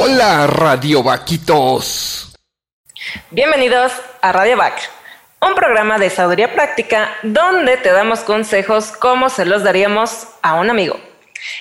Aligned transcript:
Hola, 0.00 0.46
Radio 0.46 1.02
Vaquitos. 1.02 2.34
Bienvenidos 3.30 3.92
a 4.20 4.32
Radio 4.32 4.56
Vac, 4.56 4.90
un 5.40 5.54
programa 5.54 5.98
de 5.98 6.10
sabiduría 6.10 6.52
práctica 6.52 7.10
donde 7.22 7.76
te 7.76 7.92
damos 7.92 8.20
consejos 8.20 8.92
como 8.92 9.28
se 9.28 9.44
los 9.44 9.62
daríamos 9.62 10.26
a 10.42 10.54
un 10.54 10.70
amigo. 10.70 10.98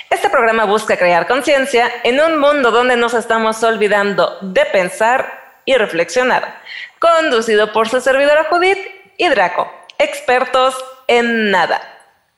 Este 0.09 0.29
programa 0.29 0.65
busca 0.65 0.97
crear 0.97 1.27
conciencia 1.27 1.91
en 2.03 2.19
un 2.19 2.39
mundo 2.39 2.71
donde 2.71 2.95
nos 2.95 3.13
estamos 3.13 3.63
olvidando 3.63 4.37
de 4.41 4.65
pensar 4.65 5.59
y 5.65 5.75
reflexionar. 5.75 6.61
Conducido 6.99 7.71
por 7.73 7.89
su 7.89 8.01
servidora 8.01 8.45
Judith 8.49 8.79
y 9.17 9.29
Draco, 9.29 9.71
expertos 9.97 10.75
en 11.07 11.51
nada. 11.51 11.81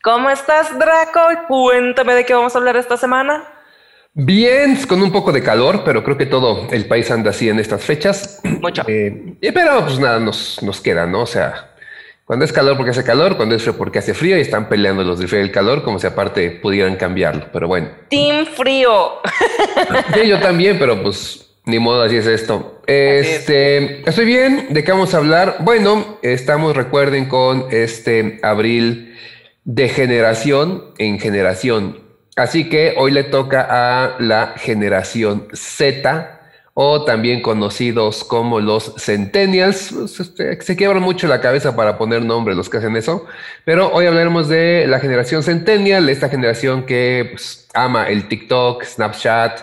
¿Cómo 0.06 0.30
estás, 0.30 0.70
Draco? 0.78 1.20
Cuéntame 1.48 2.14
de 2.14 2.26
qué 2.26 2.36
vamos 2.36 2.54
a 2.54 2.60
hablar 2.60 2.78
esta 2.78 2.96
semana. 2.96 3.44
Bien, 4.14 4.78
con 4.88 5.02
un 5.02 5.12
poco 5.12 5.32
de 5.32 5.42
calor, 5.42 5.82
pero 5.84 6.04
creo 6.04 6.16
que 6.16 6.28
todo 6.28 6.68
el 6.70 6.86
país 6.86 7.10
anda 7.10 7.32
así 7.32 7.50
en 7.50 7.58
estas 7.58 7.84
fechas. 7.84 8.40
Mucho. 8.62 8.84
Eh, 8.86 9.36
pero 9.52 9.84
pues 9.84 9.98
nada, 9.98 10.20
nos, 10.20 10.62
nos 10.62 10.80
queda, 10.80 11.08
¿no? 11.08 11.22
O 11.22 11.26
sea, 11.26 11.72
cuando 12.24 12.46
es 12.46 12.54
calor 12.54 12.78
porque 12.78 12.92
hace 12.92 13.04
calor, 13.04 13.36
cuando 13.36 13.56
es 13.56 13.64
frío 13.64 13.76
porque 13.80 13.98
hace 13.98 14.14
frío 14.14 14.38
y 14.38 14.42
están 14.42 14.70
peleando 14.70 15.04
los 15.04 15.18
de 15.18 15.28
frío 15.28 15.42
y 15.42 15.46
el 15.46 15.52
calor 15.52 15.82
como 15.82 15.98
si 15.98 16.06
aparte 16.06 16.52
pudieran 16.52 16.98
cambiarlo, 16.98 17.48
pero 17.52 17.68
bueno. 17.68 17.90
Team 18.10 18.46
frío. 18.46 19.22
Sí, 20.14 20.28
yo 20.28 20.40
también, 20.40 20.78
pero 20.78 21.02
pues 21.02 21.48
ni 21.66 21.80
modo, 21.80 22.04
así 22.04 22.18
es 22.18 22.28
esto. 22.28 22.80
Este, 22.86 24.08
estoy 24.08 24.26
bien, 24.26 24.68
¿de 24.70 24.84
qué 24.84 24.92
vamos 24.92 25.16
a 25.16 25.18
hablar? 25.18 25.56
Bueno, 25.62 26.20
estamos, 26.22 26.78
recuerden, 26.78 27.26
con 27.28 27.66
este 27.72 28.40
abril 28.44 29.14
de 29.66 29.90
generación 29.90 30.86
en 30.98 31.20
generación. 31.20 32.00
Así 32.36 32.70
que 32.70 32.94
hoy 32.98 33.12
le 33.12 33.24
toca 33.24 33.68
a 33.70 34.16
la 34.20 34.54
generación 34.58 35.48
Z 35.54 36.36
o 36.74 37.06
también 37.06 37.42
conocidos 37.42 38.24
como 38.26 38.60
los 38.60 38.94
Centennials. 38.98 39.92
Pues, 39.94 40.20
este, 40.20 40.62
se 40.62 40.76
quiebran 40.76 41.02
mucho 41.02 41.28
la 41.28 41.42
cabeza 41.42 41.76
para 41.76 41.98
poner 41.98 42.24
nombre 42.24 42.54
los 42.54 42.70
que 42.70 42.78
hacen 42.78 42.96
eso, 42.98 43.26
pero 43.64 43.92
hoy 43.92 44.06
hablaremos 44.06 44.50
de 44.50 44.86
la 44.88 45.00
generación 45.00 45.42
Centennial, 45.42 46.10
esta 46.10 46.30
generación 46.30 46.86
que 46.86 47.30
pues, 47.32 47.68
ama 47.74 48.10
el 48.10 48.28
TikTok, 48.28 48.84
Snapchat, 48.84 49.62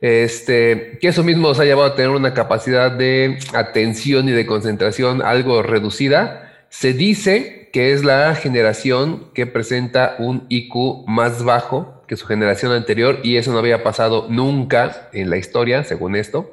este, 0.00 0.98
que 1.00 1.08
eso 1.08 1.24
mismo 1.24 1.48
os 1.48 1.60
ha 1.60 1.64
llevado 1.64 1.88
a 1.88 1.96
tener 1.96 2.10
una 2.10 2.32
capacidad 2.32 2.92
de 2.92 3.38
atención 3.52 4.28
y 4.28 4.32
de 4.32 4.46
concentración 4.46 5.22
algo 5.22 5.62
reducida. 5.62 6.64
Se 6.68 6.92
dice 6.92 7.61
que 7.72 7.92
es 7.92 8.04
la 8.04 8.34
generación 8.34 9.28
que 9.34 9.46
presenta 9.46 10.16
un 10.18 10.46
IQ 10.50 11.06
más 11.06 11.42
bajo 11.42 12.02
que 12.06 12.16
su 12.16 12.26
generación 12.26 12.72
anterior 12.72 13.20
y 13.22 13.36
eso 13.36 13.50
no 13.50 13.58
había 13.58 13.82
pasado 13.82 14.26
nunca 14.28 15.08
en 15.12 15.30
la 15.30 15.38
historia, 15.38 15.82
según 15.82 16.14
esto. 16.14 16.52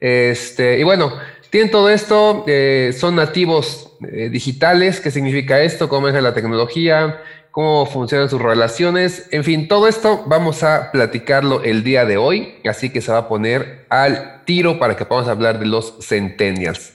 Este, 0.00 0.78
y 0.78 0.84
bueno, 0.84 1.12
tienen 1.50 1.70
todo 1.70 1.90
esto, 1.90 2.44
eh, 2.46 2.94
son 2.96 3.16
nativos 3.16 3.92
eh, 4.12 4.28
digitales, 4.28 5.00
¿qué 5.00 5.10
significa 5.10 5.60
esto? 5.60 5.88
¿Cómo 5.88 6.08
es 6.08 6.22
la 6.22 6.34
tecnología? 6.34 7.20
¿Cómo 7.50 7.86
funcionan 7.86 8.28
sus 8.28 8.40
relaciones? 8.40 9.28
En 9.32 9.44
fin, 9.44 9.66
todo 9.66 9.88
esto 9.88 10.24
vamos 10.26 10.62
a 10.62 10.92
platicarlo 10.92 11.62
el 11.64 11.82
día 11.82 12.04
de 12.04 12.16
hoy, 12.16 12.56
así 12.68 12.90
que 12.90 13.00
se 13.00 13.12
va 13.12 13.18
a 13.18 13.28
poner 13.28 13.86
al 13.88 14.44
tiro 14.44 14.78
para 14.78 14.96
que 14.96 15.04
podamos 15.04 15.28
hablar 15.28 15.58
de 15.58 15.66
los 15.66 15.94
centennials. 16.00 16.94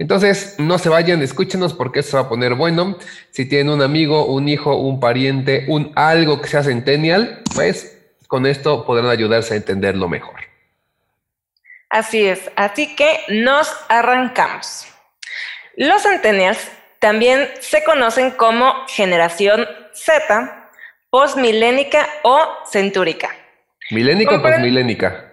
Entonces, 0.00 0.54
no 0.56 0.78
se 0.78 0.88
vayan, 0.88 1.20
escúchenos 1.20 1.74
porque 1.74 2.00
esto 2.00 2.16
va 2.16 2.22
a 2.22 2.28
poner 2.30 2.54
bueno. 2.54 2.96
Si 3.32 3.46
tienen 3.46 3.68
un 3.68 3.82
amigo, 3.82 4.24
un 4.24 4.48
hijo, 4.48 4.74
un 4.76 4.98
pariente, 4.98 5.66
un 5.68 5.92
algo 5.94 6.40
que 6.40 6.48
sea 6.48 6.62
centennial, 6.62 7.42
pues 7.54 7.98
con 8.26 8.46
esto 8.46 8.86
podrán 8.86 9.10
ayudarse 9.10 9.52
a 9.52 9.56
entenderlo 9.58 10.08
mejor. 10.08 10.40
Así 11.90 12.26
es, 12.26 12.50
así 12.56 12.96
que 12.96 13.10
nos 13.28 13.70
arrancamos. 13.90 14.86
Los 15.76 16.02
centennials 16.02 16.70
también 16.98 17.50
se 17.60 17.84
conocen 17.84 18.30
como 18.30 18.72
generación 18.88 19.66
Z, 19.92 20.70
postmilénica 21.10 22.08
o 22.22 22.38
centúrica. 22.72 23.28
¿Milénica 23.90 24.36
o 24.36 24.40
postmilénica? 24.40 25.26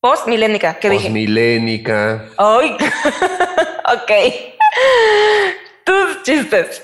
Postmilénica, 0.00 0.78
¿qué 0.80 0.88
dije? 0.88 1.04
Postmilénica. 1.04 2.24
Ay, 2.38 2.74
ok. 3.92 4.12
Tus 5.84 6.22
chistes. 6.22 6.82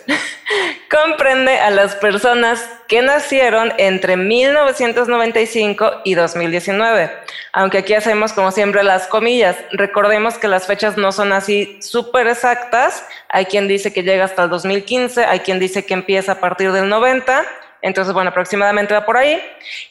Comprende 0.91 1.59
a 1.59 1.71
las 1.71 1.95
personas 1.97 2.69
que 2.89 3.03
nacieron 3.03 3.73
entre 3.79 4.17
1995 4.17 6.03
y 6.05 6.15
2019. 6.15 7.11
Aunque 7.53 7.79
aquí 7.79 7.95
hacemos 7.95 8.33
como 8.33 8.51
siempre 8.53 8.83
las 8.83 9.07
comillas. 9.07 9.57
Recordemos 9.73 10.39
que 10.39 10.49
las 10.49 10.67
fechas 10.67 10.97
no 10.97 11.13
son 11.13 11.33
así 11.33 11.79
súper 11.83 12.27
exactas. 12.29 13.05
Hay 13.29 13.47
quien 13.47 13.69
dice 13.69 13.93
que 13.93 14.03
llega 14.03 14.25
hasta 14.25 14.45
el 14.45 14.51
2015, 14.51 15.25
hay 15.25 15.41
quien 15.41 15.59
dice 15.59 15.85
que 15.85 15.95
empieza 15.95 16.33
a 16.33 16.41
partir 16.41 16.73
del 16.73 16.89
90 16.89 17.45
entonces, 17.83 18.13
bueno, 18.13 18.31
aproximadamente 18.31 18.95
va 18.95 19.05
por 19.05 19.17
ahí. 19.17 19.41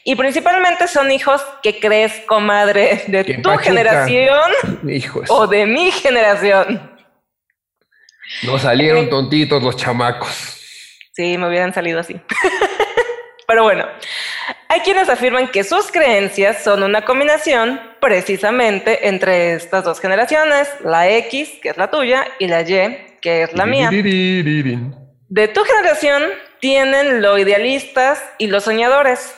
Y 0.04 0.16
principalmente 0.16 0.86
son 0.86 1.10
hijos 1.10 1.42
que 1.62 1.80
crees, 1.80 2.12
comadre, 2.26 3.04
de 3.06 3.24
tu 3.42 3.50
generación 3.56 4.52
o 5.28 5.46
de 5.46 5.64
mi 5.64 5.90
generación. 5.90 6.95
No 8.42 8.58
salieron 8.58 9.04
eh, 9.04 9.08
tontitos 9.08 9.62
los 9.62 9.76
chamacos. 9.76 10.60
Sí, 11.12 11.38
me 11.38 11.48
hubieran 11.48 11.72
salido 11.72 12.00
así. 12.00 12.14
Pero 13.46 13.62
bueno, 13.62 13.86
hay 14.68 14.80
quienes 14.80 15.08
afirman 15.08 15.48
que 15.48 15.62
sus 15.62 15.92
creencias 15.92 16.64
son 16.64 16.82
una 16.82 17.04
combinación 17.04 17.80
precisamente 18.00 19.08
entre 19.08 19.54
estas 19.54 19.84
dos 19.84 20.00
generaciones, 20.00 20.68
la 20.84 21.08
X, 21.08 21.50
que 21.62 21.68
es 21.68 21.76
la 21.76 21.90
tuya, 21.90 22.26
y 22.40 22.48
la 22.48 22.62
Y, 22.62 23.16
que 23.20 23.44
es 23.44 23.52
la 23.54 23.66
mía. 23.66 23.90
De 23.90 25.48
tu 25.48 25.62
generación 25.62 26.24
tienen 26.60 27.22
los 27.22 27.38
idealistas 27.38 28.22
y 28.38 28.48
los 28.48 28.64
soñadores. 28.64 29.32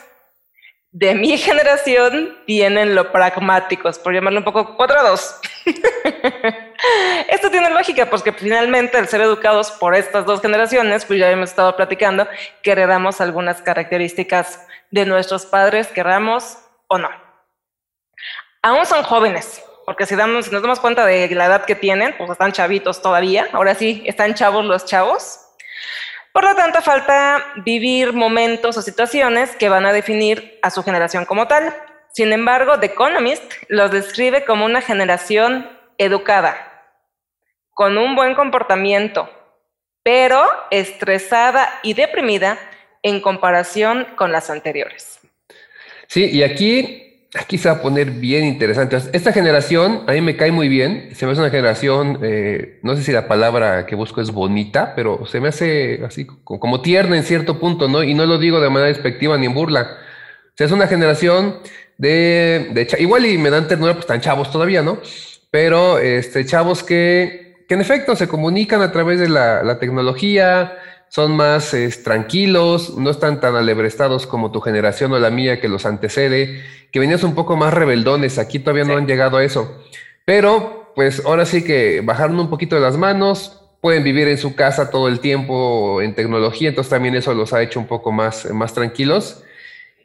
De 0.91 1.13
mi 1.13 1.37
generación 1.37 2.37
tienen 2.45 2.95
lo 2.95 3.11
pragmáticos, 3.11 3.99
por 3.99 4.13
llamarlo 4.13 4.39
un 4.39 4.45
poco 4.45 4.75
cuadrados. 4.75 5.39
Esto 7.27 7.51
tiene 7.51 7.69
lógica, 7.69 8.09
porque 8.09 8.31
finalmente 8.33 8.97
al 8.97 9.07
ser 9.07 9.21
educados 9.21 9.71
por 9.71 9.95
estas 9.95 10.25
dos 10.25 10.41
generaciones, 10.41 11.05
pues 11.05 11.19
ya 11.19 11.29
hemos 11.29 11.49
estado 11.49 11.75
platicando, 11.75 12.27
que 12.63 12.71
heredamos 12.71 13.21
algunas 13.21 13.61
características 13.61 14.65
de 14.89 15.05
nuestros 15.05 15.45
padres, 15.45 15.87
queramos 15.87 16.57
o 16.87 16.97
no. 16.97 17.09
Aún 18.61 18.85
son 18.85 19.03
jóvenes, 19.03 19.63
porque 19.85 20.05
si, 20.05 20.15
damos, 20.15 20.51
nos 20.51 20.61
damos 20.61 20.79
cuenta 20.79 21.05
de 21.05 21.29
la 21.35 21.45
edad 21.45 21.65
que 21.65 21.75
tienen, 21.75 22.15
pues 22.17 22.31
están 22.31 22.51
chavitos 22.51 23.01
todavía, 23.01 23.47
ahora 23.53 23.75
sí, 23.75 24.03
están 24.05 24.33
chavos 24.33 24.65
los 24.65 24.85
chavos. 24.85 25.48
Por 26.31 26.43
lo 26.43 26.55
tanto, 26.55 26.81
falta 26.81 27.43
vivir 27.57 28.13
momentos 28.13 28.77
o 28.77 28.81
situaciones 28.81 29.55
que 29.55 29.69
van 29.69 29.85
a 29.85 29.93
definir 29.93 30.59
a 30.61 30.69
su 30.69 30.83
generación 30.83 31.25
como 31.25 31.47
tal. 31.47 31.75
Sin 32.13 32.31
embargo, 32.33 32.79
The 32.79 32.87
Economist 32.87 33.43
los 33.67 33.91
describe 33.91 34.45
como 34.45 34.65
una 34.65 34.81
generación 34.81 35.69
educada, 35.97 36.85
con 37.71 37.97
un 37.97 38.15
buen 38.15 38.35
comportamiento, 38.35 39.29
pero 40.03 40.47
estresada 40.71 41.79
y 41.83 41.93
deprimida 41.93 42.57
en 43.03 43.21
comparación 43.21 44.05
con 44.15 44.31
las 44.31 44.49
anteriores. 44.49 45.19
Sí, 46.07 46.29
y 46.29 46.43
aquí 46.43 47.08
aquí 47.35 47.57
se 47.57 47.69
va 47.69 47.75
a 47.75 47.81
poner 47.81 48.11
bien 48.11 48.45
interesante. 48.45 48.97
Esta 49.13 49.31
generación 49.31 50.03
a 50.07 50.13
mí 50.13 50.21
me 50.21 50.35
cae 50.35 50.51
muy 50.51 50.67
bien. 50.67 51.09
Se 51.13 51.25
me 51.25 51.31
hace 51.31 51.41
una 51.41 51.51
generación, 51.51 52.19
eh, 52.23 52.79
no 52.81 52.95
sé 52.95 53.03
si 53.03 53.11
la 53.11 53.27
palabra 53.27 53.85
que 53.85 53.95
busco 53.95 54.21
es 54.21 54.31
bonita, 54.31 54.93
pero 54.95 55.25
se 55.25 55.39
me 55.39 55.49
hace 55.49 56.01
así 56.05 56.25
como 56.25 56.81
tierna 56.81 57.17
en 57.17 57.23
cierto 57.23 57.59
punto, 57.59 57.87
¿no? 57.87 58.03
Y 58.03 58.13
no 58.13 58.25
lo 58.25 58.37
digo 58.37 58.59
de 58.59 58.69
manera 58.69 58.87
despectiva 58.87 59.37
ni 59.37 59.45
en 59.45 59.53
burla. 59.53 59.81
O 59.81 60.51
sea, 60.55 60.65
es 60.65 60.71
una 60.71 60.87
generación 60.87 61.59
de, 61.97 62.69
de 62.71 62.87
igual 62.99 63.25
y 63.25 63.37
me 63.37 63.49
dan 63.49 63.67
ternura, 63.67 63.93
pues 63.93 64.03
están 64.03 64.21
chavos 64.21 64.51
todavía, 64.51 64.81
¿no? 64.81 64.99
Pero 65.51 65.99
este, 65.99 66.45
chavos 66.45 66.83
que, 66.83 67.65
que 67.67 67.75
en 67.75 67.81
efecto 67.81 68.15
se 68.15 68.27
comunican 68.27 68.81
a 68.81 68.91
través 68.91 69.19
de 69.19 69.29
la, 69.29 69.63
la 69.63 69.79
tecnología, 69.79 70.77
son 71.09 71.35
más 71.35 71.75
tranquilos, 72.03 72.95
no 72.97 73.09
están 73.09 73.41
tan 73.41 73.55
alebrestados 73.55 74.25
como 74.25 74.51
tu 74.51 74.61
generación 74.61 75.11
o 75.11 75.19
la 75.19 75.29
mía 75.29 75.59
que 75.59 75.67
los 75.67 75.85
antecede, 75.85 76.63
que 76.91 76.99
venías 76.99 77.23
un 77.23 77.35
poco 77.35 77.57
más 77.57 77.73
rebeldones, 77.73 78.37
aquí 78.37 78.59
todavía 78.59 78.85
no 78.85 78.95
han 78.95 79.07
llegado 79.07 79.37
a 79.37 79.43
eso. 79.43 79.83
Pero 80.25 80.91
pues 80.95 81.23
ahora 81.25 81.45
sí 81.45 81.63
que 81.63 82.01
bajaron 82.01 82.39
un 82.39 82.49
poquito 82.49 82.75
de 82.75 82.81
las 82.81 82.97
manos, 82.97 83.59
pueden 83.81 84.03
vivir 84.03 84.27
en 84.27 84.37
su 84.37 84.55
casa 84.55 84.89
todo 84.89 85.07
el 85.07 85.19
tiempo 85.19 86.01
en 86.01 86.13
tecnología, 86.13 86.69
entonces 86.69 86.91
también 86.91 87.15
eso 87.15 87.33
los 87.33 87.53
ha 87.53 87.61
hecho 87.61 87.79
un 87.79 87.87
poco 87.87 88.11
más, 88.11 88.45
más 88.51 88.73
tranquilos. 88.73 89.43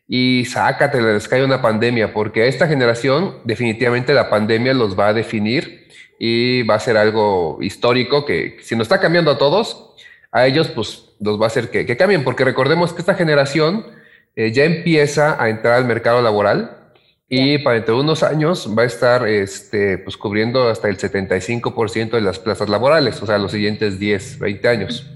Y 0.07 0.45
sácate, 0.45 1.01
les 1.01 1.29
cae 1.29 1.45
una 1.45 1.63
pandemia, 1.63 2.13
porque 2.13 2.43
a 2.43 2.47
esta 2.47 2.69
generación 2.69 3.39
definitivamente 3.45 4.13
la 4.13 4.29
pandemia 4.29 4.75
los 4.75 4.99
va 4.99 5.09
a 5.09 5.15
definir 5.15 5.89
y 6.19 6.63
va 6.63 6.75
a 6.77 6.81
ser 6.81 6.97
algo 6.97 7.59
histórico 7.61 8.25
que 8.25 8.59
si 8.63 8.77
nos 8.77 8.85
está 8.85 9.01
cambiando 9.01 9.31
a 9.31 9.39
todos, 9.39 9.95
a 10.35 10.47
ellos 10.47 10.69
pues 10.69 11.11
los 11.21 11.41
va 11.41 11.45
a 11.45 11.47
hacer 11.47 11.71
que, 11.71 11.97
cambien, 11.97 12.25
porque 12.25 12.45
recordemos 12.45 12.93
que 12.93 13.01
esta 13.01 13.15
generación 13.15 13.87
eh, 14.35 14.51
ya 14.51 14.65
empieza 14.65 15.41
a 15.43 15.49
entrar 15.49 15.75
al 15.75 15.85
mercado 15.85 16.21
laboral 16.21 16.91
y 17.29 17.59
para 17.59 17.77
dentro 17.77 17.95
de 17.95 18.01
unos 18.01 18.25
años 18.25 18.69
va 18.77 18.83
a 18.83 18.87
estar 18.87 19.29
este, 19.29 19.97
pues, 19.99 20.17
cubriendo 20.17 20.69
hasta 20.69 20.89
el 20.89 20.99
75% 20.99 22.11
de 22.11 22.21
las 22.21 22.41
plazas 22.41 22.69
laborales, 22.69 23.23
o 23.23 23.27
sea, 23.27 23.39
los 23.39 23.53
siguientes 23.53 24.01
10, 24.01 24.41
20 24.41 24.69
años. 24.69 25.09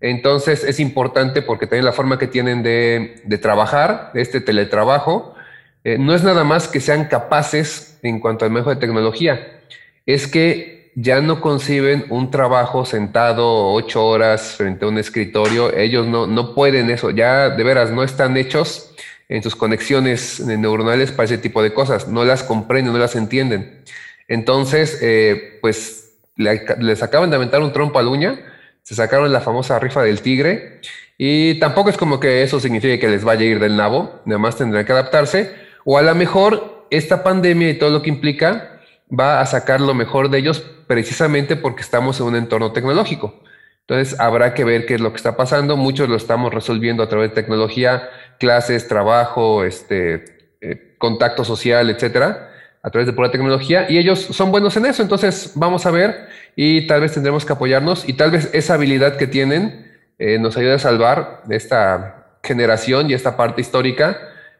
Entonces 0.00 0.62
es 0.62 0.78
importante 0.78 1.42
porque 1.42 1.66
también 1.66 1.84
la 1.84 1.92
forma 1.92 2.18
que 2.18 2.28
tienen 2.28 2.62
de, 2.62 3.20
de 3.24 3.38
trabajar, 3.38 4.12
este 4.14 4.40
teletrabajo, 4.40 5.34
eh, 5.82 5.98
no 5.98 6.14
es 6.14 6.22
nada 6.22 6.44
más 6.44 6.68
que 6.68 6.78
sean 6.78 7.06
capaces 7.06 7.98
en 8.02 8.20
cuanto 8.20 8.44
al 8.44 8.52
manejo 8.52 8.70
de 8.70 8.76
tecnología, 8.76 9.60
es 10.06 10.28
que 10.28 10.81
ya 10.94 11.20
no 11.20 11.40
conciben 11.40 12.04
un 12.10 12.30
trabajo 12.30 12.84
sentado 12.84 13.72
ocho 13.72 14.04
horas 14.06 14.56
frente 14.56 14.84
a 14.84 14.88
un 14.88 14.98
escritorio, 14.98 15.74
ellos 15.74 16.06
no, 16.06 16.26
no 16.26 16.54
pueden 16.54 16.90
eso, 16.90 17.10
ya 17.10 17.50
de 17.50 17.64
veras 17.64 17.90
no 17.90 18.02
están 18.02 18.36
hechos 18.36 18.94
en 19.28 19.42
sus 19.42 19.56
conexiones 19.56 20.40
neuronales 20.40 21.10
para 21.10 21.24
ese 21.24 21.38
tipo 21.38 21.62
de 21.62 21.72
cosas, 21.72 22.08
no 22.08 22.24
las 22.24 22.42
comprenden, 22.42 22.92
no 22.92 22.98
las 22.98 23.16
entienden. 23.16 23.82
Entonces, 24.28 24.98
eh, 25.00 25.58
pues 25.62 26.18
les 26.36 27.02
acaban 27.02 27.30
de 27.30 27.36
aventar 27.36 27.62
un 27.62 27.72
trompo 27.72 27.98
a 27.98 28.02
la 28.02 28.10
uña, 28.10 28.40
se 28.82 28.94
sacaron 28.94 29.32
la 29.32 29.40
famosa 29.40 29.78
rifa 29.78 30.02
del 30.02 30.20
tigre 30.20 30.80
y 31.16 31.58
tampoco 31.60 31.88
es 31.88 31.96
como 31.96 32.20
que 32.20 32.42
eso 32.42 32.60
signifique 32.60 32.98
que 32.98 33.08
les 33.08 33.24
vaya 33.24 33.42
a 33.42 33.44
ir 33.44 33.58
del 33.58 33.76
nabo, 33.76 34.20
nada 34.26 34.38
más 34.38 34.56
tendrán 34.56 34.84
que 34.84 34.92
adaptarse 34.92 35.54
o 35.84 35.96
a 35.96 36.02
lo 36.02 36.14
mejor 36.14 36.86
esta 36.90 37.22
pandemia 37.22 37.70
y 37.70 37.78
todo 37.78 37.90
lo 37.90 38.02
que 38.02 38.10
implica 38.10 38.80
va 39.18 39.40
a 39.40 39.46
sacar 39.46 39.80
lo 39.80 39.94
mejor 39.94 40.30
de 40.30 40.38
ellos 40.38 40.64
precisamente 40.86 41.56
porque 41.56 41.82
estamos 41.82 42.18
en 42.20 42.26
un 42.26 42.36
entorno 42.36 42.72
tecnológico. 42.72 43.42
Entonces 43.80 44.18
habrá 44.20 44.54
que 44.54 44.64
ver 44.64 44.86
qué 44.86 44.94
es 44.94 45.00
lo 45.00 45.10
que 45.10 45.16
está 45.16 45.36
pasando. 45.36 45.76
Muchos 45.76 46.08
lo 46.08 46.16
estamos 46.16 46.54
resolviendo 46.54 47.02
a 47.02 47.08
través 47.08 47.30
de 47.30 47.34
tecnología, 47.34 48.08
clases, 48.38 48.88
trabajo, 48.88 49.64
este, 49.64 50.56
eh, 50.60 50.94
contacto 50.98 51.44
social, 51.44 51.90
etcétera, 51.90 52.50
a 52.82 52.90
través 52.90 53.06
de 53.06 53.12
pura 53.12 53.30
tecnología. 53.30 53.86
Y 53.90 53.98
ellos 53.98 54.20
son 54.20 54.50
buenos 54.50 54.76
en 54.76 54.86
eso. 54.86 55.02
Entonces 55.02 55.52
vamos 55.56 55.84
a 55.84 55.90
ver 55.90 56.28
y 56.56 56.86
tal 56.86 57.00
vez 57.00 57.12
tendremos 57.12 57.44
que 57.44 57.52
apoyarnos 57.52 58.08
y 58.08 58.14
tal 58.14 58.30
vez 58.30 58.50
esa 58.52 58.74
habilidad 58.74 59.16
que 59.16 59.26
tienen 59.26 59.92
eh, 60.18 60.38
nos 60.38 60.56
ayude 60.56 60.74
a 60.74 60.78
salvar 60.78 61.42
esta 61.50 62.38
generación 62.42 63.10
y 63.10 63.14
esta 63.14 63.36
parte 63.36 63.60
histórica, 63.60 64.18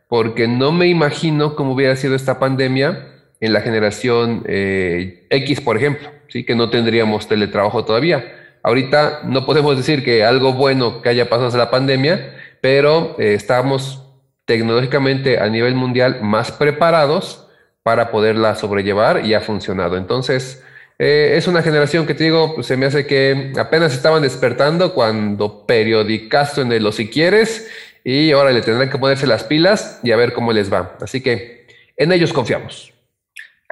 porque 0.09 0.49
no 0.49 0.73
me 0.73 0.89
imagino 0.89 1.55
cómo 1.55 1.73
hubiera 1.73 1.97
sido 1.97 2.15
esta 2.15 2.39
pandemia 2.39 3.12
en 3.43 3.53
la 3.53 3.61
generación 3.61 4.45
eh, 4.47 5.27
X, 5.29 5.61
por 5.61 5.77
ejemplo, 5.77 6.09
¿sí? 6.29 6.45
que 6.45 6.55
no 6.55 6.71
tendríamos 6.71 7.27
teletrabajo 7.27 7.85
todavía. 7.85 8.37
Ahorita 8.63 9.23
no 9.25 9.45
podemos 9.45 9.77
decir 9.77 10.05
que 10.05 10.25
algo 10.25 10.53
bueno 10.53 11.03
que 11.03 11.09
haya 11.09 11.29
pasado 11.29 11.47
desde 11.47 11.59
la 11.59 11.71
pandemia, 11.71 12.37
pero 12.61 13.17
eh, 13.19 13.35
estamos 13.35 14.05
tecnológicamente 14.45 15.41
a 15.41 15.49
nivel 15.49 15.75
mundial 15.75 16.21
más 16.23 16.53
preparados 16.53 17.49
para 17.83 18.13
poderla 18.13 18.55
sobrellevar 18.55 19.27
y 19.27 19.35
ha 19.35 19.41
funcionado. 19.41 19.97
Entonces, 19.97 20.63
eh, 21.01 21.35
es 21.37 21.49
una 21.49 21.63
generación 21.63 22.07
que 22.07 22.15
te 22.15 22.23
digo, 22.23 22.55
pues, 22.55 22.69
se 22.69 22.77
me 22.77 22.87
hace 22.87 23.07
que 23.07 23.53
apenas 23.59 23.93
estaban 23.93 24.23
despertando 24.23 24.95
cuando 24.95 25.67
periodicazo 25.67 26.63
en 26.63 26.71
el 26.71 26.87
o 26.87 26.93
si 26.93 27.11
quieres 27.11 27.69
y 28.05 28.31
ahora 28.31 28.53
le 28.53 28.63
tendrán 28.63 28.89
que 28.89 28.99
ponerse 28.99 29.27
las 29.27 29.43
pilas 29.43 29.99
y 30.05 30.13
a 30.13 30.17
ver 30.17 30.33
cómo 30.33 30.53
les 30.53 30.73
va. 30.73 30.97
Así 31.01 31.21
que 31.21 31.67
en 31.97 32.13
ellos 32.13 32.33
confiamos. 32.33 32.92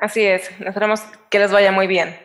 Así 0.01 0.25
es, 0.25 0.51
esperamos 0.61 1.03
que 1.29 1.39
les 1.39 1.53
vaya 1.53 1.73
muy 1.73 1.87
bien. 1.87 2.19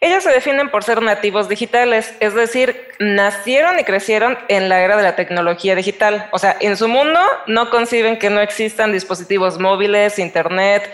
Ellos 0.00 0.22
se 0.22 0.30
definen 0.30 0.70
por 0.70 0.84
ser 0.84 1.02
nativos 1.02 1.48
digitales, 1.48 2.14
es 2.20 2.34
decir, 2.34 2.88
nacieron 3.00 3.80
y 3.80 3.84
crecieron 3.84 4.38
en 4.48 4.68
la 4.68 4.82
era 4.82 4.96
de 4.96 5.02
la 5.02 5.16
tecnología 5.16 5.74
digital. 5.74 6.28
O 6.32 6.38
sea, 6.38 6.56
en 6.60 6.76
su 6.76 6.86
mundo 6.86 7.18
no 7.46 7.70
conciben 7.70 8.18
que 8.18 8.30
no 8.30 8.40
existan 8.40 8.92
dispositivos 8.92 9.58
móviles, 9.58 10.18
internet, 10.18 10.88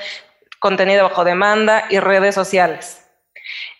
contenido 0.59 1.03
bajo 1.03 1.25
demanda 1.25 1.85
y 1.91 1.99
redes 1.99 2.35
sociales. 2.35 3.05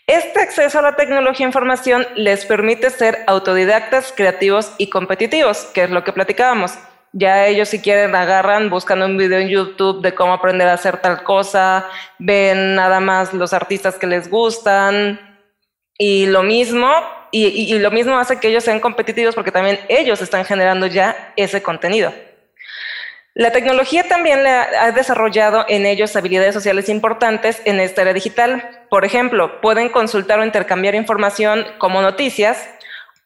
Este 0.09 0.41
acceso 0.41 0.81
a 0.81 0.83
la 0.83 0.97
tecnología 0.97 1.47
e 1.47 1.49
información 1.49 2.07
les 2.17 2.45
permite 2.45 2.91
ser 2.91 3.21
autodidactas, 3.29 4.13
creativos 4.15 4.73
y 4.77 4.91
competitivos, 4.91 5.67
que 5.73 5.85
es 5.85 5.91
lo 5.91 6.03
que 6.03 6.13
platicábamos. 6.13 6.77
Ya 7.13 7.47
ellos 7.47 7.69
si 7.69 7.81
quieren 7.81 8.15
agarran, 8.15 8.71
buscan 8.71 9.03
un 9.03 9.19
video 9.19 9.39
en 9.39 9.49
YouTube 9.49 10.01
de 10.01 10.15
cómo 10.15 10.33
aprender 10.33 10.69
a 10.69 10.75
hacer 10.75 10.97
tal 10.97 11.23
cosa, 11.23 11.87
ven 12.19 12.75
nada 12.75 13.01
más 13.01 13.35
los 13.35 13.53
artistas 13.53 13.97
que 13.99 14.07
les 14.07 14.31
gustan 14.31 15.21
y 15.99 16.27
lo 16.27 16.43
mismo, 16.43 16.91
y, 17.31 17.79
lo 17.79 17.91
mismo 17.91 18.19
hace 18.19 18.41
que 18.41 18.49
ellos 18.49 18.65
sean 18.65 18.81
competitivos 18.81 19.35
porque 19.35 19.53
también 19.53 19.79
ellos 19.89 20.23
están 20.23 20.45
generando 20.47 20.87
ya 20.87 21.33
ese 21.37 21.63
contenido. 21.63 22.13
La 23.35 23.51
tecnología 23.51 24.09
también 24.09 24.47
ha, 24.47 24.93
desarrollado 24.93 25.65
en 25.69 25.87
ellos 25.87 26.17
habilidades 26.17 26.55
sociales 26.55 26.91
importantes 26.91 27.63
en 27.65 27.81
esta 27.81 28.03
era 28.03 28.13
digital. 28.13 28.85
Por 28.91 29.07
ejemplo, 29.07 29.61
pueden 29.63 29.89
consultar 29.89 30.39
o 30.39 30.45
intercambiar 30.45 30.95
información 30.95 31.65
como 31.79 32.03
noticias, 32.03 32.69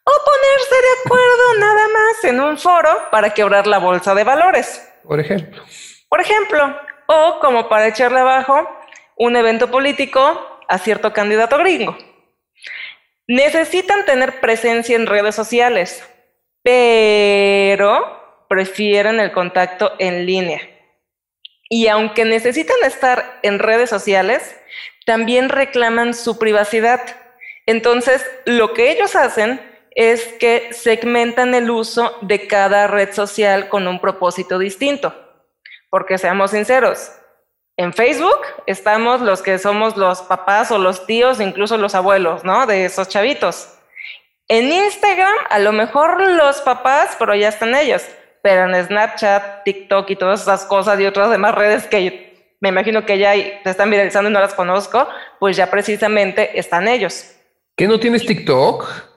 o 0.06 0.25
ponerse 0.25 0.75
de 0.75 1.00
acuerdo 1.05 1.55
nada 1.58 1.88
más 1.88 2.25
en 2.25 2.41
un 2.41 2.58
foro 2.58 3.11
para 3.11 3.35
quebrar 3.35 3.67
la 3.67 3.79
bolsa 3.79 4.14
de 4.14 4.23
valores. 4.23 4.88
Por 5.03 5.19
ejemplo. 5.19 5.64
Por 6.08 6.20
ejemplo, 6.20 6.76
o 7.06 7.38
como 7.41 7.69
para 7.69 7.88
echarle 7.88 8.20
abajo 8.20 8.69
un 9.17 9.37
evento 9.37 9.70
político 9.70 10.61
a 10.69 10.79
cierto 10.79 11.12
candidato 11.12 11.58
gringo. 11.58 11.97
Necesitan 13.26 14.05
tener 14.05 14.41
presencia 14.41 14.94
en 14.94 15.06
redes 15.06 15.35
sociales, 15.35 16.05
pero 16.62 18.44
prefieren 18.49 19.19
el 19.19 19.32
contacto 19.32 19.93
en 19.99 20.25
línea. 20.25 20.61
Y 21.69 21.88
aunque 21.88 22.25
necesitan 22.25 22.76
estar 22.85 23.41
en 23.43 23.59
redes 23.59 23.91
sociales, 23.91 24.56
también 25.05 25.49
reclaman 25.49 26.14
su 26.14 26.38
privacidad. 26.38 27.00
Entonces, 27.67 28.25
lo 28.44 28.73
que 28.73 28.93
ellos 28.93 29.17
hacen 29.17 29.61
es 29.97 30.35
que 30.35 30.69
segmentan 30.73 31.55
el 31.55 31.71
uso 31.71 32.17
de 32.21 32.47
cada 32.47 32.87
red 32.87 33.13
social 33.15 33.69
con 33.71 33.89
un 33.89 33.99
propósito 33.99 34.59
distinto. 34.59 35.15
Porque 35.91 36.19
seamos 36.19 36.51
sinceros, 36.51 37.11
en 37.79 37.95
Facebook 37.95 38.41
estamos 38.67 39.23
los 39.23 39.43
que 39.43 39.59
somos 39.59 39.97
los 39.97 40.21
papás 40.23 40.71
o 40.71 40.79
los 40.79 41.07
tíos, 41.07 41.41
incluso 41.41 41.79
los 41.79 41.95
abuelos, 41.95 42.45
¿no? 42.45 42.67
De 42.67 42.85
esos 42.85 43.09
chavitos. 43.09 43.73
En 44.49 44.71
Instagram, 44.71 45.35
a 45.49 45.59
lo 45.59 45.73
mejor 45.73 46.21
los 46.21 46.61
papás, 46.61 47.17
pero 47.19 47.35
ya 47.35 47.49
están 47.49 47.75
ellos. 47.75 48.03
Pero 48.43 48.65
en 48.65 48.85
Snapchat, 48.85 49.65
TikTok 49.65 50.11
y 50.11 50.17
todas 50.17 50.43
esas 50.43 50.67
cosas 50.67 51.01
y 51.01 51.07
otras 51.07 51.31
demás 51.31 51.55
redes 51.55 51.87
que 51.87 52.55
me 52.61 52.69
imagino 52.69 53.05
que 53.07 53.19
ya 53.19 53.33
se 53.33 53.61
están 53.65 53.91
viralizando 53.91 54.29
y 54.29 54.33
no 54.33 54.41
las 54.41 54.55
conozco, 54.55 55.09
pues 55.41 55.57
ya 55.57 55.71
precisamente 55.71 56.59
están 56.59 56.87
ellos. 56.87 57.33
¿Qué 57.76 57.87
no 57.87 57.99
tienes 57.99 58.25
TikTok? 58.25 59.15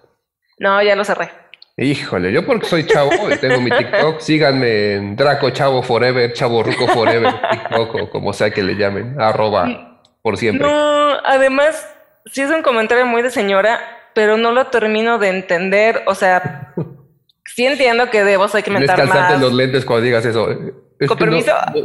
No, 0.60 0.82
ya 0.84 0.96
lo 0.96 1.04
cerré. 1.04 1.32
Híjole, 1.78 2.34
yo 2.34 2.46
porque 2.46 2.68
soy 2.68 2.86
chavo, 2.86 3.10
tengo 3.40 3.62
mi 3.62 3.72
TikTok, 3.72 4.20
síganme 4.22 4.96
en 4.96 5.16
Draco 5.16 5.50
Chavo 5.52 5.82
Forever, 5.82 6.34
Chavo 6.34 6.62
Ruco 6.62 6.88
Forever, 6.88 7.34
TikTok 7.52 7.96
o 7.96 8.10
como 8.10 8.34
sea 8.34 8.52
que 8.52 8.62
le 8.62 8.76
llamen, 8.76 9.16
arroba 9.18 9.98
por 10.22 10.38
siempre. 10.38 10.68
No, 10.68 11.18
además, 11.24 11.88
sí 12.26 12.42
es 12.42 12.52
un 12.52 12.64
comentario 12.64 13.06
muy 13.06 13.22
de 13.22 13.32
señora, 13.32 13.80
pero 14.14 14.36
no 14.36 14.52
lo 14.52 14.68
termino 14.68 15.20
de 15.20 15.30
entender, 15.30 16.04
o 16.06 16.16
sea, 16.16 16.74
sí 17.46 17.66
entiendo 17.66 18.10
que 18.10 18.26
debo 18.26 18.50
segmentar 18.50 19.08
más. 19.08 19.40
los 19.40 19.54
lentes 19.54 19.86
cuando 19.86 20.04
digas 20.04 20.26
eso. 20.26 20.50
¿Con 21.08 21.18
permiso? 21.18 21.54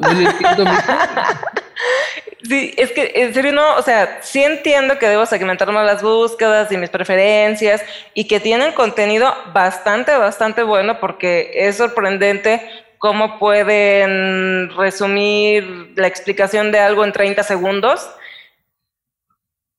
Sí, 2.46 2.74
es 2.76 2.92
que 2.92 3.10
en 3.14 3.32
serio 3.32 3.52
no, 3.52 3.76
o 3.76 3.82
sea, 3.82 4.18
sí 4.22 4.44
entiendo 4.44 4.98
que 4.98 5.08
debo 5.08 5.24
segmentar 5.24 5.72
más 5.72 5.86
las 5.86 6.02
búsquedas 6.02 6.70
y 6.70 6.76
mis 6.76 6.90
preferencias 6.90 7.82
y 8.12 8.28
que 8.28 8.38
tienen 8.38 8.72
contenido 8.72 9.34
bastante, 9.54 10.14
bastante 10.16 10.62
bueno 10.62 11.00
porque 11.00 11.52
es 11.54 11.78
sorprendente 11.78 12.68
cómo 12.98 13.38
pueden 13.38 14.70
resumir 14.76 15.92
la 15.96 16.06
explicación 16.06 16.70
de 16.70 16.80
algo 16.80 17.04
en 17.04 17.12
30 17.12 17.42
segundos. 17.42 18.10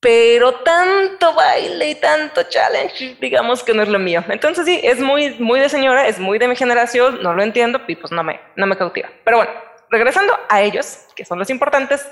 Pero 0.00 0.54
tanto 0.56 1.34
baile 1.34 1.90
y 1.90 1.94
tanto 1.96 2.42
challenge, 2.44 3.16
digamos 3.20 3.62
que 3.62 3.74
no 3.74 3.82
es 3.82 3.88
lo 3.88 3.98
mío. 3.98 4.24
Entonces 4.28 4.66
sí, 4.66 4.80
es 4.82 5.00
muy, 5.00 5.30
muy 5.38 5.60
de 5.60 5.68
señora, 5.68 6.06
es 6.06 6.18
muy 6.18 6.38
de 6.38 6.48
mi 6.48 6.56
generación, 6.56 7.22
no 7.22 7.32
lo 7.34 7.42
entiendo 7.42 7.80
y 7.86 7.96
pues 7.96 8.12
no 8.12 8.22
me, 8.22 8.40
no 8.56 8.66
me 8.66 8.76
cautiva. 8.76 9.08
Pero 9.24 9.38
bueno, 9.38 9.52
regresando 9.90 10.36
a 10.48 10.62
ellos, 10.62 11.06
que 11.14 11.24
son 11.24 11.38
los 11.38 11.50
importantes, 11.50 12.06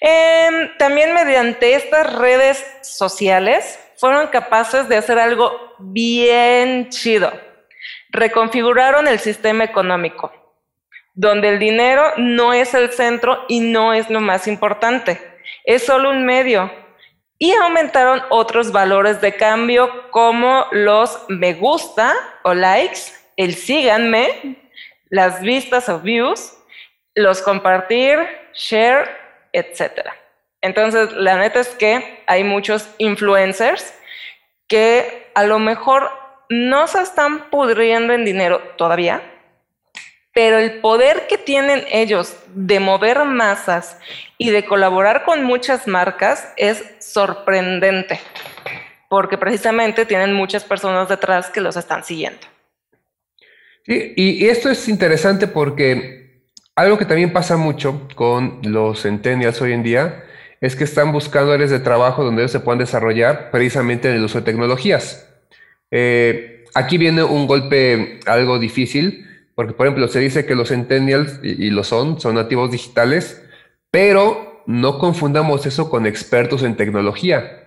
em, 0.00 0.76
también 0.78 1.14
mediante 1.14 1.74
estas 1.74 2.12
redes 2.14 2.64
sociales 2.82 3.78
fueron 3.96 4.28
capaces 4.28 4.88
de 4.88 4.96
hacer 4.96 5.18
algo 5.18 5.74
bien 5.78 6.88
chido. 6.90 7.32
Reconfiguraron 8.10 9.06
el 9.06 9.20
sistema 9.20 9.64
económico, 9.64 10.32
donde 11.14 11.48
el 11.48 11.58
dinero 11.58 12.12
no 12.16 12.52
es 12.52 12.74
el 12.74 12.90
centro 12.92 13.44
y 13.48 13.60
no 13.60 13.92
es 13.94 14.10
lo 14.10 14.20
más 14.20 14.46
importante, 14.48 15.20
es 15.64 15.84
solo 15.84 16.10
un 16.10 16.24
medio. 16.24 16.70
Y 17.38 17.52
aumentaron 17.54 18.22
otros 18.30 18.70
valores 18.70 19.20
de 19.20 19.34
cambio 19.34 20.10
como 20.10 20.66
los 20.70 21.24
me 21.28 21.54
gusta 21.54 22.14
o 22.44 22.54
likes, 22.54 23.00
el 23.36 23.54
síganme, 23.54 24.70
las 25.10 25.40
vistas 25.42 25.88
o 25.88 25.98
views, 26.00 26.54
los 27.14 27.42
compartir, 27.42 28.18
share, 28.54 29.08
etc. 29.52 30.08
Entonces, 30.60 31.12
la 31.12 31.36
neta 31.36 31.60
es 31.60 31.68
que 31.68 32.22
hay 32.26 32.44
muchos 32.44 32.88
influencers 32.98 33.94
que 34.68 35.30
a 35.34 35.44
lo 35.44 35.58
mejor 35.58 36.10
no 36.48 36.86
se 36.86 37.02
están 37.02 37.50
pudriendo 37.50 38.12
en 38.12 38.24
dinero 38.24 38.60
todavía, 38.76 39.22
pero 40.32 40.58
el 40.58 40.80
poder 40.80 41.26
que 41.26 41.36
tienen 41.36 41.84
ellos 41.90 42.36
de 42.54 42.80
mover 42.80 43.24
masas 43.24 43.98
y 44.38 44.50
de 44.50 44.64
colaborar 44.64 45.24
con 45.24 45.42
muchas 45.44 45.86
marcas 45.86 46.52
es 46.56 46.82
sorprendente, 47.00 48.20
porque 49.10 49.36
precisamente 49.36 50.06
tienen 50.06 50.32
muchas 50.32 50.64
personas 50.64 51.08
detrás 51.08 51.50
que 51.50 51.60
los 51.60 51.76
están 51.76 52.04
siguiendo. 52.04 52.40
Sí, 53.84 54.14
y 54.16 54.48
esto 54.48 54.70
es 54.70 54.88
interesante 54.88 55.48
porque 55.48 56.21
algo 56.76 56.98
que 56.98 57.04
también 57.04 57.32
pasa 57.32 57.56
mucho 57.56 58.08
con 58.14 58.60
los 58.62 59.02
centennials 59.02 59.60
hoy 59.60 59.72
en 59.72 59.82
día 59.82 60.24
es 60.60 60.76
que 60.76 60.84
están 60.84 61.12
buscando 61.12 61.52
áreas 61.52 61.70
de 61.70 61.80
trabajo 61.80 62.24
donde 62.24 62.42
ellos 62.42 62.52
se 62.52 62.60
puedan 62.60 62.78
desarrollar 62.78 63.50
precisamente 63.50 64.08
en 64.08 64.14
el 64.14 64.24
uso 64.24 64.38
de 64.38 64.44
tecnologías. 64.44 65.28
Eh, 65.90 66.64
aquí 66.74 66.98
viene 66.98 67.24
un 67.24 67.46
golpe 67.46 68.20
algo 68.26 68.58
difícil, 68.58 69.26
porque 69.56 69.72
por 69.72 69.86
ejemplo 69.86 70.06
se 70.08 70.20
dice 70.20 70.46
que 70.46 70.54
los 70.54 70.68
centennials, 70.68 71.40
y, 71.42 71.68
lo 71.70 71.82
son, 71.82 72.20
son 72.20 72.36
nativos 72.36 72.70
digitales, 72.70 73.42
pero 73.90 74.62
no 74.66 74.98
confundamos 74.98 75.66
eso 75.66 75.90
con 75.90 76.06
expertos 76.06 76.62
en 76.62 76.76
tecnología. 76.76 77.64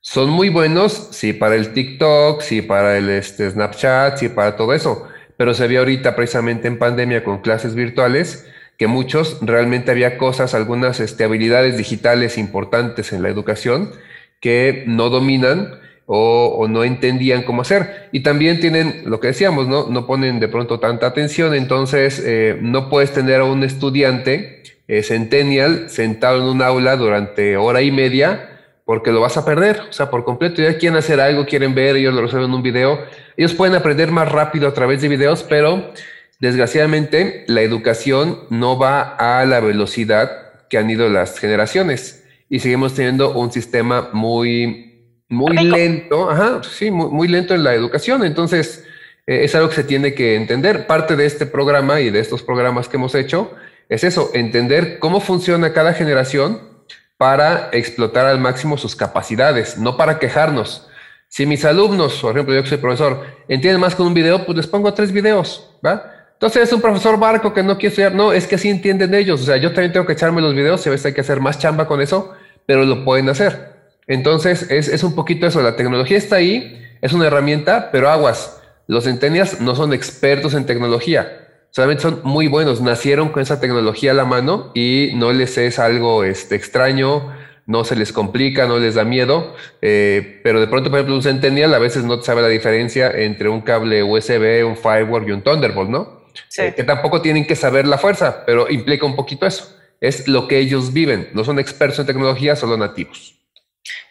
Son 0.00 0.30
muy 0.30 0.48
buenos, 0.48 1.08
sí, 1.10 1.32
para 1.32 1.56
el 1.56 1.72
TikTok, 1.72 2.40
sí, 2.42 2.62
para 2.62 2.96
el 2.96 3.10
este, 3.10 3.50
Snapchat, 3.50 4.18
sí, 4.18 4.28
para 4.28 4.56
todo 4.56 4.72
eso, 4.72 5.08
pero 5.36 5.54
se 5.54 5.66
ve 5.66 5.78
ahorita 5.78 6.16
precisamente 6.16 6.68
en 6.68 6.78
pandemia 6.78 7.24
con 7.24 7.40
clases 7.40 7.74
virtuales 7.74 8.46
que 8.78 8.86
muchos 8.86 9.38
realmente 9.40 9.90
había 9.90 10.18
cosas, 10.18 10.54
algunas 10.54 11.00
este, 11.00 11.24
habilidades 11.24 11.76
digitales 11.76 12.38
importantes 12.38 13.12
en 13.12 13.22
la 13.22 13.28
educación 13.28 13.92
que 14.40 14.84
no 14.86 15.08
dominan 15.08 15.80
o, 16.04 16.66
no 16.68 16.84
entendían 16.84 17.42
cómo 17.42 17.62
hacer. 17.62 18.08
Y 18.12 18.20
también 18.20 18.60
tienen 18.60 19.02
lo 19.06 19.18
que 19.18 19.28
decíamos, 19.28 19.66
¿no? 19.66 19.88
No 19.88 20.06
ponen 20.06 20.38
de 20.40 20.48
pronto 20.48 20.78
tanta 20.78 21.06
atención, 21.06 21.54
entonces 21.54 22.22
eh, 22.24 22.56
no 22.60 22.88
puedes 22.88 23.12
tener 23.12 23.40
a 23.40 23.44
un 23.44 23.64
estudiante 23.64 24.62
eh, 24.88 25.02
centennial 25.02 25.90
sentado 25.90 26.38
en 26.42 26.44
un 26.44 26.62
aula 26.62 26.96
durante 26.96 27.56
hora 27.56 27.82
y 27.82 27.90
media 27.90 28.55
porque 28.86 29.10
lo 29.10 29.20
vas 29.20 29.36
a 29.36 29.44
perder, 29.44 29.82
o 29.90 29.92
sea, 29.92 30.08
por 30.08 30.24
completo. 30.24 30.62
Ya 30.62 30.78
quieren 30.78 30.96
hacer 30.96 31.20
algo, 31.20 31.44
quieren 31.44 31.74
ver, 31.74 31.96
ellos 31.96 32.14
lo 32.14 32.22
resuelven 32.22 32.50
en 32.50 32.54
un 32.54 32.62
video. 32.62 33.00
Ellos 33.36 33.52
pueden 33.52 33.74
aprender 33.74 34.12
más 34.12 34.30
rápido 34.30 34.68
a 34.68 34.72
través 34.72 35.02
de 35.02 35.08
videos, 35.08 35.42
pero 35.42 35.92
desgraciadamente 36.38 37.44
la 37.48 37.62
educación 37.62 38.44
no 38.48 38.78
va 38.78 39.16
a 39.16 39.44
la 39.44 39.58
velocidad 39.58 40.30
que 40.70 40.78
han 40.78 40.88
ido 40.88 41.08
las 41.08 41.38
generaciones 41.38 42.24
y 42.48 42.60
seguimos 42.60 42.94
teniendo 42.94 43.36
un 43.36 43.50
sistema 43.50 44.10
muy 44.12 44.86
muy 45.28 45.56
lento, 45.56 46.30
ajá, 46.30 46.60
sí, 46.62 46.92
muy, 46.92 47.26
lento 47.26 47.54
en 47.54 47.64
la 47.64 47.74
educación. 47.74 48.24
Entonces, 48.24 48.84
eh, 49.26 49.40
es 49.42 49.54
algo 49.56 49.68
que 49.68 49.74
se 49.74 49.84
tiene 49.84 50.14
que 50.14 50.36
entender. 50.36 50.86
Parte 50.86 51.16
de 51.16 51.26
este 51.26 51.46
programa 51.46 52.00
y 52.00 52.10
de 52.10 52.20
estos 52.20 52.44
programas 52.44 52.88
que 52.88 52.98
hemos 52.98 53.16
hecho 53.16 53.52
es 53.88 54.04
eso, 54.04 54.30
entender 54.34 55.00
cómo 55.00 55.18
funciona 55.18 55.72
cada 55.72 55.92
generación 55.92 56.75
para 57.16 57.70
explotar 57.72 58.26
al 58.26 58.40
máximo 58.40 58.76
sus 58.76 58.94
capacidades, 58.94 59.78
no 59.78 59.96
para 59.96 60.18
quejarnos. 60.18 60.88
Si 61.28 61.46
mis 61.46 61.64
alumnos, 61.64 62.20
por 62.20 62.32
ejemplo, 62.32 62.54
yo 62.54 62.62
que 62.62 62.68
soy 62.68 62.78
profesor, 62.78 63.24
entienden 63.48 63.80
más 63.80 63.94
con 63.94 64.06
un 64.06 64.14
video, 64.14 64.44
pues 64.44 64.56
les 64.56 64.66
pongo 64.66 64.92
tres 64.94 65.12
videos, 65.12 65.70
¿va? 65.84 66.12
Entonces 66.36 66.64
es 66.64 66.72
un 66.72 66.82
profesor 66.82 67.18
barco 67.18 67.54
que 67.54 67.62
no 67.62 67.78
quiere 67.78 67.88
estudiar. 67.88 68.14
No, 68.14 68.32
es 68.32 68.46
que 68.46 68.56
así 68.56 68.68
entienden 68.68 69.14
ellos. 69.14 69.40
O 69.40 69.44
sea, 69.44 69.56
yo 69.56 69.72
también 69.72 69.92
tengo 69.92 70.04
que 70.04 70.12
echarme 70.12 70.42
los 70.42 70.54
videos 70.54 70.86
a 70.86 70.90
veces 70.90 71.06
hay 71.06 71.14
que 71.14 71.22
hacer 71.22 71.40
más 71.40 71.58
chamba 71.58 71.86
con 71.86 72.02
eso, 72.02 72.34
pero 72.66 72.84
lo 72.84 73.04
pueden 73.04 73.28
hacer. 73.30 73.74
Entonces, 74.06 74.70
es, 74.70 75.02
un 75.02 75.14
poquito 75.14 75.46
eso, 75.46 75.62
la 75.62 75.76
tecnología 75.76 76.18
está 76.18 76.36
ahí, 76.36 76.86
es 77.00 77.12
una 77.12 77.26
herramienta, 77.26 77.90
pero 77.90 78.10
aguas, 78.10 78.60
los 78.86 79.04
centenias 79.04 79.60
no 79.60 79.74
son 79.74 79.92
expertos 79.92 80.54
en 80.54 80.66
tecnología, 80.66 81.45
solamente 81.76 82.04
son 82.04 82.22
muy 82.24 82.48
buenos, 82.48 82.80
nacieron 82.80 83.28
con 83.28 83.42
esa 83.42 83.60
tecnología 83.60 84.12
a 84.12 84.14
la 84.14 84.24
mano 84.24 84.72
y 84.74 85.10
no 85.14 85.30
les 85.34 85.58
es 85.58 85.78
algo 85.78 86.24
este, 86.24 86.54
extraño, 86.54 87.36
no 87.66 87.84
se 87.84 87.96
les 87.96 88.14
complica, 88.14 88.64
no 88.64 88.78
les 88.78 88.94
da 88.94 89.04
miedo, 89.04 89.54
eh, 89.82 90.40
pero 90.42 90.58
de 90.58 90.68
pronto, 90.68 90.88
por 90.88 91.00
ejemplo, 91.00 91.14
un 91.14 91.22
centennial 91.22 91.74
a 91.74 91.78
veces 91.78 92.04
no 92.04 92.22
sabe 92.22 92.40
la 92.40 92.48
diferencia 92.48 93.10
entre 93.10 93.50
un 93.50 93.60
cable 93.60 94.02
USB, 94.02 94.66
un 94.66 94.78
Firewall 94.78 95.28
y 95.28 95.32
un 95.32 95.42
Thunderbolt, 95.42 95.90
¿no? 95.90 96.22
Sí. 96.48 96.62
Eh, 96.62 96.74
que 96.74 96.82
tampoco 96.82 97.20
tienen 97.20 97.46
que 97.46 97.54
saber 97.54 97.86
la 97.86 97.98
fuerza, 97.98 98.46
pero 98.46 98.70
implica 98.70 99.04
un 99.04 99.14
poquito 99.14 99.44
eso. 99.44 99.76
Es 100.00 100.28
lo 100.28 100.48
que 100.48 100.58
ellos 100.58 100.94
viven, 100.94 101.28
no 101.34 101.44
son 101.44 101.58
expertos 101.58 101.98
en 101.98 102.06
tecnología, 102.06 102.56
solo 102.56 102.78
nativos. 102.78 103.38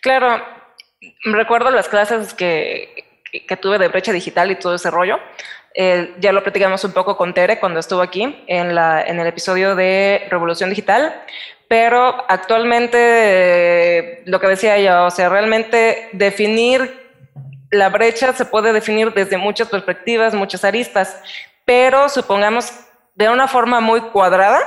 Claro, 0.03 0.39
recuerdo 1.23 1.71
las 1.71 1.89
clases 1.89 2.35
que, 2.35 3.05
tuve 3.59 3.79
de 3.79 3.87
brecha 3.87 4.11
digital 4.11 4.51
y 4.51 4.55
todo 4.55 4.75
ese 4.75 4.91
rollo. 4.91 5.17
Eh, 5.77 6.15
ya 6.19 6.31
lo 6.31 6.41
platicamos 6.41 6.85
un 6.85 6.93
poco 6.93 7.17
con 7.17 7.33
Tere 7.33 7.59
cuando 7.59 7.81
estuvo 7.81 8.01
aquí 8.01 8.43
en, 8.47 8.73
la, 8.73 9.03
en 9.03 9.19
el 9.19 9.27
episodio 9.27 9.75
de 9.75 10.25
Revolución 10.29 10.69
Digital, 10.69 11.13
pero 11.67 12.23
actualmente 12.29 12.97
eh, 12.97 14.23
lo 14.25 14.39
que 14.39 14.47
decía 14.47 14.79
yo, 14.79 15.05
o 15.05 15.11
sea, 15.11 15.27
realmente 15.27 16.07
definir 16.13 17.05
la 17.71 17.89
brecha 17.89 18.31
se 18.31 18.45
puede 18.45 18.71
definir 18.71 19.13
desde 19.13 19.37
muchas 19.37 19.67
perspectivas, 19.67 20.33
muchas 20.33 20.63
aristas, 20.63 21.21
pero 21.65 22.07
supongamos 22.07 22.71
de 23.15 23.27
una 23.27 23.49
forma 23.49 23.81
muy 23.81 23.99
cuadrada, 23.99 24.59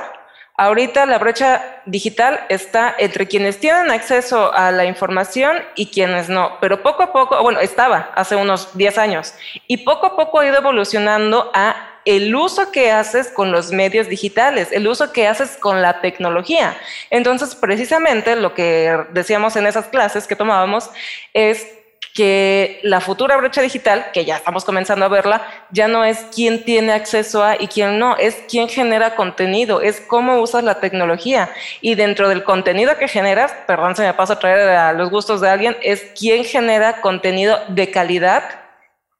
Ahorita 0.59 1.05
la 1.05 1.19
brecha 1.19 1.81
digital 1.85 2.41
está 2.49 2.93
entre 2.97 3.29
quienes 3.29 3.61
tienen 3.61 3.91
acceso 3.91 4.53
a 4.53 4.73
la 4.73 4.83
información 4.83 5.55
y 5.75 5.85
quienes 5.85 6.27
no, 6.27 6.57
pero 6.59 6.83
poco 6.83 7.01
a 7.01 7.13
poco, 7.13 7.41
bueno, 7.41 7.61
estaba 7.61 8.11
hace 8.13 8.35
unos 8.35 8.75
10 8.77 8.97
años 8.97 9.33
y 9.67 9.77
poco 9.77 10.07
a 10.07 10.17
poco 10.17 10.37
ha 10.37 10.45
ido 10.45 10.57
evolucionando 10.57 11.49
a 11.53 12.01
el 12.03 12.35
uso 12.35 12.73
que 12.73 12.91
haces 12.91 13.29
con 13.29 13.53
los 13.53 13.71
medios 13.71 14.09
digitales, 14.09 14.67
el 14.73 14.85
uso 14.85 15.13
que 15.13 15.27
haces 15.27 15.55
con 15.55 15.81
la 15.81 16.01
tecnología. 16.01 16.75
Entonces, 17.09 17.55
precisamente 17.55 18.35
lo 18.35 18.53
que 18.53 19.05
decíamos 19.11 19.55
en 19.55 19.65
esas 19.65 19.87
clases 19.87 20.27
que 20.27 20.35
tomábamos 20.35 20.89
es 21.33 21.65
que 22.13 22.79
la 22.83 23.01
futura 23.01 23.37
brecha 23.37 23.61
digital, 23.61 24.07
que 24.13 24.25
ya 24.25 24.37
estamos 24.37 24.65
comenzando 24.65 25.05
a 25.05 25.09
verla, 25.09 25.45
ya 25.71 25.87
no 25.87 26.03
es 26.03 26.25
quién 26.33 26.63
tiene 26.63 26.93
acceso 26.93 27.43
a 27.43 27.55
y 27.61 27.67
quién 27.67 27.99
no, 27.99 28.17
es 28.17 28.43
quién 28.49 28.67
genera 28.67 29.15
contenido, 29.15 29.81
es 29.81 30.01
cómo 30.01 30.41
usas 30.41 30.63
la 30.63 30.79
tecnología. 30.79 31.49
Y 31.81 31.95
dentro 31.95 32.29
del 32.29 32.43
contenido 32.43 32.97
que 32.97 33.07
generas, 33.07 33.53
perdón, 33.67 33.95
se 33.95 34.03
me 34.03 34.13
pasa 34.13 34.33
a 34.33 34.39
traer 34.39 34.69
a 34.69 34.93
los 34.93 35.09
gustos 35.09 35.41
de 35.41 35.49
alguien, 35.49 35.77
es 35.81 36.11
quién 36.17 36.43
genera 36.43 37.01
contenido 37.01 37.59
de 37.69 37.91
calidad 37.91 38.43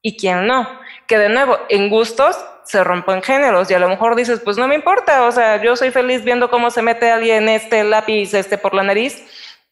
y 0.01 0.17
quién 0.17 0.47
no. 0.47 0.67
Que 1.07 1.17
de 1.17 1.29
nuevo, 1.29 1.57
en 1.69 1.89
gustos 1.89 2.37
se 2.63 2.83
rompen 2.83 3.23
géneros 3.23 3.69
y 3.71 3.73
a 3.73 3.79
lo 3.79 3.89
mejor 3.89 4.15
dices, 4.15 4.41
pues 4.43 4.57
no 4.57 4.67
me 4.67 4.75
importa, 4.75 5.23
o 5.23 5.31
sea, 5.31 5.61
yo 5.61 5.75
soy 5.75 5.89
feliz 5.89 6.23
viendo 6.23 6.51
cómo 6.51 6.69
se 6.69 6.83
mete 6.83 7.09
alguien 7.09 7.49
este 7.49 7.83
lápiz 7.83 8.33
este 8.35 8.59
por 8.59 8.75
la 8.75 8.83
nariz, 8.83 9.23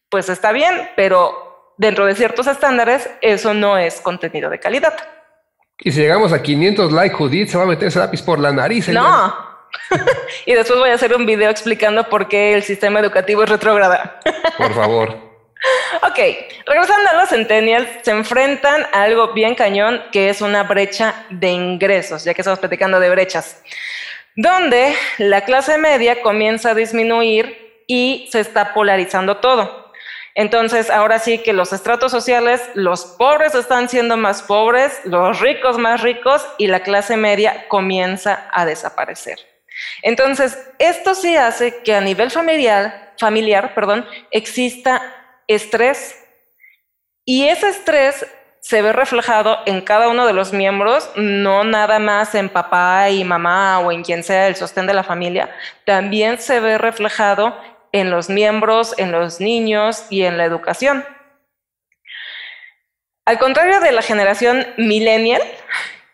pues 0.08 0.28
está 0.28 0.50
bien, 0.50 0.90
pero 0.96 1.47
dentro 1.78 2.04
de 2.04 2.14
ciertos 2.14 2.46
estándares, 2.46 3.08
eso 3.22 3.54
no 3.54 3.78
es 3.78 4.00
contenido 4.00 4.50
de 4.50 4.60
calidad. 4.60 4.94
Y 5.78 5.92
si 5.92 6.00
llegamos 6.00 6.32
a 6.32 6.42
500 6.42 6.92
likes, 6.92 7.14
Judith 7.14 7.48
se 7.48 7.56
va 7.56 7.64
a 7.64 7.66
meter 7.66 7.88
ese 7.88 8.00
lápiz 8.00 8.20
por 8.20 8.38
la 8.38 8.52
nariz. 8.52 8.88
No. 8.88 9.48
y 10.46 10.52
después 10.54 10.78
voy 10.78 10.90
a 10.90 10.94
hacer 10.94 11.14
un 11.14 11.24
video 11.24 11.50
explicando 11.50 12.08
por 12.08 12.28
qué 12.28 12.54
el 12.54 12.62
sistema 12.64 13.00
educativo 13.00 13.44
es 13.44 13.48
retrógrada. 13.48 14.20
por 14.58 14.74
favor. 14.74 15.28
ok, 16.02 16.18
regresando 16.66 17.10
a 17.10 17.14
los 17.14 17.28
centennials, 17.28 17.88
se 18.02 18.10
enfrentan 18.10 18.86
a 18.92 19.04
algo 19.04 19.32
bien 19.32 19.54
cañón 19.54 20.02
que 20.12 20.30
es 20.30 20.40
una 20.40 20.64
brecha 20.64 21.26
de 21.30 21.50
ingresos, 21.50 22.24
ya 22.24 22.34
que 22.34 22.42
estamos 22.42 22.58
platicando 22.58 23.00
de 23.00 23.10
brechas, 23.10 23.62
donde 24.34 24.94
la 25.18 25.42
clase 25.42 25.78
media 25.78 26.22
comienza 26.22 26.70
a 26.70 26.74
disminuir 26.74 27.82
y 27.86 28.28
se 28.30 28.40
está 28.40 28.74
polarizando 28.74 29.38
todo. 29.38 29.87
Entonces, 30.38 30.88
ahora 30.88 31.18
sí 31.18 31.38
que 31.38 31.52
los 31.52 31.72
estratos 31.72 32.12
sociales, 32.12 32.62
los 32.74 33.04
pobres 33.04 33.56
están 33.56 33.88
siendo 33.88 34.16
más 34.16 34.40
pobres, 34.40 35.00
los 35.02 35.40
ricos 35.40 35.78
más 35.78 36.00
ricos 36.00 36.46
y 36.58 36.68
la 36.68 36.78
clase 36.78 37.16
media 37.16 37.66
comienza 37.66 38.48
a 38.52 38.64
desaparecer. 38.64 39.40
Entonces, 40.00 40.56
esto 40.78 41.16
sí 41.16 41.36
hace 41.36 41.82
que 41.82 41.92
a 41.92 42.00
nivel 42.00 42.30
familiar, 42.30 43.14
familiar 43.18 43.74
perdón, 43.74 44.06
exista 44.30 45.02
estrés 45.48 46.24
y 47.24 47.48
ese 47.48 47.70
estrés 47.70 48.24
se 48.60 48.80
ve 48.80 48.92
reflejado 48.92 49.58
en 49.66 49.80
cada 49.80 50.08
uno 50.08 50.24
de 50.24 50.34
los 50.34 50.52
miembros, 50.52 51.10
no 51.16 51.64
nada 51.64 51.98
más 51.98 52.36
en 52.36 52.48
papá 52.48 53.10
y 53.10 53.24
mamá 53.24 53.80
o 53.80 53.90
en 53.90 54.04
quien 54.04 54.22
sea 54.22 54.46
el 54.46 54.54
sostén 54.54 54.86
de 54.86 54.94
la 54.94 55.02
familia, 55.02 55.50
también 55.84 56.38
se 56.38 56.60
ve 56.60 56.78
reflejado 56.78 57.56
en 57.92 58.10
los 58.10 58.28
miembros, 58.28 58.94
en 58.98 59.12
los 59.12 59.40
niños 59.40 60.06
y 60.10 60.24
en 60.24 60.36
la 60.36 60.44
educación. 60.44 61.04
Al 63.24 63.38
contrario 63.38 63.80
de 63.80 63.92
la 63.92 64.02
generación 64.02 64.66
millennial, 64.78 65.42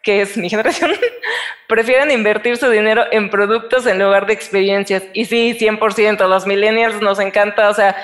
que 0.02 0.20
es 0.20 0.36
mi 0.36 0.50
generación, 0.50 0.92
prefieren 1.68 2.10
invertir 2.10 2.56
su 2.56 2.68
dinero 2.68 3.04
en 3.10 3.30
productos 3.30 3.86
en 3.86 3.98
lugar 3.98 4.26
de 4.26 4.32
experiencias. 4.32 5.04
Y 5.12 5.24
sí, 5.24 5.56
100%, 5.58 6.28
los 6.28 6.46
millennials 6.46 7.00
nos 7.00 7.20
encanta, 7.20 7.68
o 7.68 7.74
sea, 7.74 7.96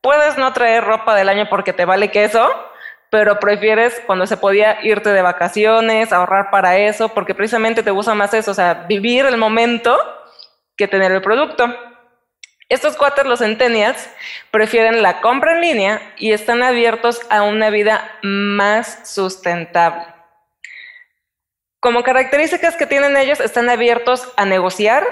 puedes 0.00 0.38
no 0.38 0.52
traer 0.52 0.84
ropa 0.84 1.14
del 1.14 1.28
año 1.28 1.48
porque 1.48 1.72
te 1.72 1.84
vale 1.84 2.10
queso, 2.10 2.50
pero 3.10 3.38
prefieres 3.38 4.02
cuando 4.06 4.26
se 4.26 4.36
podía 4.36 4.78
irte 4.82 5.10
de 5.10 5.22
vacaciones, 5.22 6.12
ahorrar 6.12 6.50
para 6.50 6.78
eso, 6.78 7.08
porque 7.10 7.34
precisamente 7.34 7.82
te 7.82 7.90
gusta 7.90 8.14
más 8.14 8.34
eso, 8.34 8.50
o 8.50 8.54
sea, 8.54 8.86
vivir 8.88 9.24
el 9.24 9.38
momento 9.38 9.96
que 10.76 10.88
tener 10.88 11.12
el 11.12 11.22
producto. 11.22 11.74
Estos 12.68 12.96
cuatro, 12.96 13.24
los 13.24 13.38
centennials, 13.38 14.10
prefieren 14.50 15.02
la 15.02 15.20
compra 15.20 15.54
en 15.54 15.60
línea 15.62 16.12
y 16.18 16.32
están 16.32 16.62
abiertos 16.62 17.20
a 17.30 17.42
una 17.42 17.70
vida 17.70 18.18
más 18.22 19.08
sustentable. 19.08 20.04
Como 21.80 22.02
características 22.02 22.76
que 22.76 22.86
tienen 22.86 23.16
ellos, 23.16 23.40
están 23.40 23.70
abiertos 23.70 24.32
a 24.36 24.44
negociar, 24.44 25.06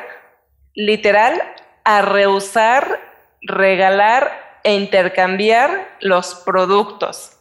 literal, 0.75 1.41
a 1.85 2.03
rehusar, 2.03 3.01
regalar 3.41 4.61
e 4.63 4.75
intercambiar 4.75 5.97
los 6.01 6.35
productos 6.35 7.36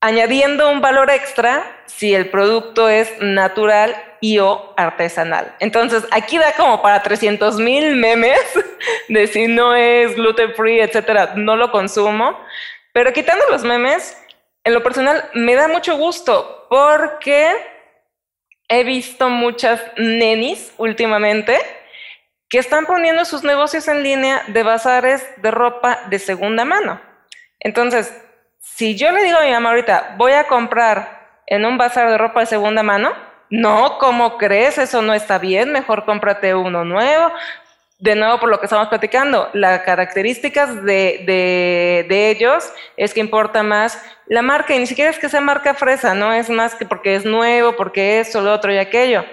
añadiendo 0.00 0.70
un 0.70 0.80
valor 0.80 1.10
extra 1.10 1.82
si 1.86 2.14
el 2.14 2.30
producto 2.30 2.88
es 2.88 3.12
natural 3.20 3.94
y 4.20 4.38
o 4.38 4.72
artesanal. 4.76 5.54
Entonces, 5.60 6.04
aquí 6.10 6.38
da 6.38 6.52
como 6.52 6.82
para 6.82 7.02
300 7.02 7.58
mil 7.58 7.96
memes 7.96 8.40
de 9.08 9.26
si 9.26 9.46
no 9.46 9.74
es 9.74 10.14
gluten 10.14 10.54
free, 10.54 10.80
etcétera, 10.80 11.32
no 11.36 11.56
lo 11.56 11.70
consumo. 11.70 12.38
Pero 12.92 13.12
quitando 13.12 13.44
los 13.50 13.62
memes, 13.62 14.16
en 14.64 14.74
lo 14.74 14.82
personal 14.82 15.28
me 15.34 15.54
da 15.54 15.68
mucho 15.68 15.96
gusto 15.96 16.66
porque 16.68 17.50
he 18.68 18.84
visto 18.84 19.28
muchas 19.28 19.82
nenis 19.96 20.72
últimamente 20.76 21.58
que 22.48 22.58
están 22.58 22.84
poniendo 22.86 23.24
sus 23.24 23.42
negocios 23.42 23.86
en 23.88 24.02
línea 24.02 24.42
de 24.48 24.62
bazares 24.62 25.24
de 25.36 25.50
ropa 25.50 26.00
de 26.08 26.18
segunda 26.18 26.64
mano. 26.64 27.00
Entonces, 27.60 28.12
si 28.60 28.96
yo 28.96 29.10
le 29.10 29.24
digo 29.24 29.38
a 29.38 29.44
mi 29.44 29.50
mamá 29.50 29.70
ahorita, 29.70 30.14
voy 30.16 30.32
a 30.32 30.44
comprar 30.44 31.42
en 31.46 31.64
un 31.64 31.78
bazar 31.78 32.10
de 32.10 32.18
ropa 32.18 32.40
de 32.40 32.46
segunda 32.46 32.82
mano, 32.82 33.12
no, 33.48 33.98
¿cómo 33.98 34.38
crees? 34.38 34.78
Eso 34.78 35.02
no 35.02 35.12
está 35.12 35.38
bien, 35.38 35.72
mejor 35.72 36.04
cómprate 36.04 36.54
uno 36.54 36.84
nuevo. 36.84 37.32
De 37.98 38.14
nuevo, 38.14 38.38
por 38.38 38.48
lo 38.48 38.60
que 38.60 38.66
estamos 38.66 38.88
platicando, 38.88 39.50
las 39.52 39.80
características 39.80 40.82
de, 40.84 41.24
de 42.08 42.30
ellos 42.30 42.72
es 42.96 43.12
que 43.12 43.20
importa 43.20 43.62
más 43.62 44.00
la 44.26 44.40
marca, 44.40 44.74
y 44.74 44.78
ni 44.78 44.86
siquiera 44.86 45.10
es 45.10 45.18
que 45.18 45.28
sea 45.28 45.40
marca 45.40 45.74
fresa, 45.74 46.14
no 46.14 46.32
es 46.32 46.48
más 46.48 46.74
que 46.74 46.86
porque 46.86 47.16
es 47.16 47.24
nuevo, 47.24 47.76
porque 47.76 48.20
es 48.20 48.34
lo 48.34 48.52
otro 48.52 48.72
y 48.72 48.78
aquello. 48.78 49.24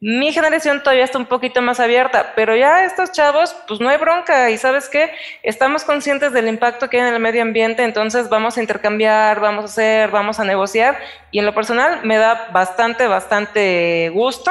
Mi 0.00 0.30
generación 0.30 0.82
todavía 0.82 1.04
está 1.04 1.16
un 1.16 1.24
poquito 1.24 1.62
más 1.62 1.80
abierta, 1.80 2.34
pero 2.36 2.54
ya 2.54 2.84
estos 2.84 3.12
chavos, 3.12 3.56
pues 3.66 3.80
no 3.80 3.88
hay 3.88 3.96
bronca. 3.96 4.50
Y 4.50 4.58
sabes 4.58 4.90
qué, 4.90 5.10
estamos 5.42 5.84
conscientes 5.84 6.32
del 6.32 6.48
impacto 6.48 6.90
que 6.90 7.00
hay 7.00 7.08
en 7.08 7.14
el 7.14 7.20
medio 7.20 7.40
ambiente, 7.40 7.82
entonces 7.82 8.28
vamos 8.28 8.58
a 8.58 8.60
intercambiar, 8.60 9.40
vamos 9.40 9.64
a 9.64 9.66
hacer, 9.66 10.10
vamos 10.10 10.38
a 10.38 10.44
negociar. 10.44 10.98
Y 11.30 11.38
en 11.38 11.46
lo 11.46 11.54
personal 11.54 12.00
me 12.04 12.18
da 12.18 12.50
bastante, 12.52 13.06
bastante 13.06 14.10
gusto 14.12 14.50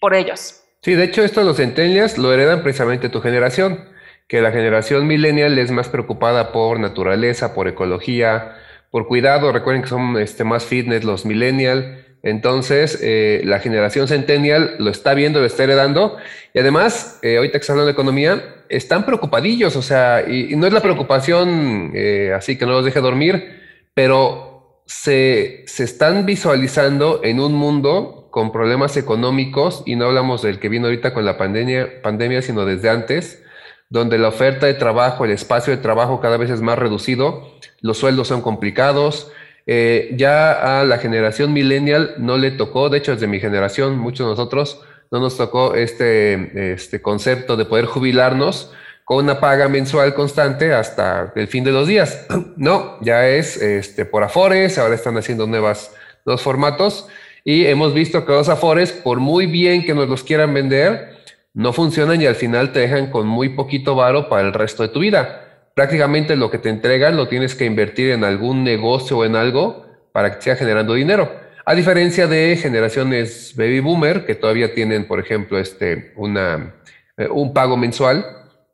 por 0.00 0.14
ellos. 0.14 0.62
Sí, 0.82 0.94
de 0.94 1.04
hecho 1.04 1.24
esto 1.24 1.42
los 1.42 1.56
centennials 1.56 2.16
lo 2.16 2.32
heredan 2.32 2.62
precisamente 2.62 3.08
tu 3.08 3.20
generación, 3.20 3.88
que 4.28 4.40
la 4.40 4.52
generación 4.52 5.08
millennial 5.08 5.58
es 5.58 5.72
más 5.72 5.88
preocupada 5.88 6.52
por 6.52 6.78
naturaleza, 6.78 7.54
por 7.54 7.66
ecología, 7.66 8.56
por 8.90 9.08
cuidado, 9.08 9.50
recuerden 9.50 9.82
que 9.82 9.88
son 9.88 10.16
este, 10.18 10.44
más 10.44 10.64
fitness 10.64 11.02
los 11.02 11.26
millennials 11.26 12.07
entonces, 12.22 12.98
eh, 13.02 13.42
la 13.44 13.60
generación 13.60 14.08
centennial 14.08 14.74
lo 14.78 14.90
está 14.90 15.14
viendo, 15.14 15.40
lo 15.40 15.46
está 15.46 15.64
heredando. 15.64 16.16
Y 16.52 16.58
además, 16.58 17.18
eh, 17.22 17.36
ahorita 17.36 17.52
que 17.52 17.62
está 17.62 17.72
hablando 17.72 17.86
de 17.86 17.92
economía, 17.92 18.64
están 18.68 19.06
preocupadillos, 19.06 19.76
o 19.76 19.82
sea, 19.82 20.24
y, 20.28 20.56
no 20.56 20.66
es 20.66 20.72
la 20.72 20.82
preocupación 20.82 21.92
eh, 21.94 22.32
así 22.36 22.58
que 22.58 22.66
no 22.66 22.72
los 22.72 22.84
deje 22.84 23.00
dormir, 23.00 23.60
pero 23.94 24.82
se, 24.86 25.64
se, 25.66 25.84
están 25.84 26.26
visualizando 26.26 27.20
en 27.24 27.40
un 27.40 27.54
mundo 27.54 28.28
con 28.30 28.52
problemas 28.52 28.96
económicos, 28.96 29.82
y 29.86 29.96
no 29.96 30.06
hablamos 30.06 30.42
del 30.42 30.58
que 30.58 30.68
vino 30.68 30.86
ahorita 30.86 31.14
con 31.14 31.24
la 31.24 31.38
pandemia, 31.38 32.02
pandemia, 32.02 32.42
sino 32.42 32.66
desde 32.66 32.90
antes, 32.90 33.42
donde 33.90 34.18
la 34.18 34.28
oferta 34.28 34.66
de 34.66 34.74
trabajo, 34.74 35.24
el 35.24 35.30
espacio 35.30 35.74
de 35.74 35.82
trabajo 35.82 36.20
cada 36.20 36.36
vez 36.36 36.50
es 36.50 36.60
más 36.60 36.78
reducido, 36.78 37.58
los 37.80 37.98
sueldos 37.98 38.28
son 38.28 38.42
complicados, 38.42 39.32
eh, 39.70 40.14
ya 40.16 40.80
a 40.80 40.84
la 40.84 40.96
generación 40.96 41.52
millennial 41.52 42.14
no 42.16 42.38
le 42.38 42.52
tocó, 42.52 42.88
de 42.88 42.96
hecho 42.96 43.12
desde 43.12 43.26
mi 43.26 43.38
generación, 43.38 43.98
muchos 43.98 44.26
de 44.26 44.30
nosotros, 44.30 44.80
no 45.10 45.20
nos 45.20 45.36
tocó 45.36 45.74
este, 45.74 46.72
este 46.72 47.02
concepto 47.02 47.54
de 47.54 47.66
poder 47.66 47.84
jubilarnos 47.84 48.72
con 49.04 49.24
una 49.24 49.40
paga 49.40 49.68
mensual 49.68 50.14
constante 50.14 50.72
hasta 50.72 51.34
el 51.36 51.48
fin 51.48 51.64
de 51.64 51.72
los 51.72 51.86
días. 51.86 52.26
No, 52.56 52.96
ya 53.02 53.28
es 53.28 53.60
este, 53.60 54.06
por 54.06 54.24
afores, 54.24 54.78
ahora 54.78 54.94
están 54.94 55.18
haciendo 55.18 55.46
nuevas, 55.46 55.94
nuevos 56.24 56.40
formatos 56.40 57.06
y 57.44 57.66
hemos 57.66 57.92
visto 57.92 58.24
que 58.24 58.32
los 58.32 58.48
afores, 58.48 58.90
por 58.90 59.20
muy 59.20 59.44
bien 59.44 59.84
que 59.84 59.92
nos 59.92 60.08
los 60.08 60.24
quieran 60.24 60.54
vender, 60.54 61.10
no 61.52 61.74
funcionan 61.74 62.22
y 62.22 62.26
al 62.26 62.36
final 62.36 62.72
te 62.72 62.80
dejan 62.80 63.10
con 63.10 63.26
muy 63.26 63.50
poquito 63.50 63.94
varo 63.94 64.30
para 64.30 64.46
el 64.48 64.54
resto 64.54 64.82
de 64.82 64.88
tu 64.88 65.00
vida 65.00 65.47
prácticamente 65.78 66.34
lo 66.34 66.50
que 66.50 66.58
te 66.58 66.70
entregan 66.70 67.16
lo 67.16 67.28
tienes 67.28 67.54
que 67.54 67.64
invertir 67.64 68.10
en 68.10 68.24
algún 68.24 68.64
negocio 68.64 69.18
o 69.18 69.24
en 69.24 69.36
algo 69.36 69.86
para 70.10 70.34
que 70.34 70.42
siga 70.42 70.56
generando 70.56 70.94
dinero. 70.94 71.30
A 71.64 71.76
diferencia 71.76 72.26
de 72.26 72.56
generaciones 72.56 73.54
baby 73.56 73.78
boomer 73.78 74.26
que 74.26 74.34
todavía 74.34 74.74
tienen, 74.74 75.06
por 75.06 75.20
ejemplo, 75.20 75.56
este, 75.56 76.14
una, 76.16 76.74
eh, 77.16 77.28
un 77.30 77.54
pago 77.54 77.76
mensual 77.76 78.26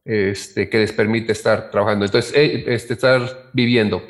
este, 0.06 0.70
que 0.70 0.78
les 0.78 0.92
permite 0.92 1.32
estar 1.32 1.70
trabajando, 1.70 2.06
entonces 2.06 2.32
eh, 2.34 2.64
este, 2.68 2.94
estar 2.94 3.50
viviendo. 3.52 4.02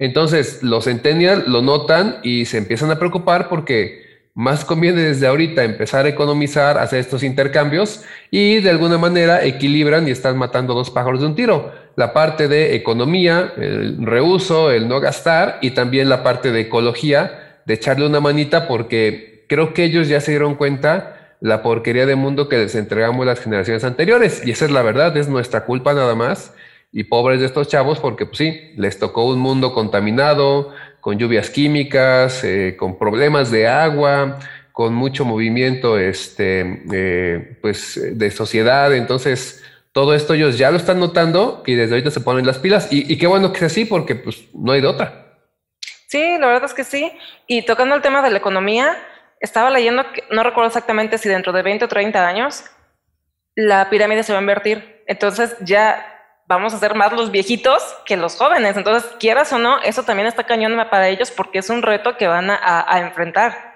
Entonces 0.00 0.60
los 0.64 0.86
centennials 0.86 1.46
lo 1.46 1.62
notan 1.62 2.16
y 2.24 2.46
se 2.46 2.58
empiezan 2.58 2.90
a 2.90 2.98
preocupar 2.98 3.48
porque 3.48 4.10
más 4.34 4.64
conviene 4.64 5.02
desde 5.02 5.26
ahorita 5.26 5.64
empezar 5.64 6.06
a 6.06 6.08
economizar, 6.08 6.78
hacer 6.78 7.00
estos 7.00 7.22
intercambios 7.22 8.02
y 8.30 8.60
de 8.60 8.70
alguna 8.70 8.96
manera 8.96 9.44
equilibran 9.44 10.08
y 10.08 10.12
están 10.12 10.38
matando 10.38 10.74
dos 10.74 10.90
pájaros 10.90 11.20
de 11.20 11.26
un 11.26 11.34
tiro. 11.34 11.72
La 11.96 12.12
parte 12.12 12.48
de 12.48 12.74
economía, 12.74 13.52
el 13.56 14.04
reuso, 14.04 14.70
el 14.70 14.88
no 14.88 15.00
gastar 15.00 15.58
y 15.60 15.70
también 15.70 16.08
la 16.08 16.22
parte 16.22 16.52
de 16.52 16.60
ecología, 16.60 17.60
de 17.66 17.74
echarle 17.74 18.06
una 18.06 18.20
manita 18.20 18.66
porque 18.66 19.44
creo 19.48 19.74
que 19.74 19.84
ellos 19.84 20.08
ya 20.08 20.20
se 20.20 20.32
dieron 20.32 20.54
cuenta 20.54 21.36
la 21.40 21.62
porquería 21.62 22.06
de 22.06 22.14
mundo 22.14 22.48
que 22.48 22.58
les 22.58 22.74
entregamos 22.74 23.26
las 23.26 23.40
generaciones 23.40 23.84
anteriores. 23.84 24.42
Y 24.44 24.50
esa 24.50 24.66
es 24.66 24.70
la 24.70 24.82
verdad, 24.82 25.16
es 25.16 25.28
nuestra 25.28 25.64
culpa 25.64 25.94
nada 25.94 26.14
más. 26.14 26.54
Y 26.92 27.04
pobres 27.04 27.40
de 27.40 27.46
estos 27.46 27.68
chavos 27.68 27.98
porque 27.98 28.26
pues 28.26 28.38
sí, 28.38 28.72
les 28.76 28.98
tocó 28.98 29.24
un 29.26 29.38
mundo 29.38 29.72
contaminado, 29.72 30.72
con 31.00 31.18
lluvias 31.18 31.50
químicas, 31.50 32.44
eh, 32.44 32.76
con 32.78 32.98
problemas 32.98 33.50
de 33.50 33.66
agua, 33.68 34.38
con 34.72 34.94
mucho 34.94 35.24
movimiento 35.24 35.98
este, 35.98 36.82
eh, 36.92 37.58
pues, 37.60 38.00
de 38.12 38.30
sociedad. 38.30 38.94
Entonces, 38.94 39.62
todo 39.92 40.14
esto 40.14 40.34
ellos 40.34 40.56
ya 40.58 40.70
lo 40.70 40.76
están 40.76 41.00
notando 41.00 41.62
y 41.66 41.74
desde 41.74 41.94
ahorita 41.94 42.10
se 42.10 42.20
ponen 42.20 42.46
las 42.46 42.58
pilas. 42.58 42.88
Y, 42.90 43.16
qué 43.18 43.26
bueno 43.26 43.52
que 43.52 43.58
sea 43.58 43.66
así, 43.66 43.84
porque 43.84 44.14
pues, 44.14 44.44
no 44.54 44.72
hay 44.72 44.80
de 44.80 44.86
otra. 44.86 45.26
Sí, 46.08 46.38
la 46.38 46.46
verdad 46.46 46.64
es 46.64 46.74
que 46.74 46.84
sí. 46.84 47.12
Y 47.46 47.62
tocando 47.62 47.94
el 47.94 48.02
tema 48.02 48.22
de 48.22 48.30
la 48.30 48.38
economía, 48.38 48.96
estaba 49.40 49.70
leyendo, 49.70 50.10
que, 50.12 50.24
no 50.30 50.42
recuerdo 50.42 50.68
exactamente 50.68 51.18
si 51.18 51.28
dentro 51.28 51.52
de 51.52 51.62
20 51.62 51.84
o 51.84 51.88
30 51.88 52.26
años, 52.26 52.64
la 53.54 53.90
pirámide 53.90 54.22
se 54.22 54.32
va 54.32 54.38
a 54.38 54.42
invertir. 54.42 55.02
Entonces 55.06 55.56
ya 55.60 56.06
vamos 56.50 56.74
a 56.74 56.78
ser 56.78 56.96
más 56.96 57.12
los 57.12 57.30
viejitos 57.30 57.80
que 58.04 58.16
los 58.16 58.36
jóvenes. 58.36 58.76
Entonces, 58.76 59.08
quieras 59.20 59.52
o 59.52 59.58
no, 59.58 59.80
eso 59.82 60.02
también 60.02 60.26
está 60.26 60.44
cañón 60.44 60.76
para 60.90 61.08
ellos 61.08 61.30
porque 61.30 61.60
es 61.60 61.70
un 61.70 61.80
reto 61.80 62.16
que 62.16 62.26
van 62.26 62.50
a, 62.50 62.98
enfrentar, 62.98 63.69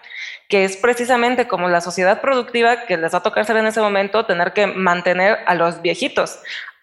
que 0.49 0.65
es 0.65 0.77
precisamente 0.77 1.49
como 1.49 1.69
la 1.69 1.81
sociedad 1.81 2.21
productiva 2.21 2.87
que 2.87 2.97
les 2.97 3.15
va 3.15 3.19
a 3.19 3.23
tocar 3.23 3.45
ser 3.45 3.57
en 3.57 3.67
ese 3.67 3.81
momento, 3.81 4.27
tener 4.27 4.53
que 4.53 4.67
mantener 4.67 5.39
a 5.47 5.55
los 5.55 5.81
viejitos. 5.83 6.41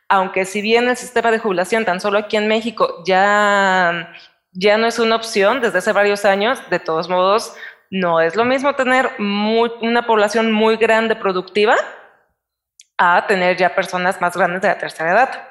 Aunque 0.10 0.46
si 0.46 0.62
bien 0.62 0.90
el 0.90 0.98
sistema 0.98 1.32
de 1.32 1.40
jubilación 1.40 1.86
tan 1.86 2.02
solo 2.02 2.18
aquí 2.20 2.38
en 2.38 2.48
México 2.48 3.04
ya, 3.06 4.14
ya 4.52 4.78
no 4.78 4.88
es 4.88 5.00
una 5.00 5.16
opción 5.16 5.62
desde 5.62 5.78
hace 5.78 5.92
varios 5.94 6.26
años, 6.26 6.62
de 6.70 6.80
todos 6.80 7.08
modos, 7.08 7.56
no 7.90 8.20
es 8.20 8.36
lo 8.36 8.46
mismo 8.46 8.74
tener 8.76 9.10
una 9.20 10.06
población 10.06 10.52
muy 10.52 10.78
grande 10.78 11.16
productiva 11.16 11.76
a 12.98 13.26
tener 13.28 13.58
ya 13.58 13.76
personas 13.76 14.20
más 14.22 14.36
grandes 14.36 14.62
de 14.62 14.68
la 14.70 14.78
tercera 14.78 15.12
edad. 15.12 15.48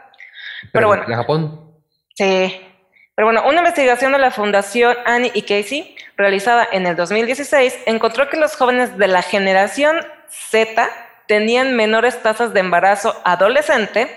Pero, 0.73 0.89
bueno. 0.89 1.05
¿De 1.07 1.15
Japón? 1.15 1.75
Sí. 2.15 2.70
Pero 3.21 3.27
bueno, 3.27 3.47
una 3.47 3.59
investigación 3.59 4.13
de 4.13 4.19
la 4.19 4.31
Fundación 4.31 4.97
Annie 5.05 5.31
y 5.35 5.43
Casey, 5.43 5.95
realizada 6.17 6.67
en 6.73 6.87
el 6.87 6.97
2016, 6.97 7.81
encontró 7.85 8.31
que 8.31 8.39
los 8.39 8.57
jóvenes 8.57 8.97
de 8.97 9.09
la 9.09 9.21
generación 9.21 10.01
Z 10.31 10.89
tenían 11.29 11.77
menores 11.77 12.23
tasas 12.23 12.55
de 12.55 12.61
embarazo 12.61 13.15
adolescente, 13.23 14.09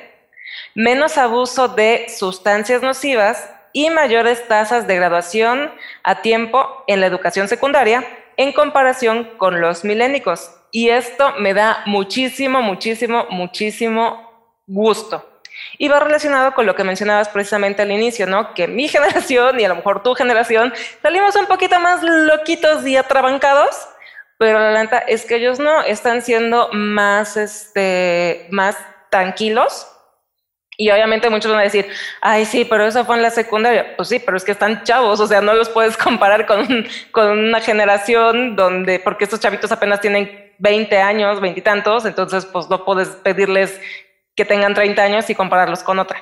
menos 0.73 1.17
abuso 1.17 1.67
de 1.67 2.05
sustancias 2.07 2.81
nocivas 2.81 3.49
y 3.73 3.89
mayores 3.89 4.47
tasas 4.47 4.87
de 4.87 4.95
graduación 4.95 5.73
a 6.03 6.21
tiempo 6.21 6.85
en 6.87 7.01
la 7.01 7.07
educación 7.07 7.49
secundaria 7.49 8.07
en 8.37 8.53
comparación 8.53 9.31
con 9.35 9.59
los 9.59 9.83
milénicos. 9.83 10.49
Y 10.71 10.87
esto 10.87 11.33
me 11.39 11.53
da 11.53 11.83
muchísimo, 11.87 12.61
muchísimo, 12.61 13.25
muchísimo 13.29 14.53
gusto. 14.65 15.32
Y 15.77 15.87
va 15.87 15.99
relacionado 15.99 16.53
con 16.53 16.65
lo 16.65 16.75
que 16.75 16.83
mencionabas 16.83 17.29
precisamente 17.29 17.81
al 17.81 17.91
inicio, 17.91 18.27
¿no? 18.27 18.53
Que 18.53 18.67
mi 18.67 18.87
generación 18.89 19.59
y 19.59 19.65
a 19.65 19.69
lo 19.69 19.75
mejor 19.75 20.03
tu 20.03 20.13
generación 20.13 20.73
salimos 21.01 21.35
un 21.35 21.45
poquito 21.45 21.79
más 21.79 22.01
loquitos 22.03 22.85
y 22.85 22.95
atrabancados, 22.95 23.87
pero 24.37 24.59
la 24.59 24.83
neta 24.83 24.99
es 24.99 25.25
que 25.25 25.35
ellos 25.35 25.59
no, 25.59 25.81
están 25.83 26.21
siendo 26.21 26.69
más, 26.73 27.37
este, 27.37 28.47
más 28.51 28.75
tranquilos. 29.09 29.87
Y 30.75 30.89
obviamente 30.89 31.29
muchos 31.29 31.51
van 31.51 31.59
a 31.59 31.63
decir, 31.63 31.87
ay, 32.19 32.45
sí, 32.45 32.65
pero 32.65 32.85
eso 32.87 33.05
fue 33.05 33.15
en 33.15 33.21
la 33.21 33.29
secundaria. 33.29 33.95
Pues 33.95 34.09
sí, 34.09 34.19
pero 34.19 34.37
es 34.37 34.43
que 34.43 34.53
están 34.53 34.83
chavos, 34.83 35.19
o 35.19 35.27
sea, 35.27 35.39
no 35.39 35.53
los 35.53 35.69
puedes 35.69 35.95
comparar 35.97 36.47
con, 36.47 36.87
con 37.11 37.29
una 37.29 37.61
generación 37.61 38.55
donde, 38.55 38.99
porque 38.99 39.25
estos 39.25 39.39
chavitos 39.39 39.71
apenas 39.71 40.01
tienen 40.01 40.53
20 40.57 40.97
años, 40.97 41.41
20 41.41 41.59
y 41.59 41.63
tantos, 41.63 42.05
entonces 42.05 42.45
pues 42.45 42.69
no 42.69 42.85
puedes 42.85 43.09
pedirles 43.09 43.79
que 44.35 44.45
tengan 44.45 44.73
30 44.73 45.01
años 45.01 45.29
y 45.29 45.35
compararlos 45.35 45.83
con 45.83 45.99
otra. 45.99 46.21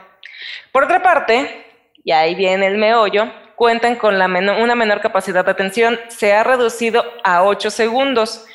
Por 0.71 0.83
otra 0.83 1.01
parte, 1.01 1.65
y 2.03 2.11
ahí 2.11 2.35
viene 2.35 2.67
el 2.67 2.77
meollo, 2.77 3.31
cuentan 3.55 3.95
con 3.95 4.17
la 4.17 4.25
una 4.25 4.75
menor 4.75 5.01
capacidad 5.01 5.45
de 5.45 5.51
atención, 5.51 5.99
se 6.07 6.33
ha 6.33 6.43
reducido 6.43 7.03
a 7.23 7.43
8 7.43 7.69
segundos. 7.69 8.45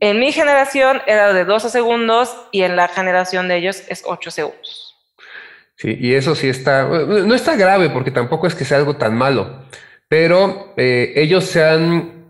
En 0.00 0.18
mi 0.18 0.32
generación 0.32 1.02
era 1.06 1.32
de 1.32 1.44
12 1.44 1.70
segundos 1.70 2.34
y 2.50 2.62
en 2.62 2.74
la 2.74 2.88
generación 2.88 3.48
de 3.48 3.56
ellos 3.56 3.82
es 3.88 4.02
8 4.04 4.30
segundos. 4.30 4.96
Sí, 5.76 5.96
y 5.98 6.14
eso 6.14 6.34
sí 6.34 6.48
está, 6.48 6.84
no 6.84 7.34
está 7.34 7.56
grave 7.56 7.90
porque 7.90 8.10
tampoco 8.10 8.46
es 8.46 8.54
que 8.54 8.64
sea 8.64 8.78
algo 8.78 8.96
tan 8.96 9.16
malo, 9.16 9.64
pero 10.08 10.74
eh, 10.76 11.12
ellos 11.16 11.44
se 11.44 11.64
han 11.64 12.20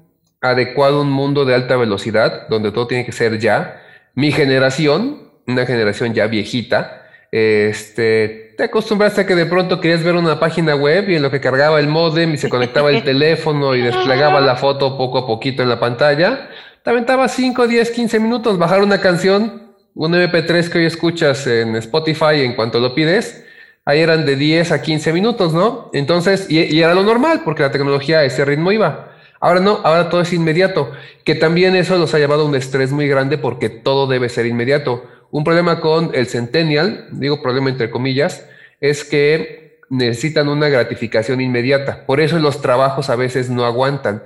adecuado 0.41 0.99
a 0.99 1.03
un 1.03 1.11
mundo 1.11 1.45
de 1.45 1.55
alta 1.55 1.77
velocidad, 1.77 2.49
donde 2.49 2.71
todo 2.71 2.87
tiene 2.87 3.05
que 3.05 3.13
ser 3.13 3.39
ya. 3.39 3.83
Mi 4.15 4.31
generación, 4.31 5.30
una 5.53 5.67
generación 5.67 6.15
ya 6.15 6.27
viejita, 6.27 7.07
este, 7.33 8.55
te 8.57 8.65
acostumbraste 8.65 9.21
a 9.21 9.27
que 9.27 9.37
de 9.37 9.47
pronto 9.47 9.81
querías 9.81 10.03
ver 10.03 10.17
una 10.17 10.41
página 10.41 10.75
web 10.75 11.09
y 11.09 11.15
en 11.15 11.23
lo 11.23 11.31
que 11.31 11.41
cargaba 11.41 11.79
el 11.79 11.87
modem 11.87 12.35
y 12.35 12.39
se 12.39 12.49
conectaba 12.49 12.91
el 12.91 13.05
teléfono 13.05 13.75
y 13.75 13.83
desplegaba 13.83 14.41
la 14.41 14.57
foto 14.57 14.99
poco 14.99 15.19
a 15.19 15.27
poquito 15.27 15.63
en 15.63 15.69
la 15.69 15.79
pantalla, 15.79 16.49
te 16.83 16.91
aventaba 16.91 17.29
5, 17.29 17.69
10, 17.69 17.91
15 17.91 18.21
minutos 18.21 18.59
bajar 18.59 18.83
una 18.83 19.01
canción, 19.01 19.75
un 19.95 20.13
MP3 20.13 20.69
que 20.71 20.79
hoy 20.79 20.87
escuchas 20.87 21.47
en 21.47 21.77
Spotify 21.77 22.43
en 22.43 22.55
cuanto 22.55 22.81
lo 22.81 22.95
pides, 22.95 23.45
ahí 23.85 24.01
eran 24.01 24.27
de 24.27 24.37
10 24.37 24.73
a 24.73 24.83
15 24.83 25.13
minutos, 25.13 25.53
¿no? 25.53 25.91
Entonces, 25.93 26.51
y, 26.51 26.61
y 26.61 26.83
era 26.83 26.95
lo 26.95 27.03
normal 27.03 27.43
porque 27.45 27.63
la 27.63 27.71
tecnología 27.71 28.21
a 28.21 28.25
ese 28.25 28.45
ritmo 28.45 28.73
iba. 28.73 29.11
Ahora 29.41 29.61
no, 29.61 29.81
ahora 29.85 30.11
todo 30.11 30.21
es 30.21 30.33
inmediato, 30.35 30.93
que 31.25 31.35
también 31.35 31.75
eso 31.75 31.97
nos 31.97 32.13
ha 32.13 32.19
llevado 32.19 32.43
a 32.43 32.45
un 32.45 32.55
estrés 32.55 32.93
muy 32.93 33.09
grande 33.09 33.39
porque 33.39 33.71
todo 33.71 34.07
debe 34.07 34.29
ser 34.29 34.45
inmediato. 34.47 35.05
Un 35.31 35.45
problema 35.45 35.81
con 35.81 36.11
el 36.15 36.27
centennial, 36.27 37.09
digo 37.13 37.43
problema 37.43 37.71
entre 37.71 37.91
comillas, 37.91 38.47
es 38.81 39.05
que 39.05 39.81
necesitan 39.89 40.49
una 40.49 40.69
gratificación 40.69 41.41
inmediata. 41.41 42.07
Por 42.07 42.21
eso 42.21 42.39
los 42.39 42.63
trabajos 42.63 43.11
a 43.11 43.17
veces 43.17 43.51
no 43.51 43.65
aguantan. 43.65 44.23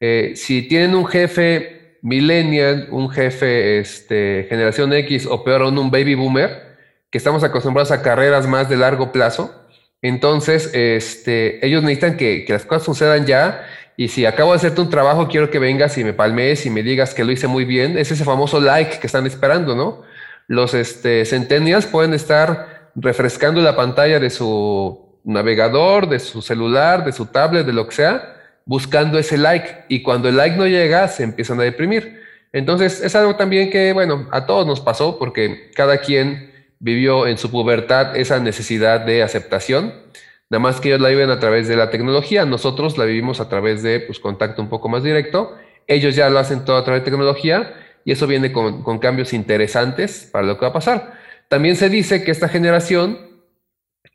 Eh, 0.00 0.32
si 0.36 0.62
tienen 0.62 0.94
un 0.94 1.06
jefe 1.06 1.98
millennial, 2.02 2.88
un 2.90 3.10
jefe 3.10 3.78
este, 3.78 4.46
generación 4.48 4.92
X 4.92 5.26
o 5.26 5.44
peor 5.44 5.62
aún 5.62 5.78
un 5.78 5.90
baby 5.90 6.14
boomer, 6.14 6.72
que 7.10 7.18
estamos 7.18 7.44
acostumbrados 7.44 7.92
a 7.92 8.02
carreras 8.02 8.46
más 8.46 8.68
de 8.68 8.76
largo 8.76 9.12
plazo, 9.12 9.54
entonces 10.00 10.70
este, 10.72 11.64
ellos 11.64 11.82
necesitan 11.82 12.16
que, 12.16 12.44
que 12.44 12.52
las 12.52 12.64
cosas 12.64 12.84
sucedan 12.84 13.26
ya 13.26 13.64
y 13.96 14.08
si 14.08 14.24
acabo 14.24 14.52
de 14.52 14.56
hacerte 14.56 14.80
un 14.80 14.90
trabajo, 14.90 15.28
quiero 15.28 15.50
que 15.50 15.58
vengas 15.58 15.98
y 15.98 16.04
me 16.04 16.12
palmes 16.12 16.64
y 16.66 16.70
me 16.70 16.82
digas 16.82 17.14
que 17.14 17.24
lo 17.24 17.32
hice 17.32 17.46
muy 17.46 17.64
bien. 17.64 17.98
Es 17.98 18.10
ese 18.10 18.24
famoso 18.24 18.60
like 18.60 18.98
que 18.98 19.06
están 19.06 19.26
esperando, 19.26 19.76
¿no? 19.76 20.02
Los 20.48 20.74
este, 20.74 21.24
centennials 21.24 21.86
pueden 21.86 22.14
estar 22.14 22.90
refrescando 22.94 23.60
la 23.60 23.76
pantalla 23.76 24.20
de 24.20 24.30
su 24.30 25.20
navegador, 25.24 26.08
de 26.08 26.18
su 26.18 26.42
celular, 26.42 27.04
de 27.04 27.12
su 27.12 27.26
tablet, 27.26 27.66
de 27.66 27.72
lo 27.72 27.86
que 27.86 27.94
sea, 27.94 28.36
buscando 28.64 29.18
ese 29.18 29.38
like. 29.38 29.84
Y 29.88 30.02
cuando 30.02 30.28
el 30.28 30.36
like 30.36 30.56
no 30.56 30.66
llega, 30.66 31.08
se 31.08 31.22
empiezan 31.22 31.60
a 31.60 31.64
deprimir. 31.64 32.20
Entonces, 32.52 33.00
es 33.00 33.14
algo 33.14 33.36
también 33.36 33.70
que, 33.70 33.92
bueno, 33.92 34.28
a 34.30 34.46
todos 34.46 34.66
nos 34.66 34.80
pasó 34.80 35.18
porque 35.18 35.70
cada 35.74 35.98
quien 35.98 36.52
vivió 36.78 37.26
en 37.26 37.38
su 37.38 37.50
pubertad 37.50 38.16
esa 38.16 38.40
necesidad 38.40 39.00
de 39.00 39.22
aceptación 39.22 40.02
Nada 40.52 40.60
más 40.60 40.82
que 40.82 40.90
ellos 40.90 41.00
la 41.00 41.08
viven 41.08 41.30
a 41.30 41.40
través 41.40 41.66
de 41.66 41.76
la 41.76 41.88
tecnología, 41.88 42.44
nosotros 42.44 42.98
la 42.98 43.06
vivimos 43.06 43.40
a 43.40 43.48
través 43.48 43.82
de 43.82 44.00
pues, 44.00 44.20
contacto 44.20 44.60
un 44.60 44.68
poco 44.68 44.86
más 44.90 45.02
directo. 45.02 45.56
Ellos 45.86 46.14
ya 46.14 46.28
lo 46.28 46.38
hacen 46.38 46.66
todo 46.66 46.76
a 46.76 46.84
través 46.84 47.00
de 47.00 47.10
tecnología 47.10 47.72
y 48.04 48.12
eso 48.12 48.26
viene 48.26 48.52
con, 48.52 48.98
cambios 48.98 49.32
interesantes 49.32 50.28
para 50.30 50.46
lo 50.46 50.56
que 50.56 50.62
va 50.62 50.68
a 50.68 50.72
pasar. 50.72 51.14
También 51.48 51.76
se 51.76 51.88
dice 51.88 52.24
que 52.24 52.30
esta 52.30 52.48
generación 52.48 53.18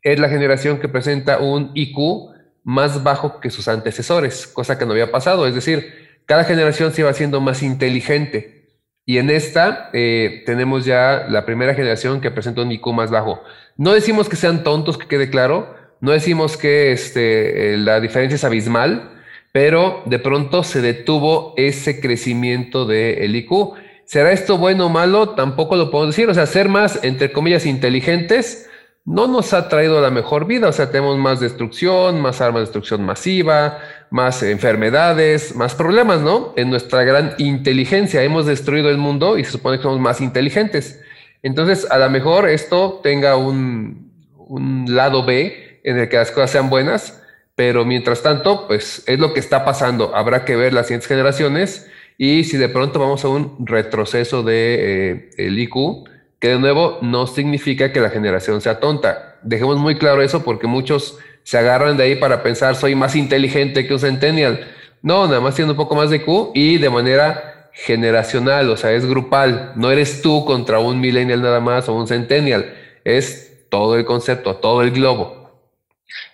es 0.02 0.18
la 0.18 0.28
generación 0.28 0.78
que 0.78 0.88
presenta 0.88 1.38
un 1.38 1.70
IQ 1.74 2.34
más 2.64 3.02
bajo 3.02 3.40
que 3.40 3.50
sus 3.50 3.68
antecesores, 3.68 4.46
cosa 4.46 4.78
que 4.78 4.84
no 4.84 4.92
había 4.92 5.10
pasado. 5.10 5.46
Es 5.46 5.54
decir, 5.54 6.20
cada 6.26 6.44
generación 6.44 6.92
se 6.92 7.02
iba 7.02 7.10
haciendo 7.10 7.40
más 7.40 7.62
inteligente. 7.62 8.58
Y 9.06 9.16
en 9.16 9.30
esta 9.30 9.88
eh, 9.94 10.42
tenemos 10.44 10.84
ya 10.84 11.26
la 11.30 11.46
primera 11.46 11.74
generación 11.74 12.20
que 12.20 12.30
presenta 12.30 12.60
un 12.60 12.72
IQ 12.72 12.88
más 12.88 13.10
bajo. 13.10 13.42
No 13.76 13.94
decimos 13.94 14.28
que 14.28 14.36
sean 14.36 14.62
tontos, 14.62 14.98
que 14.98 15.06
quede 15.06 15.30
claro, 15.30 15.74
no 16.00 16.12
decimos 16.12 16.56
que 16.56 16.92
este, 16.92 17.76
la 17.78 18.00
diferencia 18.00 18.36
es 18.36 18.44
abismal, 18.44 19.17
pero 19.60 20.02
de 20.06 20.20
pronto 20.20 20.62
se 20.62 20.80
detuvo 20.80 21.52
ese 21.56 21.98
crecimiento 21.98 22.86
del 22.86 23.34
IQ. 23.34 23.74
¿Será 24.04 24.30
esto 24.30 24.56
bueno 24.56 24.86
o 24.86 24.88
malo? 24.88 25.30
Tampoco 25.30 25.74
lo 25.74 25.90
podemos 25.90 26.14
decir. 26.14 26.30
O 26.30 26.34
sea, 26.34 26.46
ser 26.46 26.68
más, 26.68 27.00
entre 27.02 27.32
comillas, 27.32 27.66
inteligentes 27.66 28.70
no 29.04 29.26
nos 29.26 29.52
ha 29.54 29.68
traído 29.68 30.00
la 30.00 30.12
mejor 30.12 30.46
vida. 30.46 30.68
O 30.68 30.72
sea, 30.72 30.92
tenemos 30.92 31.18
más 31.18 31.40
destrucción, 31.40 32.20
más 32.20 32.40
armas 32.40 32.60
de 32.60 32.66
destrucción 32.66 33.02
masiva, 33.02 33.80
más 34.10 34.44
enfermedades, 34.44 35.56
más 35.56 35.74
problemas, 35.74 36.20
¿no? 36.20 36.52
En 36.54 36.70
nuestra 36.70 37.02
gran 37.02 37.34
inteligencia 37.38 38.22
hemos 38.22 38.46
destruido 38.46 38.90
el 38.90 38.98
mundo 38.98 39.38
y 39.38 39.42
se 39.42 39.50
supone 39.50 39.78
que 39.78 39.82
somos 39.82 39.98
más 39.98 40.20
inteligentes. 40.20 41.00
Entonces, 41.42 41.90
a 41.90 41.98
lo 41.98 42.08
mejor 42.10 42.48
esto 42.48 43.00
tenga 43.02 43.36
un 43.36 44.84
lado 44.86 45.26
B 45.26 45.80
en 45.82 45.98
el 45.98 46.08
que 46.08 46.16
las 46.16 46.30
cosas 46.30 46.52
sean 46.52 46.70
buenas, 46.70 47.24
pero 47.58 47.84
mientras 47.84 48.22
tanto, 48.22 48.68
pues 48.68 49.02
es 49.08 49.18
lo 49.18 49.34
que 49.34 49.40
está 49.40 49.64
pasando. 49.64 50.14
Habrá 50.14 50.44
que 50.44 50.54
ver 50.54 50.72
las 50.72 50.86
siguientes 50.86 51.08
generaciones 51.08 51.90
y 52.16 52.44
si 52.44 52.56
de 52.56 52.68
pronto 52.68 53.00
vamos 53.00 53.24
a 53.24 53.28
un 53.28 53.66
retroceso 53.66 54.44
de 54.44 54.76
eh, 54.78 55.30
el 55.38 55.58
IQ, 55.58 56.04
que 56.38 56.50
de 56.50 56.60
nuevo 56.60 56.98
no 57.02 57.26
significa 57.26 57.92
que 57.92 57.98
la 57.98 58.10
generación 58.10 58.60
sea 58.60 58.78
tonta. 58.78 59.40
Dejemos 59.42 59.76
muy 59.76 59.98
claro 59.98 60.22
eso 60.22 60.44
porque 60.44 60.68
muchos 60.68 61.18
se 61.42 61.58
agarran 61.58 61.96
de 61.96 62.04
ahí 62.04 62.14
para 62.14 62.44
pensar 62.44 62.76
soy 62.76 62.94
más 62.94 63.16
inteligente 63.16 63.88
que 63.88 63.94
un 63.94 63.98
centennial. 63.98 64.64
No, 65.02 65.26
nada 65.26 65.40
más 65.40 65.56
tiene 65.56 65.72
un 65.72 65.76
poco 65.76 65.96
más 65.96 66.10
de 66.10 66.18
IQ 66.18 66.52
y 66.54 66.78
de 66.78 66.90
manera 66.90 67.70
generacional, 67.72 68.70
o 68.70 68.76
sea, 68.76 68.92
es 68.92 69.04
grupal. 69.04 69.72
No 69.74 69.90
eres 69.90 70.22
tú 70.22 70.44
contra 70.44 70.78
un 70.78 71.00
millennial 71.00 71.42
nada 71.42 71.58
más 71.58 71.88
o 71.88 71.94
un 71.94 72.06
centennial. 72.06 72.72
Es 73.02 73.66
todo 73.68 73.96
el 73.96 74.04
concepto, 74.04 74.54
todo 74.54 74.82
el 74.82 74.92
globo. 74.92 75.37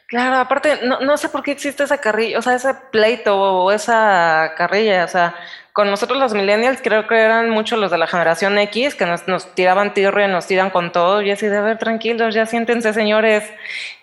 Claro, 0.07 0.37
aparte, 0.37 0.81
no, 0.85 1.01
no 1.01 1.17
sé 1.17 1.29
por 1.31 1.43
qué 1.43 1.51
existe 1.53 1.83
esa 1.83 1.99
carrilla, 1.99 2.39
o 2.39 2.43
sea, 2.43 2.55
ese 2.55 2.75
pleito 2.93 3.37
o 3.41 3.73
esa 3.73 4.53
carrilla, 4.57 5.05
o 5.05 5.09
sea, 5.09 5.35
con 5.73 5.91
nosotros 5.91 6.19
los 6.21 6.35
millennials 6.35 6.81
creo 6.83 7.09
que 7.09 7.17
eran 7.17 7.51
muchos 7.51 7.79
los 7.81 7.91
de 7.91 7.99
la 7.99 8.07
generación 8.07 8.57
X 8.59 8.95
que 8.95 9.07
nos, 9.07 9.27
nos 9.27 9.55
tiraban 9.57 9.93
tierra 9.93 10.25
y 10.25 10.29
nos 10.29 10.47
tiran 10.47 10.71
con 10.71 10.93
todo 10.93 11.21
y 11.21 11.33
así 11.33 11.47
de 11.49 11.61
ver 11.61 11.79
tranquilos, 11.79 12.33
ya 12.33 12.47
siéntense 12.47 12.93
señores. 12.93 13.43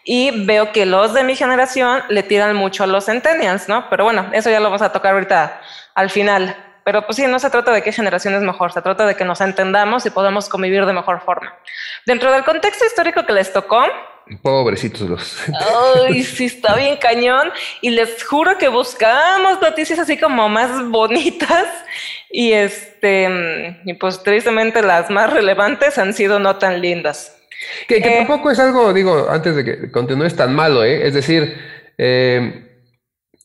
Y 0.04 0.46
veo 0.46 0.74
que 0.74 0.86
los 0.86 1.14
de 1.14 1.24
mi 1.24 1.36
generación 1.36 2.04
le 2.10 2.24
tiran 2.24 2.58
mucho 2.58 2.84
a 2.84 2.88
los 2.88 3.06
centennials, 3.06 3.70
¿no? 3.70 3.90
Pero 3.90 4.04
bueno, 4.04 4.30
eso 4.34 4.50
ya 4.50 4.60
lo 4.60 4.66
vamos 4.66 4.82
a 4.82 4.92
tocar 4.92 5.14
ahorita 5.14 5.62
al 5.96 6.10
final. 6.10 6.58
Pero 6.84 7.06
pues 7.06 7.16
sí, 7.16 7.28
no 7.28 7.40
se 7.40 7.50
trata 7.50 7.72
de 7.72 7.84
qué 7.84 7.94
generación 7.94 8.34
es 8.34 8.42
mejor, 8.42 8.74
se 8.74 8.82
trata 8.82 9.06
de 9.06 9.16
que 9.16 9.24
nos 9.24 9.40
entendamos 9.40 10.06
y 10.06 10.10
podamos 10.10 10.50
convivir 10.50 10.86
de 10.86 10.92
mejor 10.92 11.22
forma. 11.22 11.56
Dentro 12.06 12.34
del 12.34 12.44
contexto 12.44 12.86
histórico 12.86 13.26
que 13.26 13.32
les 13.32 13.54
tocó, 13.54 13.86
Pobrecitos 14.42 15.02
los. 15.10 15.38
Ay, 16.08 16.24
sí, 16.24 16.46
está 16.46 16.76
bien 16.76 16.98
cañón. 16.98 17.50
Y 17.82 17.90
les 17.90 18.24
juro 18.24 18.58
que 18.58 18.70
buscamos 18.70 19.62
noticias 19.62 20.00
así 20.00 20.18
como 20.18 20.48
más 20.48 20.90
bonitas. 20.90 21.68
Y 22.30 22.54
este, 22.54 23.82
y 23.84 23.94
pues 23.96 24.24
tristemente 24.24 24.82
las 24.82 25.10
más 25.10 25.34
relevantes 25.34 25.98
han 25.98 26.14
sido 26.14 26.40
no 26.40 26.58
tan 26.58 26.82
lindas. 26.82 27.38
Que, 27.88 27.98
eh, 27.98 28.16
tampoco 28.20 28.52
es 28.52 28.60
algo, 28.60 28.94
digo, 28.94 29.28
antes 29.30 29.56
de 29.56 29.64
que 29.64 29.92
continúes 29.92 30.36
tan 30.36 30.56
malo, 30.56 30.84
¿eh? 30.84 31.06
Es 31.06 31.14
decir, 31.14 31.58
eh, 31.98 32.68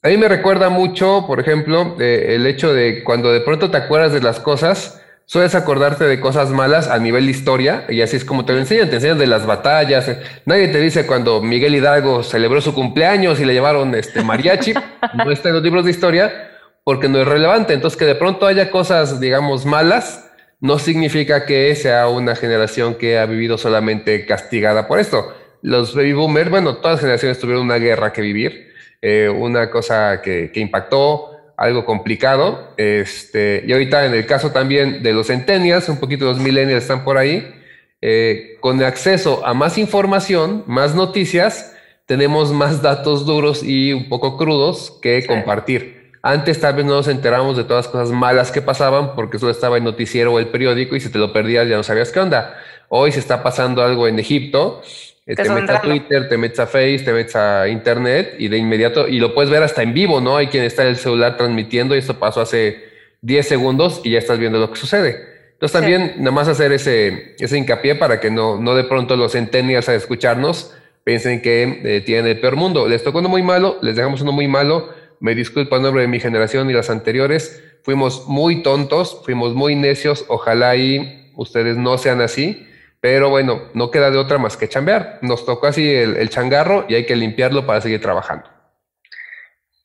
a 0.03 0.09
mí 0.09 0.17
me 0.17 0.29
recuerda 0.29 0.69
mucho, 0.69 1.25
por 1.27 1.41
ejemplo, 1.41 1.97
eh, 2.01 2.35
el 2.37 2.47
hecho 2.47 2.73
de 2.73 3.03
cuando 3.03 3.33
de 3.33 3.41
pronto 3.41 3.71
te 3.71 3.77
acuerdas 3.77 4.13
de 4.13 4.21
las 4.21 4.41
cosas 4.41 5.03
sueles 5.27 5.55
acordarte 5.55 6.05
de 6.05 6.21
cosas 6.21 6.51
malas 6.51 6.89
a 6.89 6.99
nivel 6.99 7.27
de 7.27 7.33
historia, 7.33 7.85
y 7.89 8.01
así 8.01 8.17
es 8.17 8.25
como 8.25 8.45
te 8.45 8.53
lo 8.53 8.61
enseñan, 8.61 8.89
te 8.89 8.97
enseñan 8.97 9.19
de 9.19 9.27
las 9.27 9.45
batallas. 9.45 10.11
Nadie 10.45 10.69
te 10.69 10.81
dice 10.81 11.07
cuando 11.07 11.43
Miguel 11.43 11.75
Hidalgo 11.75 12.23
celebró 12.23 12.61
su 12.61 12.73
cumpleaños 12.73 13.41
y 13.41 13.45
le 13.45 13.53
llevaron 13.53 13.95
este 13.95 14.23
mariachi, 14.23 14.73
no 15.25 15.31
está 15.31 15.49
en 15.49 15.57
los 15.57 15.65
libros 15.65 15.85
de 15.85 15.91
historia, 15.91 16.51
porque 16.85 17.09
no 17.09 17.21
es 17.21 17.27
relevante. 17.27 17.75
Entonces, 17.75 17.99
que 17.99 18.05
de 18.05 18.15
pronto 18.15 18.47
haya 18.47 18.71
cosas, 18.71 19.19
digamos, 19.19 19.67
malas, 19.67 20.31
no 20.61 20.79
significa 20.79 21.45
que 21.45 21.75
sea 21.75 22.09
una 22.09 22.37
generación 22.37 22.95
que 22.95 23.19
ha 23.19 23.27
vivido 23.27 23.59
solamente 23.59 24.25
castigada 24.25 24.87
por 24.87 25.01
esto. 25.01 25.35
Los 25.63 25.95
baby 25.95 26.13
boomers, 26.13 26.51
bueno, 26.51 26.77
todas 26.77 26.95
las 26.95 27.01
generaciones 27.01 27.41
tuvieron 27.41 27.65
una 27.65 27.77
guerra 27.77 28.13
que 28.13 28.23
vivir, 28.23 28.69
eh, 29.03 29.29
una 29.29 29.71
cosa 29.71 30.23
que, 30.23 30.51
que, 30.53 30.61
impactó, 30.61 31.36
algo 31.57 31.85
complicado. 31.85 32.73
Este, 32.77 33.65
y 33.67 33.73
ahorita 33.73 34.07
en 34.07 34.15
el 34.15 34.27
caso 34.27 34.53
también 34.53 35.03
de 35.03 35.13
los 35.13 35.29
centennials, 35.29 35.89
un 35.89 35.99
poquito 35.99 36.25
los 36.25 36.39
millennials 36.39 36.83
están 36.83 37.05
por 37.05 37.19
ahí, 37.19 37.55
eh, 38.03 38.57
con 38.61 38.83
acceso 38.83 39.45
a 39.47 39.55
más 39.55 39.79
información, 39.79 40.65
más 40.67 40.95
noticias, 40.95 41.75
tenemos 42.07 42.53
más 42.53 42.83
datos 42.83 43.27
duros 43.27 43.63
y 43.63 43.93
un 43.93 44.09
poco 44.09 44.37
crudos 44.37 44.99
que 45.03 45.27
compartir. 45.27 46.13
Antes 46.23 46.61
tal 46.61 46.75
vez 46.75 46.85
no 46.85 46.95
nos 46.95 47.09
enteramos 47.09 47.57
de 47.57 47.65
todas 47.65 47.87
las 47.87 47.93
cosas 47.93 48.11
malas 48.11 48.51
que 48.51 48.61
pasaban 48.61 49.15
porque 49.15 49.39
solo 49.39 49.53
estaba 49.53 49.77
el 49.77 49.85
noticiero 49.85 50.33
o 50.33 50.39
el 50.39 50.49
periódico 50.49 50.97
y 50.97 51.01
si 51.01 51.09
te 51.09 51.19
lo 51.19 51.33
perdías 51.33 51.69
ya 51.69 51.77
no 51.77 51.83
sabías 51.83 52.11
qué 52.11 52.21
onda. 52.21 52.57
Hoy 52.89 53.13
se 53.13 53.21
está 53.21 53.43
pasando 53.43 53.83
algo 53.83 54.07
en 54.09 54.19
Egipto, 54.19 54.83
te 55.27 55.51
metes 55.51 55.71
a 55.71 55.81
Twitter, 55.81 56.29
te 56.29 56.39
metes 56.39 56.59
a 56.61 56.67
Face, 56.67 57.01
te 57.01 57.13
metes 57.13 57.37
a 57.37 57.69
Internet 57.69 58.37
y 58.39 58.49
de 58.49 58.59
inmediato, 58.59 59.09
y 59.09 59.19
lo 59.19 59.35
puedes 59.35 59.51
ver 59.51 59.63
hasta 59.63 59.83
en 59.83 59.93
vivo, 59.93 60.21
¿no? 60.21 60.37
Hay 60.37 60.47
quien 60.47 60.65
está 60.65 60.83
en 60.83 60.89
el 60.89 60.97
celular 60.97 61.37
transmitiendo 61.37 61.95
y 61.95 61.99
esto 61.99 62.19
pasó 62.19 62.41
hace 62.41 62.85
10 63.23 63.47
segundos 63.47 64.01
y 64.05 64.13
ya 64.13 64.19
estás 64.19 64.39
viendo 64.39 64.59
lo 64.59 64.71
que 64.71 64.79
sucede. 64.79 65.35
Entonces 65.53 65.73
también 65.73 66.15
nada 66.19 66.31
más 66.31 66.49
hacer 66.49 66.73
ese, 66.73 67.35
ese 67.39 67.59
hincapié 67.59 67.95
para 67.95 68.21
que 68.21 68.31
no, 68.31 68.61
no 68.61 68.75
de 68.75 68.85
pronto 68.85 69.17
los 69.17 69.33
centenias 69.33 69.89
a 69.89 69.95
escucharnos 69.95 70.75
piensen 71.03 71.41
que 71.41 71.81
eh, 71.85 72.01
tienen 72.03 72.27
el 72.27 72.41
peor 72.41 72.57
mundo. 72.57 72.87
Les 72.89 73.03
tocó 73.03 73.21
uno 73.21 73.29
muy 73.29 73.43
malo, 73.43 73.79
les 73.81 73.97
dejamos 73.97 74.21
uno 74.21 74.33
muy 74.33 74.49
malo 74.49 74.91
me 75.21 75.35
disculpo 75.35 75.77
en 75.77 75.83
nombre 75.83 76.03
de 76.03 76.09
mi 76.09 76.21
generación 76.21 76.69
y 76.71 76.73
las 76.73 76.91
anteriores, 76.91 77.63
fuimos 77.83 78.27
muy 78.27 78.63
tontos, 78.63 79.21
fuimos 79.25 79.55
muy 79.55 79.75
necios, 79.75 80.25
ojalá 80.29 80.77
y 80.77 81.31
ustedes 81.37 81.77
no 81.77 81.99
sean 81.99 82.21
así, 82.21 82.67
pero 83.01 83.31
bueno, 83.31 83.71
no 83.75 83.91
queda 83.91 84.11
de 84.11 84.19
otra 84.19 84.39
más 84.39 84.57
que 84.57 84.69
chambear. 84.69 85.19
Nos 85.23 85.45
tocó 85.45 85.67
así 85.67 85.95
el, 85.95 86.29
changarro 86.31 86.87
y 86.89 86.95
hay 86.95 87.07
que 87.07 87.17
limpiarlo 87.17 87.67
para 87.67 87.81
seguir 87.81 88.01
trabajando. 88.01 88.49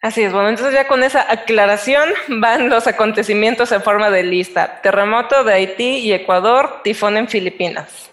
Así 0.01 0.23
es, 0.23 0.33
bueno, 0.33 0.49
entonces 0.49 0.73
ya 0.73 0.87
con 0.87 1.03
esa 1.03 1.31
aclaración 1.31 2.09
van 2.27 2.69
los 2.69 2.87
acontecimientos 2.87 3.71
en 3.71 3.81
forma 3.81 4.09
de 4.09 4.23
lista. 4.23 4.81
Terremoto 4.81 5.43
de 5.43 5.53
Haití 5.53 5.99
y 5.99 6.13
Ecuador, 6.13 6.81
tifón 6.83 7.17
en 7.17 7.27
Filipinas. 7.27 8.11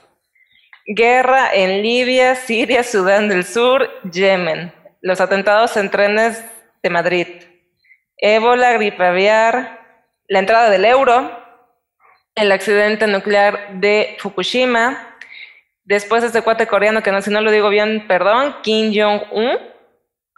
Guerra 0.87 1.51
en 1.53 1.83
Libia, 1.83 2.35
Siria, 2.35 2.83
Sudán 2.83 3.29
del 3.29 3.45
Sur, 3.45 3.89
Yemen. 4.11 4.73
Los 5.01 5.21
atentados 5.21 5.77
en 5.77 5.91
trenes 5.91 6.45
de 6.83 6.91
Madrid. 6.91 7.27
Ébola, 8.17 8.73
gripe 8.73 9.05
aviar, 9.05 9.79
la 10.27 10.41
entrada 10.41 10.71
del 10.71 10.85
euro, 10.85 11.31
el 12.38 12.53
accidente 12.53 13.07
nuclear 13.07 13.74
de 13.74 14.16
Fukushima, 14.18 15.16
después 15.85 16.24
este 16.24 16.42
cuate 16.42 16.66
coreano 16.66 17.03
que 17.03 17.12
no, 17.12 17.22
si 17.22 17.31
no 17.31 17.40
lo 17.40 17.51
digo 17.51 17.68
bien, 17.68 18.07
perdón, 18.07 18.57
Kim 18.62 18.92
Jong-un. 18.94 19.59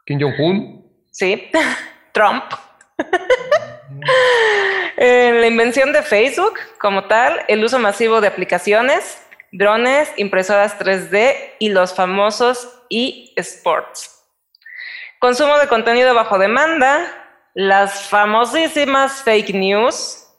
Kim 0.07 0.21
Jong-un. 0.21 0.85
Sí, 1.11 1.51
Trump. 2.13 2.45
La 4.97 5.47
invención 5.47 5.93
de 5.93 6.03
Facebook 6.03 6.59
como 6.79 7.05
tal, 7.05 7.43
el 7.49 7.65
uso 7.65 7.79
masivo 7.79 8.21
de 8.21 8.29
aplicaciones, 8.29 9.23
drones, 9.51 10.13
impresoras 10.17 10.79
3D 10.79 11.55
y 11.59 11.71
los 11.71 11.95
famosos 11.95 12.83
eSports. 12.91 14.23
Consumo 15.19 15.59
de 15.59 15.69
contenido 15.69 16.15
bajo 16.15 16.39
demanda, 16.39 17.07
las 17.55 18.09
famosísimas 18.09 19.23
fake 19.23 19.55
news, 19.55 20.30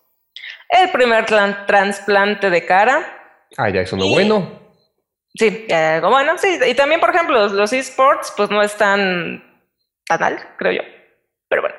el 0.72 0.90
primer 0.90 1.26
trasplante 1.26 2.50
de 2.50 2.66
cara. 2.66 3.46
Ah, 3.58 3.70
ya 3.70 3.82
es 3.82 3.92
uno 3.94 4.08
bueno. 4.08 4.60
Sí, 5.36 5.68
algo 5.72 6.10
bueno, 6.10 6.38
sí. 6.38 6.60
Y 6.66 6.74
también, 6.74 7.00
por 7.00 7.10
ejemplo, 7.14 7.48
los, 7.50 7.74
esports, 7.74 8.34
pues 8.36 8.50
no 8.50 8.62
están 8.62 9.44
tan 10.08 10.24
alto, 10.24 10.44
creo 10.58 10.72
yo. 10.74 10.82
Pero 11.50 11.62
bueno. 11.62 11.76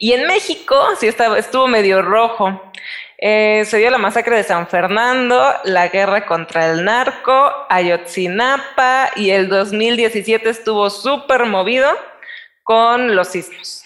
Y 0.00 0.12
en 0.12 0.26
México 0.26 0.76
sí 0.98 1.08
estaba, 1.08 1.38
estuvo 1.38 1.66
medio 1.66 2.02
rojo. 2.02 2.72
Eh, 3.20 3.64
se 3.64 3.78
dio 3.78 3.90
la 3.90 3.98
masacre 3.98 4.36
de 4.36 4.44
San 4.44 4.68
Fernando, 4.68 5.52
la 5.64 5.88
guerra 5.88 6.26
contra 6.26 6.70
el 6.70 6.84
narco, 6.84 7.52
Ayotzinapa 7.68 9.10
y 9.16 9.30
el 9.30 9.48
2017 9.48 10.48
estuvo 10.48 10.88
súper 10.88 11.46
movido 11.46 11.90
con 12.62 13.16
los 13.16 13.28
sismos. 13.28 13.84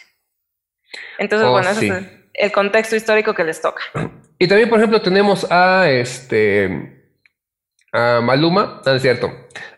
Entonces, 1.16 1.48
oh, 1.48 1.52
bueno, 1.52 1.70
ese 1.70 1.86
es 1.86 2.21
el 2.34 2.52
contexto 2.52 2.96
histórico 2.96 3.34
que 3.34 3.44
les 3.44 3.60
toca. 3.60 3.82
Y 4.38 4.48
también, 4.48 4.68
por 4.68 4.78
ejemplo, 4.78 5.00
tenemos 5.00 5.46
a 5.50 5.88
este 5.88 7.02
a 7.92 8.22
Maluma, 8.22 8.80
no 8.86 8.92
es 8.92 9.02
cierto, 9.02 9.30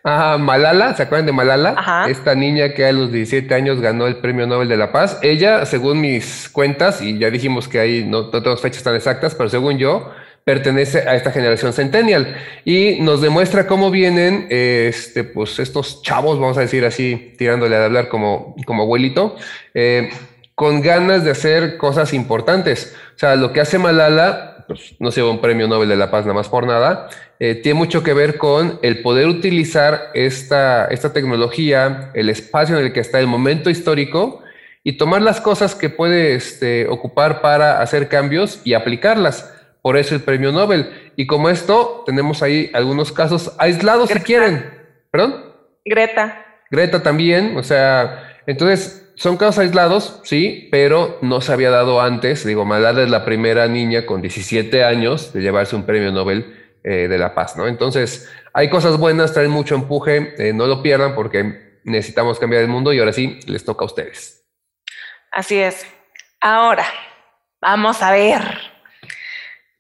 a 0.04 0.38
Malala, 0.38 0.94
¿se 0.94 1.02
acuerdan 1.02 1.26
de 1.26 1.32
Malala? 1.32 2.06
Esta 2.08 2.36
niña 2.36 2.72
que 2.72 2.86
a 2.86 2.92
los 2.92 3.10
17 3.10 3.52
años 3.52 3.80
ganó 3.80 4.06
el 4.06 4.18
Premio 4.18 4.46
Nobel 4.46 4.68
de 4.68 4.76
la 4.76 4.92
Paz. 4.92 5.18
Ella, 5.20 5.66
según 5.66 6.00
mis 6.00 6.48
cuentas, 6.48 7.02
y 7.02 7.18
ya 7.18 7.30
dijimos 7.30 7.66
que 7.66 7.80
ahí 7.80 8.04
no, 8.04 8.30
tenemos 8.30 8.60
fechas 8.60 8.84
tan 8.84 8.94
exactas, 8.94 9.34
pero 9.34 9.48
según 9.48 9.78
yo, 9.78 10.12
pertenece 10.44 11.08
a 11.08 11.16
esta 11.16 11.32
generación 11.32 11.72
centennial 11.72 12.36
y 12.64 13.00
nos 13.00 13.20
demuestra 13.20 13.66
cómo 13.66 13.90
vienen 13.90 14.46
este, 14.50 15.24
pues 15.24 15.58
estos 15.58 16.02
chavos, 16.02 16.38
vamos 16.38 16.56
a 16.58 16.60
decir 16.60 16.84
así, 16.84 17.34
tirándole 17.36 17.74
a 17.76 17.86
hablar 17.86 18.08
como, 18.08 18.54
como 18.66 18.82
abuelito, 18.82 19.36
eh, 19.72 20.10
con 20.54 20.82
ganas 20.82 21.24
de 21.24 21.30
hacer 21.30 21.76
cosas 21.76 22.12
importantes. 22.12 22.94
O 23.16 23.18
sea, 23.18 23.36
lo 23.36 23.52
que 23.52 23.60
hace 23.60 23.78
Malala 23.78 24.54
pues, 24.66 24.94
no 24.98 25.10
se 25.10 25.22
va 25.22 25.30
un 25.30 25.40
premio 25.40 25.68
Nobel 25.68 25.88
de 25.88 25.96
la 25.96 26.10
Paz 26.10 26.24
nada 26.24 26.34
más 26.34 26.48
por 26.48 26.66
nada, 26.66 27.08
eh, 27.38 27.54
tiene 27.56 27.78
mucho 27.78 28.02
que 28.02 28.14
ver 28.14 28.38
con 28.38 28.78
el 28.82 29.02
poder 29.02 29.26
utilizar 29.26 30.10
esta, 30.14 30.86
esta 30.86 31.12
tecnología, 31.12 32.10
el 32.14 32.28
espacio 32.28 32.78
en 32.78 32.86
el 32.86 32.92
que 32.92 33.00
está 33.00 33.20
el 33.20 33.26
momento 33.26 33.70
histórico 33.70 34.42
y 34.82 34.96
tomar 34.96 35.22
las 35.22 35.40
cosas 35.40 35.74
que 35.74 35.90
puede 35.90 36.34
este, 36.34 36.86
ocupar 36.88 37.40
para 37.40 37.80
hacer 37.80 38.08
cambios 38.08 38.60
y 38.64 38.74
aplicarlas. 38.74 39.50
Por 39.82 39.96
eso 39.96 40.14
el 40.14 40.22
premio 40.22 40.52
Nobel. 40.52 41.12
Y 41.16 41.26
como 41.26 41.50
esto, 41.50 42.04
tenemos 42.06 42.42
ahí 42.42 42.70
algunos 42.72 43.12
casos 43.12 43.54
aislados 43.58 44.08
si 44.08 44.18
quieren. 44.20 44.64
¿Perdón? 45.10 45.52
Greta. 45.84 46.44
Greta 46.70 47.02
también, 47.02 47.56
o 47.56 47.62
sea, 47.62 48.38
entonces 48.46 49.03
son 49.16 49.37
casos 49.37 49.59
aislados, 49.59 50.20
sí, 50.24 50.68
pero 50.70 51.18
no 51.22 51.40
se 51.40 51.53
había 51.53 51.70
dado 51.70 52.00
antes. 52.00 52.44
Digo, 52.44 52.64
Malala 52.64 53.03
es 53.03 53.11
la 53.11 53.24
primera 53.24 53.68
niña 53.68 54.07
con 54.07 54.20
17 54.20 54.85
años 54.85 55.33
de 55.33 55.40
llevarse 55.40 55.77
un 55.77 55.85
premio 55.85 56.11
Nobel 56.11 56.79
eh, 56.83 57.09
de 57.09 57.18
la 57.18 57.35
Paz, 57.35 57.57
¿no? 57.57 57.66
Entonces, 57.66 58.31
hay 58.53 58.68
cosas 58.68 58.98
buenas, 58.98 59.33
traen 59.33 59.50
mucho 59.50 59.74
empuje, 59.74 60.35
eh, 60.38 60.53
no 60.53 60.66
lo 60.66 60.83
pierdan 60.83 61.14
porque 61.14 61.81
necesitamos 61.85 62.38
cambiar 62.38 62.62
el 62.62 62.68
mundo 62.68 62.92
y 62.92 62.98
ahora 62.98 63.12
sí, 63.12 63.38
les 63.46 63.64
toca 63.64 63.85
a 63.85 63.87
ustedes. 63.87 64.44
Así 65.31 65.59
es. 65.59 65.87
Ahora, 66.40 66.85
vamos 67.61 68.03
a 68.03 68.12
ver. 68.12 68.42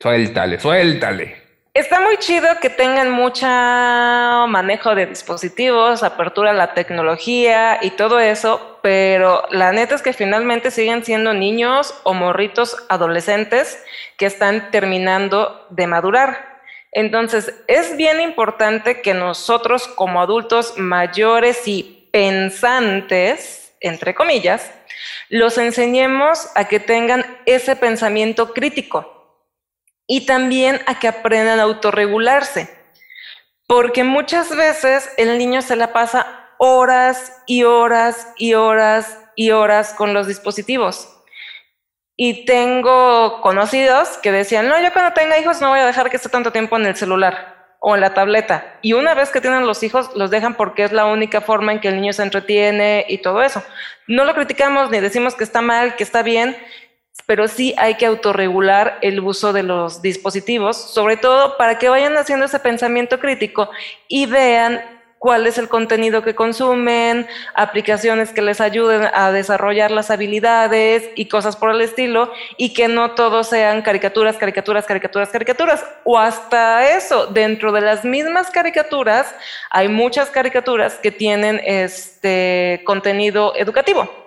Suéltale, 0.00 0.58
suéltale. 0.60 1.43
Está 1.74 2.00
muy 2.00 2.18
chido 2.18 2.46
que 2.60 2.70
tengan 2.70 3.10
mucho 3.10 3.46
manejo 3.46 4.94
de 4.94 5.06
dispositivos, 5.06 6.04
apertura 6.04 6.50
a 6.50 6.54
la 6.54 6.72
tecnología 6.72 7.80
y 7.82 7.90
todo 7.90 8.20
eso, 8.20 8.78
pero 8.80 9.42
la 9.50 9.72
neta 9.72 9.96
es 9.96 10.02
que 10.02 10.12
finalmente 10.12 10.70
siguen 10.70 11.04
siendo 11.04 11.34
niños 11.34 11.92
o 12.04 12.14
morritos 12.14 12.76
adolescentes 12.88 13.82
que 14.16 14.26
están 14.26 14.70
terminando 14.70 15.66
de 15.70 15.88
madurar. 15.88 16.60
Entonces, 16.92 17.52
es 17.66 17.96
bien 17.96 18.20
importante 18.20 19.00
que 19.00 19.12
nosotros 19.12 19.88
como 19.88 20.20
adultos 20.20 20.74
mayores 20.78 21.66
y 21.66 22.08
pensantes, 22.12 23.74
entre 23.80 24.14
comillas, 24.14 24.70
los 25.28 25.58
enseñemos 25.58 26.50
a 26.54 26.68
que 26.68 26.78
tengan 26.78 27.26
ese 27.46 27.74
pensamiento 27.74 28.54
crítico 28.54 29.13
y 30.06 30.26
también 30.26 30.80
a 30.86 30.98
que 30.98 31.08
aprendan 31.08 31.60
a 31.60 31.64
autorregularse. 31.64 32.68
Porque 33.66 34.04
muchas 34.04 34.54
veces 34.54 35.10
el 35.16 35.38
niño 35.38 35.62
se 35.62 35.76
la 35.76 35.92
pasa 35.92 36.44
horas 36.58 37.42
y 37.46 37.64
horas 37.64 38.28
y 38.36 38.54
horas 38.54 39.18
y 39.36 39.50
horas 39.50 39.94
con 39.94 40.14
los 40.14 40.26
dispositivos. 40.26 41.10
Y 42.16 42.44
tengo 42.44 43.40
conocidos 43.40 44.18
que 44.22 44.30
decían, 44.30 44.68
no, 44.68 44.80
yo 44.80 44.92
cuando 44.92 45.14
tenga 45.14 45.38
hijos 45.38 45.60
no 45.60 45.70
voy 45.70 45.80
a 45.80 45.86
dejar 45.86 46.10
que 46.10 46.16
esté 46.16 46.28
tanto 46.28 46.52
tiempo 46.52 46.76
en 46.76 46.86
el 46.86 46.94
celular 46.94 47.54
o 47.80 47.94
en 47.94 48.00
la 48.00 48.14
tableta. 48.14 48.78
Y 48.82 48.92
una 48.92 49.14
vez 49.14 49.30
que 49.30 49.40
tienen 49.40 49.66
los 49.66 49.82
hijos, 49.82 50.10
los 50.14 50.30
dejan 50.30 50.54
porque 50.54 50.84
es 50.84 50.92
la 50.92 51.06
única 51.06 51.40
forma 51.40 51.72
en 51.72 51.80
que 51.80 51.88
el 51.88 51.96
niño 52.00 52.12
se 52.12 52.22
entretiene 52.22 53.04
y 53.08 53.18
todo 53.18 53.42
eso. 53.42 53.62
No 54.06 54.24
lo 54.24 54.34
criticamos 54.34 54.90
ni 54.90 55.00
decimos 55.00 55.34
que 55.34 55.44
está 55.44 55.60
mal, 55.60 55.96
que 55.96 56.04
está 56.04 56.22
bien, 56.22 56.56
pero 57.26 57.48
sí 57.48 57.74
hay 57.78 57.94
que 57.94 58.06
autorregular 58.06 58.98
el 59.00 59.20
uso 59.20 59.52
de 59.52 59.62
los 59.62 60.02
dispositivos, 60.02 60.76
sobre 60.76 61.16
todo 61.16 61.56
para 61.56 61.78
que 61.78 61.88
vayan 61.88 62.16
haciendo 62.16 62.46
ese 62.46 62.58
pensamiento 62.58 63.18
crítico 63.18 63.70
y 64.08 64.26
vean 64.26 64.82
cuál 65.24 65.46
es 65.46 65.56
el 65.56 65.70
contenido 65.70 66.22
que 66.22 66.34
consumen, 66.34 67.26
aplicaciones 67.54 68.30
que 68.30 68.42
les 68.42 68.60
ayuden 68.60 69.08
a 69.14 69.32
desarrollar 69.32 69.90
las 69.90 70.10
habilidades 70.10 71.08
y 71.14 71.28
cosas 71.28 71.56
por 71.56 71.70
el 71.70 71.80
estilo, 71.80 72.30
y 72.58 72.74
que 72.74 72.88
no 72.88 73.12
todos 73.12 73.48
sean 73.48 73.80
caricaturas, 73.80 74.36
caricaturas, 74.36 74.84
caricaturas, 74.84 75.30
caricaturas, 75.30 75.82
o 76.04 76.18
hasta 76.18 76.94
eso, 76.94 77.26
dentro 77.28 77.72
de 77.72 77.80
las 77.80 78.04
mismas 78.04 78.50
caricaturas 78.50 79.34
hay 79.70 79.88
muchas 79.88 80.28
caricaturas 80.28 80.96
que 80.96 81.10
tienen 81.10 81.58
este 81.64 82.82
contenido 82.84 83.54
educativo. 83.56 84.23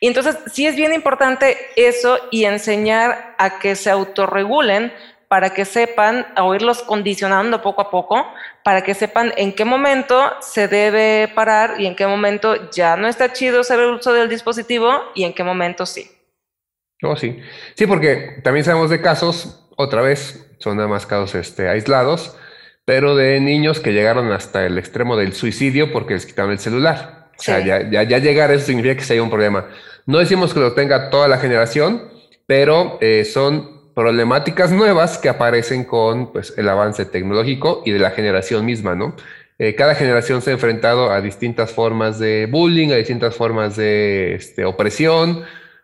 Y 0.00 0.06
entonces 0.06 0.38
sí 0.52 0.66
es 0.66 0.76
bien 0.76 0.92
importante 0.92 1.56
eso 1.76 2.18
y 2.30 2.44
enseñar 2.44 3.34
a 3.38 3.58
que 3.58 3.74
se 3.74 3.90
autorregulen 3.90 4.92
para 5.28 5.50
que 5.50 5.66
sepan, 5.66 6.26
o 6.38 6.54
irlos 6.54 6.82
condicionando 6.82 7.60
poco 7.60 7.82
a 7.82 7.90
poco, 7.90 8.26
para 8.64 8.82
que 8.82 8.94
sepan 8.94 9.32
en 9.36 9.52
qué 9.52 9.64
momento 9.66 10.32
se 10.40 10.68
debe 10.68 11.28
parar 11.34 11.74
y 11.78 11.86
en 11.86 11.94
qué 11.94 12.06
momento 12.06 12.70
ya 12.70 12.96
no 12.96 13.06
está 13.06 13.32
chido 13.32 13.60
hacer 13.60 13.78
el 13.78 13.90
uso 13.90 14.12
del 14.14 14.30
dispositivo 14.30 14.88
y 15.14 15.24
en 15.24 15.34
qué 15.34 15.44
momento 15.44 15.84
sí. 15.84 16.10
Oh, 17.02 17.14
sí. 17.14 17.40
Sí, 17.74 17.86
porque 17.86 18.40
también 18.42 18.64
sabemos 18.64 18.90
de 18.90 19.02
casos, 19.02 19.68
otra 19.76 20.00
vez, 20.00 20.50
son 20.58 20.76
nada 20.76 20.88
más 20.88 21.06
casos 21.06 21.34
este, 21.34 21.68
aislados, 21.68 22.36
pero 22.86 23.14
de 23.14 23.38
niños 23.38 23.80
que 23.80 23.92
llegaron 23.92 24.32
hasta 24.32 24.64
el 24.64 24.78
extremo 24.78 25.16
del 25.16 25.34
suicidio 25.34 25.92
porque 25.92 26.14
les 26.14 26.24
quitaron 26.24 26.52
el 26.52 26.58
celular. 26.58 27.17
O 27.38 27.42
sea, 27.42 27.60
ya, 27.60 27.88
ya, 27.88 28.02
ya, 28.02 28.18
llegar 28.18 28.50
a 28.50 28.54
eso 28.54 28.66
significa 28.66 28.96
que 28.96 29.04
se 29.04 29.14
hay 29.14 29.20
un 29.20 29.30
problema. 29.30 29.66
No 30.06 30.18
decimos 30.18 30.52
que 30.52 30.60
lo 30.60 30.72
tenga 30.72 31.08
toda 31.08 31.28
la 31.28 31.38
generación, 31.38 32.08
pero 32.46 32.98
eh, 33.00 33.24
son 33.24 33.92
problemáticas 33.94 34.72
nuevas 34.72 35.18
que 35.18 35.28
aparecen 35.28 35.84
con 35.84 36.32
pues, 36.32 36.54
el 36.56 36.68
avance 36.68 37.04
tecnológico 37.04 37.82
y 37.84 37.92
de 37.92 37.98
la 37.98 38.10
generación 38.10 38.64
misma, 38.64 38.94
¿no? 38.94 39.14
Eh, 39.58 39.74
cada 39.74 39.94
generación 39.94 40.40
se 40.40 40.50
ha 40.50 40.52
enfrentado 40.52 41.10
a 41.10 41.20
distintas 41.20 41.72
formas 41.72 42.18
de 42.18 42.46
bullying, 42.46 42.90
a 42.90 42.96
distintas 42.96 43.34
formas 43.34 43.76
de 43.76 44.36
este, 44.36 44.64
opresión, 44.64 45.42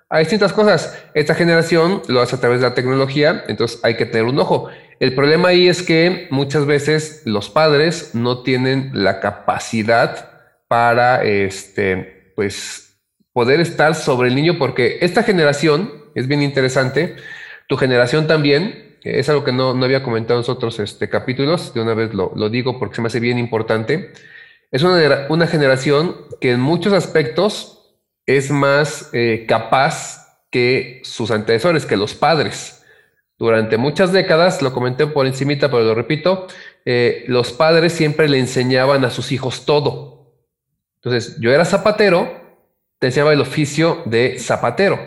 a 0.08 0.20
distintas 0.20 0.52
cosas. 0.52 1.04
Esta 1.14 1.34
generación 1.34 2.02
lo 2.06 2.20
hace 2.20 2.36
a 2.36 2.40
través 2.40 2.60
de 2.60 2.68
la 2.68 2.74
tecnología, 2.74 3.44
entonces 3.48 3.80
hay 3.82 3.96
que 3.96 4.06
tener 4.06 4.26
un 4.26 4.38
ojo. 4.38 4.68
El 5.00 5.14
problema 5.14 5.48
ahí 5.48 5.66
es 5.66 5.82
que 5.82 6.28
muchas 6.30 6.66
veces 6.66 7.22
los 7.24 7.50
padres 7.50 8.14
no 8.14 8.42
tienen 8.42 8.90
la 8.92 9.18
capacidad 9.18 10.33
para 10.74 11.22
este, 11.22 12.32
pues, 12.34 12.98
poder 13.32 13.60
estar 13.60 13.94
sobre 13.94 14.28
el 14.28 14.34
niño, 14.34 14.58
porque 14.58 14.98
esta 15.02 15.22
generación 15.22 15.88
es 16.16 16.26
bien 16.26 16.42
interesante 16.42 17.14
tu 17.68 17.76
generación 17.76 18.26
también, 18.26 18.98
es 19.04 19.28
algo 19.28 19.44
que 19.44 19.52
no, 19.52 19.70
había 19.84 20.02
comentado 20.02 20.34
en 20.34 20.40
los 20.40 20.48
otros 20.48 20.80
este, 20.80 21.08
capítulos, 21.08 21.74
de 21.74 21.80
una 21.80 21.94
vez 21.94 22.12
lo, 22.12 22.48
digo 22.50 22.80
porque 22.80 22.96
se 22.96 23.02
me 23.02 23.06
hace 23.06 23.20
bien 23.20 23.38
importante. 23.38 24.10
Es 24.72 24.82
una, 24.82 25.26
una 25.28 25.46
generación 25.46 26.16
que 26.40 26.50
en 26.50 26.58
muchos 26.58 26.92
aspectos 26.92 27.96
es 28.26 28.50
más 28.50 29.10
eh, 29.12 29.44
capaz 29.46 30.40
que 30.50 31.02
sus 31.04 31.30
antecesores, 31.30 31.86
que 31.86 31.96
los 31.96 32.14
padres. 32.14 32.84
Durante 33.38 33.76
muchas 33.76 34.12
décadas, 34.12 34.60
lo 34.60 34.72
comenté 34.72 35.06
por 35.06 35.28
encimita, 35.28 35.70
pero 35.70 35.84
lo 35.84 35.94
repito, 35.94 36.48
eh, 36.84 37.22
los 37.28 37.52
padres 37.52 37.92
siempre 37.92 38.28
le 38.28 38.40
enseñaban 38.40 39.04
a 39.04 39.10
sus 39.10 39.30
hijos 39.30 39.64
todo. 39.64 40.13
Entonces, 41.04 41.36
yo 41.38 41.52
era 41.52 41.66
zapatero, 41.66 42.40
te 42.98 43.08
enseñaba 43.08 43.34
el 43.34 43.40
oficio 43.42 44.02
de 44.06 44.38
zapatero. 44.38 44.98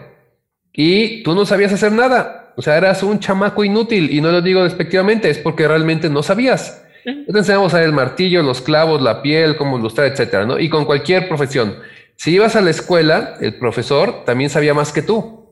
Y 0.72 1.24
tú 1.24 1.34
no 1.34 1.46
sabías 1.46 1.74
hacer 1.74 1.92
nada. 1.92 2.54
O 2.56 2.62
sea, 2.62 2.78
eras 2.78 3.02
un 3.02 3.20
chamaco 3.20 3.64
inútil 3.64 4.12
y 4.12 4.22
no 4.22 4.32
lo 4.32 4.42
digo 4.42 4.64
despectivamente, 4.64 5.30
es 5.30 5.40
porque 5.40 5.68
realmente 5.68 6.10
no 6.10 6.22
sabías. 6.22 6.84
te 7.04 7.38
enseñamos 7.38 7.74
a 7.74 7.84
el 7.84 7.94
martillo, 7.94 8.44
los 8.44 8.62
clavos, 8.62 9.02
la 9.02 9.24
piel, 9.24 9.58
cómo 9.58 9.80
ilustrar, 9.80 10.08
etcétera, 10.08 10.46
¿no? 10.46 10.60
Y 10.60 10.70
con 10.70 10.86
cualquier 10.86 11.28
profesión. 11.28 11.78
Si 12.16 12.32
ibas 12.32 12.56
a 12.56 12.62
la 12.62 12.70
escuela, 12.70 13.36
el 13.42 13.56
profesor 13.56 14.24
también 14.26 14.50
sabía 14.50 14.74
más 14.74 14.92
que 14.92 15.02
tú. 15.02 15.48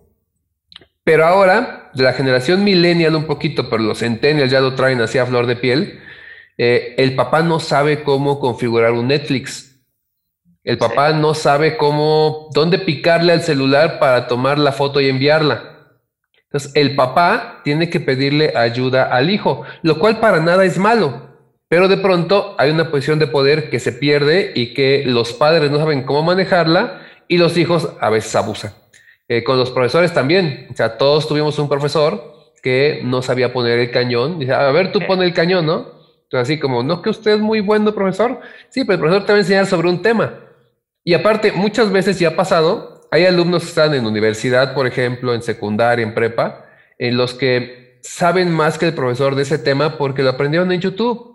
Pero 1.03 1.25
ahora, 1.25 1.91
de 1.93 2.03
la 2.03 2.13
generación 2.13 2.63
millennial 2.63 3.15
un 3.15 3.25
poquito, 3.25 3.69
pero 3.69 3.83
los 3.83 3.99
centennials 3.99 4.51
ya 4.51 4.59
lo 4.59 4.75
traen 4.75 5.01
así 5.01 5.17
a 5.17 5.25
flor 5.25 5.45
de 5.45 5.55
piel, 5.55 5.99
eh, 6.57 6.95
el 6.97 7.15
papá 7.15 7.41
no 7.41 7.59
sabe 7.59 8.03
cómo 8.03 8.39
configurar 8.39 8.91
un 8.91 9.07
Netflix. 9.07 9.74
El 10.65 10.79
papá 10.79 11.13
no 11.13 11.35
sabe 11.35 11.77
cómo, 11.77 12.49
dónde 12.51 12.79
picarle 12.79 13.31
al 13.31 13.43
celular 13.43 13.99
para 13.99 14.27
tomar 14.27 14.57
la 14.57 14.71
foto 14.71 14.99
y 14.99 15.07
enviarla. 15.07 15.75
Entonces, 16.45 16.71
el 16.75 16.95
papá 16.95 17.61
tiene 17.63 17.91
que 17.91 17.99
pedirle 17.99 18.51
ayuda 18.57 19.03
al 19.03 19.29
hijo, 19.29 19.61
lo 19.83 19.99
cual 19.99 20.19
para 20.19 20.39
nada 20.39 20.65
es 20.65 20.79
malo. 20.79 21.29
Pero 21.67 21.87
de 21.87 21.97
pronto 21.97 22.55
hay 22.57 22.71
una 22.71 22.89
posición 22.89 23.19
de 23.19 23.27
poder 23.27 23.69
que 23.69 23.79
se 23.79 23.91
pierde 23.91 24.53
y 24.55 24.73
que 24.73 25.03
los 25.05 25.33
padres 25.33 25.69
no 25.69 25.77
saben 25.77 26.03
cómo 26.03 26.23
manejarla 26.23 27.01
y 27.27 27.37
los 27.37 27.57
hijos 27.57 27.89
a 27.99 28.09
veces 28.09 28.35
abusan. 28.35 28.73
Eh, 29.27 29.43
con 29.43 29.59
los 29.59 29.69
profesores 29.69 30.13
también. 30.13 30.67
O 30.71 30.75
sea, 30.75 30.97
todos 30.97 31.27
tuvimos 31.27 31.59
un 31.59 31.69
profesor 31.69 32.33
que 32.63 33.01
no 33.03 33.21
sabía 33.21 33.53
poner 33.53 33.77
el 33.77 33.91
cañón. 33.91 34.39
Dice, 34.39 34.53
a 34.53 34.71
ver, 34.71 34.91
tú 34.91 34.99
pone 35.05 35.25
el 35.25 35.33
cañón, 35.33 35.67
¿no? 35.67 35.91
Entonces, 36.23 36.49
así 36.49 36.59
como, 36.59 36.81
no 36.81 37.03
que 37.03 37.11
usted 37.11 37.35
es 37.35 37.39
muy 37.39 37.59
bueno 37.59 37.93
profesor. 37.93 38.39
Sí, 38.69 38.83
pero 38.83 38.93
el 38.93 38.99
profesor 38.99 39.25
te 39.25 39.33
va 39.33 39.37
a 39.37 39.41
enseñar 39.41 39.67
sobre 39.67 39.89
un 39.89 40.01
tema. 40.01 40.44
Y 41.05 41.13
aparte, 41.13 41.53
muchas 41.53 41.89
veces 41.91 42.19
ya 42.19 42.29
ha 42.29 42.35
pasado 42.35 42.95
hay 43.11 43.25
alumnos 43.25 43.63
que 43.63 43.69
están 43.69 43.93
en 43.93 44.05
universidad, 44.05 44.73
por 44.73 44.87
ejemplo, 44.87 45.33
en 45.33 45.41
secundaria, 45.41 46.03
en 46.03 46.13
prepa, 46.13 46.65
en 46.97 47.15
los 47.15 47.33
que 47.33 47.99
saben 48.01 48.51
más 48.51 48.77
que 48.77 48.87
el 48.87 48.93
profesor 48.93 49.35
de 49.35 49.43
ese 49.43 49.57
tema 49.57 49.97
porque 49.97 50.21
lo 50.21 50.31
aprendieron 50.31 50.69
en 50.73 50.81
YouTube. 50.81 51.33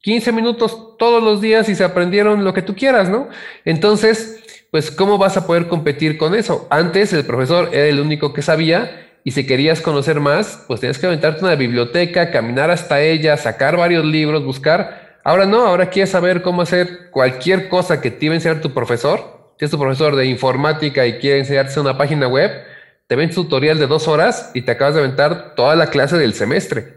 15 0.00 0.32
minutos 0.32 0.96
todos 0.98 1.22
los 1.22 1.42
días 1.42 1.68
y 1.68 1.74
se 1.74 1.84
aprendieron 1.84 2.44
lo 2.44 2.54
que 2.54 2.62
tú 2.62 2.74
quieras, 2.74 3.10
¿no? 3.10 3.28
Entonces, 3.66 4.42
pues, 4.70 4.90
¿cómo 4.90 5.18
vas 5.18 5.36
a 5.36 5.46
poder 5.46 5.68
competir 5.68 6.16
con 6.16 6.34
eso? 6.34 6.66
Antes 6.70 7.12
el 7.12 7.26
profesor 7.26 7.70
era 7.72 7.86
el 7.86 8.00
único 8.00 8.32
que 8.32 8.40
sabía 8.40 9.08
y 9.22 9.32
si 9.32 9.46
querías 9.46 9.82
conocer 9.82 10.20
más, 10.20 10.64
pues 10.66 10.80
tenías 10.80 10.98
que 10.98 11.06
aventarte 11.06 11.44
una 11.44 11.56
biblioteca, 11.56 12.30
caminar 12.30 12.70
hasta 12.70 13.02
ella, 13.02 13.36
sacar 13.36 13.76
varios 13.76 14.04
libros, 14.04 14.44
buscar. 14.44 15.05
Ahora 15.26 15.44
no, 15.44 15.66
ahora 15.66 15.90
quieres 15.90 16.10
saber 16.10 16.42
cómo 16.42 16.62
hacer 16.62 17.10
cualquier 17.10 17.68
cosa 17.68 18.00
que 18.00 18.10
te 18.10 18.26
iba 18.26 18.32
a 18.32 18.36
enseñar 18.36 18.60
tu 18.60 18.72
profesor 18.72 19.36
si 19.58 19.64
es 19.64 19.70
tu 19.70 19.78
profesor 19.78 20.16
de 20.16 20.26
informática 20.26 21.06
y 21.06 21.18
quiere 21.18 21.38
enseñarte 21.38 21.80
una 21.80 21.96
página 21.96 22.28
web, 22.28 22.50
te 23.06 23.16
ven 23.16 23.30
tutorial 23.30 23.78
de 23.78 23.86
dos 23.86 24.06
horas 24.06 24.50
y 24.54 24.62
te 24.62 24.72
acabas 24.72 24.94
de 24.94 25.00
aventar 25.00 25.54
toda 25.54 25.74
la 25.76 25.86
clase 25.86 26.18
del 26.18 26.34
semestre. 26.34 26.94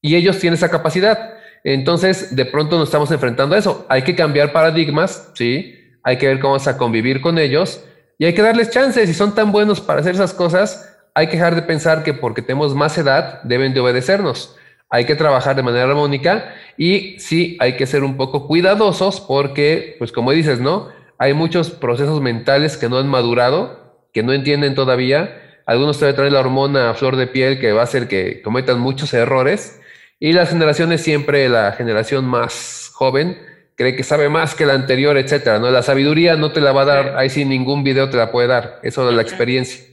Y 0.00 0.16
ellos 0.16 0.38
tienen 0.38 0.54
esa 0.54 0.70
capacidad. 0.70 1.34
Entonces, 1.64 2.34
de 2.34 2.44
pronto 2.46 2.78
nos 2.78 2.88
estamos 2.88 3.10
enfrentando 3.10 3.54
a 3.54 3.58
eso. 3.58 3.84
Hay 3.88 4.02
que 4.02 4.14
cambiar 4.14 4.52
paradigmas, 4.52 5.32
¿sí? 5.34 5.74
Hay 6.02 6.16
que 6.16 6.28
ver 6.28 6.40
cómo 6.40 6.52
vamos 6.52 6.68
a 6.68 6.78
convivir 6.78 7.20
con 7.20 7.38
ellos 7.38 7.84
y 8.18 8.24
hay 8.24 8.34
que 8.34 8.42
darles 8.42 8.70
chances. 8.70 9.08
Si 9.08 9.14
son 9.14 9.34
tan 9.34 9.52
buenos 9.52 9.80
para 9.80 10.00
hacer 10.00 10.14
esas 10.14 10.32
cosas, 10.32 10.96
hay 11.14 11.26
que 11.26 11.36
dejar 11.36 11.56
de 11.56 11.62
pensar 11.62 12.04
que 12.04 12.14
porque 12.14 12.40
tenemos 12.40 12.74
más 12.74 12.96
edad 12.96 13.42
deben 13.42 13.74
de 13.74 13.80
obedecernos. 13.80 14.56
Hay 14.88 15.04
que 15.04 15.16
trabajar 15.16 15.56
de 15.56 15.62
manera 15.62 15.84
armónica 15.84 16.54
y 16.76 17.18
sí, 17.18 17.56
hay 17.60 17.76
que 17.76 17.86
ser 17.86 18.04
un 18.04 18.16
poco 18.16 18.46
cuidadosos 18.46 19.20
porque, 19.20 19.96
pues 19.98 20.12
como 20.12 20.32
dices, 20.32 20.60
¿no? 20.60 20.88
hay 21.18 21.34
muchos 21.34 21.70
procesos 21.70 22.20
mentales 22.20 22.76
que 22.76 22.88
no 22.88 22.98
han 22.98 23.08
madurado, 23.08 24.08
que 24.12 24.22
no 24.22 24.32
entienden 24.32 24.74
todavía. 24.74 25.42
Algunos 25.66 25.98
todavía 25.98 26.16
traen 26.16 26.32
la 26.34 26.40
hormona 26.40 26.90
a 26.90 26.94
flor 26.94 27.16
de 27.16 27.26
piel 27.26 27.58
que 27.58 27.72
va 27.72 27.82
a 27.82 27.84
hacer 27.84 28.08
que 28.08 28.42
cometan 28.42 28.80
muchos 28.80 29.14
errores. 29.14 29.80
Y 30.18 30.32
las 30.32 30.50
generaciones 30.50 31.02
siempre, 31.02 31.48
la 31.48 31.72
generación 31.72 32.24
más 32.24 32.90
joven, 32.94 33.38
cree 33.76 33.96
que 33.96 34.02
sabe 34.02 34.28
más 34.28 34.54
que 34.54 34.66
la 34.66 34.74
anterior, 34.74 35.16
etcétera. 35.16 35.58
¿no? 35.58 35.70
La 35.70 35.82
sabiduría 35.82 36.36
no 36.36 36.52
te 36.52 36.60
la 36.60 36.72
va 36.72 36.82
a 36.82 36.86
dar, 36.86 37.16
ahí 37.16 37.30
sí 37.30 37.44
ningún 37.44 37.82
video 37.84 38.08
te 38.08 38.16
la 38.16 38.30
puede 38.30 38.48
dar, 38.48 38.80
eso 38.82 39.08
es 39.08 39.14
la 39.14 39.22
experiencia. 39.22 39.84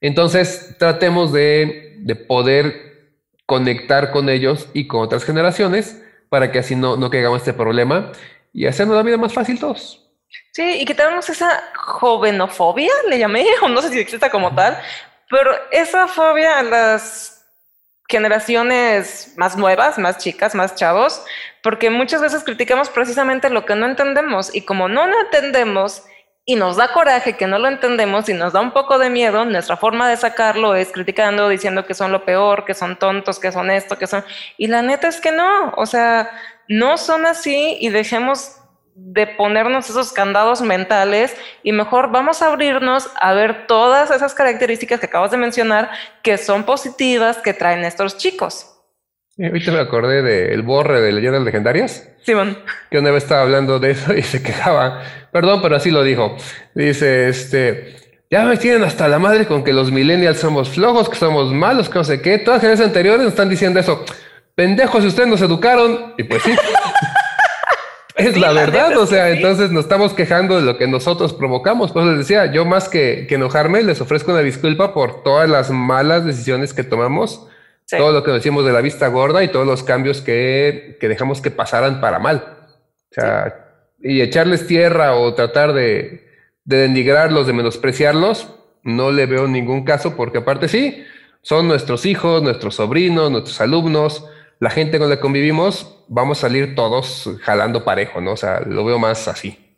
Entonces, 0.00 0.76
tratemos 0.78 1.32
de, 1.32 1.96
de 2.00 2.16
poder 2.16 2.89
conectar 3.50 4.12
con 4.12 4.28
ellos 4.28 4.68
y 4.74 4.86
con 4.86 5.00
otras 5.00 5.24
generaciones 5.24 6.00
para 6.28 6.52
que 6.52 6.60
así 6.60 6.76
no, 6.76 6.96
no 6.96 7.10
caigamos 7.10 7.38
este 7.38 7.52
problema 7.52 8.12
y 8.52 8.68
hacernos 8.68 8.96
la 8.96 9.02
vida 9.02 9.16
más 9.16 9.34
fácil 9.34 9.58
todos. 9.58 10.08
Sí, 10.52 10.76
y 10.78 10.84
que 10.84 10.94
tenemos 10.94 11.28
esa 11.28 11.60
jovenofobia, 11.74 12.92
le 13.08 13.18
llamé, 13.18 13.44
o 13.62 13.68
no 13.68 13.82
sé 13.82 13.88
si 13.88 13.98
existe 13.98 14.30
como 14.30 14.54
tal, 14.54 14.78
pero 15.28 15.50
esa 15.72 16.06
fobia 16.06 16.60
a 16.60 16.62
las 16.62 17.44
generaciones 18.08 19.34
más 19.36 19.56
nuevas, 19.56 19.98
más 19.98 20.18
chicas, 20.18 20.54
más 20.54 20.76
chavos, 20.76 21.20
porque 21.60 21.90
muchas 21.90 22.20
veces 22.20 22.44
criticamos 22.44 22.88
precisamente 22.88 23.50
lo 23.50 23.66
que 23.66 23.74
no 23.74 23.86
entendemos 23.86 24.54
y 24.54 24.60
como 24.60 24.86
no 24.86 25.08
lo 25.08 25.20
entendemos 25.22 26.04
y 26.50 26.56
nos 26.56 26.76
da 26.76 26.92
coraje 26.92 27.36
que 27.36 27.46
no 27.46 27.60
lo 27.60 27.68
entendemos 27.68 28.28
y 28.28 28.34
nos 28.34 28.52
da 28.52 28.60
un 28.60 28.72
poco 28.72 28.98
de 28.98 29.08
miedo, 29.08 29.44
nuestra 29.44 29.76
forma 29.76 30.08
de 30.08 30.16
sacarlo 30.16 30.74
es 30.74 30.90
criticando, 30.90 31.48
diciendo 31.48 31.86
que 31.86 31.94
son 31.94 32.10
lo 32.10 32.24
peor, 32.24 32.64
que 32.64 32.74
son 32.74 32.98
tontos, 32.98 33.38
que 33.38 33.52
son 33.52 33.70
esto, 33.70 33.96
que 33.96 34.08
son... 34.08 34.24
Y 34.58 34.66
la 34.66 34.82
neta 34.82 35.06
es 35.06 35.20
que 35.20 35.30
no, 35.30 35.72
o 35.76 35.86
sea, 35.86 36.28
no 36.66 36.98
son 36.98 37.24
así 37.24 37.76
y 37.80 37.90
dejemos 37.90 38.56
de 38.96 39.28
ponernos 39.28 39.88
esos 39.90 40.12
candados 40.12 40.60
mentales 40.60 41.36
y 41.62 41.70
mejor 41.70 42.10
vamos 42.10 42.42
a 42.42 42.48
abrirnos 42.48 43.08
a 43.20 43.32
ver 43.32 43.68
todas 43.68 44.10
esas 44.10 44.34
características 44.34 44.98
que 44.98 45.06
acabas 45.06 45.30
de 45.30 45.36
mencionar 45.36 45.92
que 46.24 46.36
son 46.36 46.64
positivas 46.64 47.38
que 47.38 47.54
traen 47.54 47.84
estos 47.84 48.16
chicos. 48.16 48.79
Ahorita 49.38 49.72
me 49.72 49.78
acordé 49.78 50.22
del 50.22 50.62
borre 50.62 51.00
de 51.00 51.12
leyendas 51.12 51.42
legendarias. 51.42 52.08
Simón. 52.22 52.58
Que 52.90 52.98
una 52.98 53.10
vez 53.10 53.24
estaba 53.24 53.42
hablando 53.42 53.78
de 53.78 53.92
eso 53.92 54.14
y 54.14 54.22
se 54.22 54.42
quejaba. 54.42 55.02
Perdón, 55.32 55.60
pero 55.62 55.76
así 55.76 55.90
lo 55.90 56.02
dijo. 56.02 56.36
Dice, 56.74 57.28
este, 57.28 57.96
ya 58.30 58.44
me 58.44 58.56
tienen 58.56 58.84
hasta 58.84 59.08
la 59.08 59.18
madre 59.18 59.46
con 59.46 59.64
que 59.64 59.72
los 59.72 59.90
millennials 59.90 60.38
somos 60.38 60.68
flojos, 60.68 61.08
que 61.08 61.16
somos 61.16 61.52
malos, 61.52 61.88
que 61.88 61.98
no 61.98 62.04
sé 62.04 62.20
qué. 62.20 62.38
Todas 62.38 62.56
las 62.56 62.60
generaciones 62.62 62.88
anteriores 62.88 63.22
nos 63.22 63.32
están 63.32 63.48
diciendo 63.48 63.80
eso. 63.80 64.04
Pendejos, 64.54 65.02
si 65.02 65.08
ustedes 65.08 65.28
nos 65.28 65.40
educaron. 65.40 66.14
Y 66.18 66.24
pues 66.24 66.42
sí. 66.42 66.54
es 68.16 68.36
la 68.36 68.52
verdad, 68.52 68.96
o 68.98 69.06
sea, 69.06 69.30
entonces 69.30 69.70
nos 69.70 69.84
estamos 69.84 70.12
quejando 70.12 70.56
de 70.56 70.62
lo 70.62 70.76
que 70.76 70.86
nosotros 70.86 71.32
provocamos. 71.32 71.92
Pues 71.92 72.04
les 72.04 72.18
decía, 72.18 72.52
yo 72.52 72.64
más 72.64 72.88
que, 72.88 73.26
que 73.28 73.36
enojarme, 73.36 73.82
les 73.82 74.00
ofrezco 74.00 74.32
una 74.32 74.42
disculpa 74.42 74.92
por 74.92 75.22
todas 75.22 75.48
las 75.48 75.70
malas 75.70 76.24
decisiones 76.24 76.74
que 76.74 76.84
tomamos 76.84 77.48
todo 77.90 78.12
lo 78.12 78.22
que 78.22 78.30
decimos 78.30 78.64
de 78.64 78.72
la 78.72 78.80
vista 78.80 79.08
gorda 79.08 79.42
y 79.42 79.48
todos 79.48 79.66
los 79.66 79.82
cambios 79.82 80.20
que, 80.20 80.96
que 81.00 81.08
dejamos 81.08 81.40
que 81.40 81.50
pasaran 81.50 82.00
para 82.00 82.18
mal. 82.18 82.58
O 83.10 83.14
sea, 83.14 83.66
y 84.00 84.20
echarles 84.20 84.66
tierra 84.66 85.14
o 85.14 85.34
tratar 85.34 85.72
de, 85.72 86.26
de 86.64 86.76
denigrarlos, 86.76 87.46
de 87.46 87.52
menospreciarlos, 87.52 88.48
no 88.82 89.10
le 89.10 89.26
veo 89.26 89.46
ningún 89.46 89.84
caso 89.84 90.16
porque 90.16 90.38
aparte 90.38 90.68
sí, 90.68 91.04
son 91.42 91.68
nuestros 91.68 92.06
hijos, 92.06 92.42
nuestros 92.42 92.76
sobrinos, 92.76 93.30
nuestros 93.30 93.60
alumnos, 93.60 94.24
la 94.58 94.70
gente 94.70 94.98
con 94.98 95.08
la 95.08 95.16
que 95.16 95.22
convivimos, 95.22 96.04
vamos 96.08 96.38
a 96.38 96.40
salir 96.42 96.74
todos 96.74 97.30
jalando 97.42 97.84
parejo, 97.84 98.20
¿no? 98.20 98.32
O 98.32 98.36
sea, 98.36 98.60
lo 98.60 98.84
veo 98.84 98.98
más 98.98 99.26
así. 99.26 99.69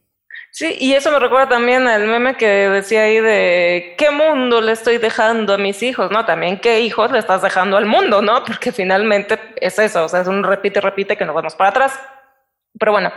Sí, 0.55 0.77
y 0.79 0.93
eso 0.93 1.11
me 1.11 1.19
recuerda 1.19 1.49
también 1.49 1.89
al 1.89 2.07
meme 2.07 2.37
que 2.37 2.47
decía 2.47 3.05
ahí 3.05 3.21
de 3.21 3.95
qué 3.97 4.11
mundo 4.11 4.61
le 4.61 4.73
estoy 4.73 4.99
dejando 4.99 5.55
a 5.55 5.59
mis 5.59 5.83
hijos, 5.83 6.11
¿no? 6.11 6.27
También 6.27 6.61
qué 6.61 6.81
hijos 6.81 7.11
le 7.11 7.19
estás 7.21 7.41
dejando 7.41 7.79
al 7.79 7.87
mundo, 7.87 8.21
¿no? 8.21 8.45
Porque 8.45 8.71
finalmente 8.71 9.41
es 9.57 9.79
eso, 9.79 10.05
o 10.05 10.09
sea, 10.11 10.21
es 10.21 10.29
un 10.29 10.45
repite, 10.45 10.83
repite 10.83 11.17
que 11.17 11.25
nos 11.25 11.35
vamos 11.35 11.55
para 11.55 11.71
atrás. 11.71 11.99
Pero 12.79 12.93
bueno, 12.93 13.11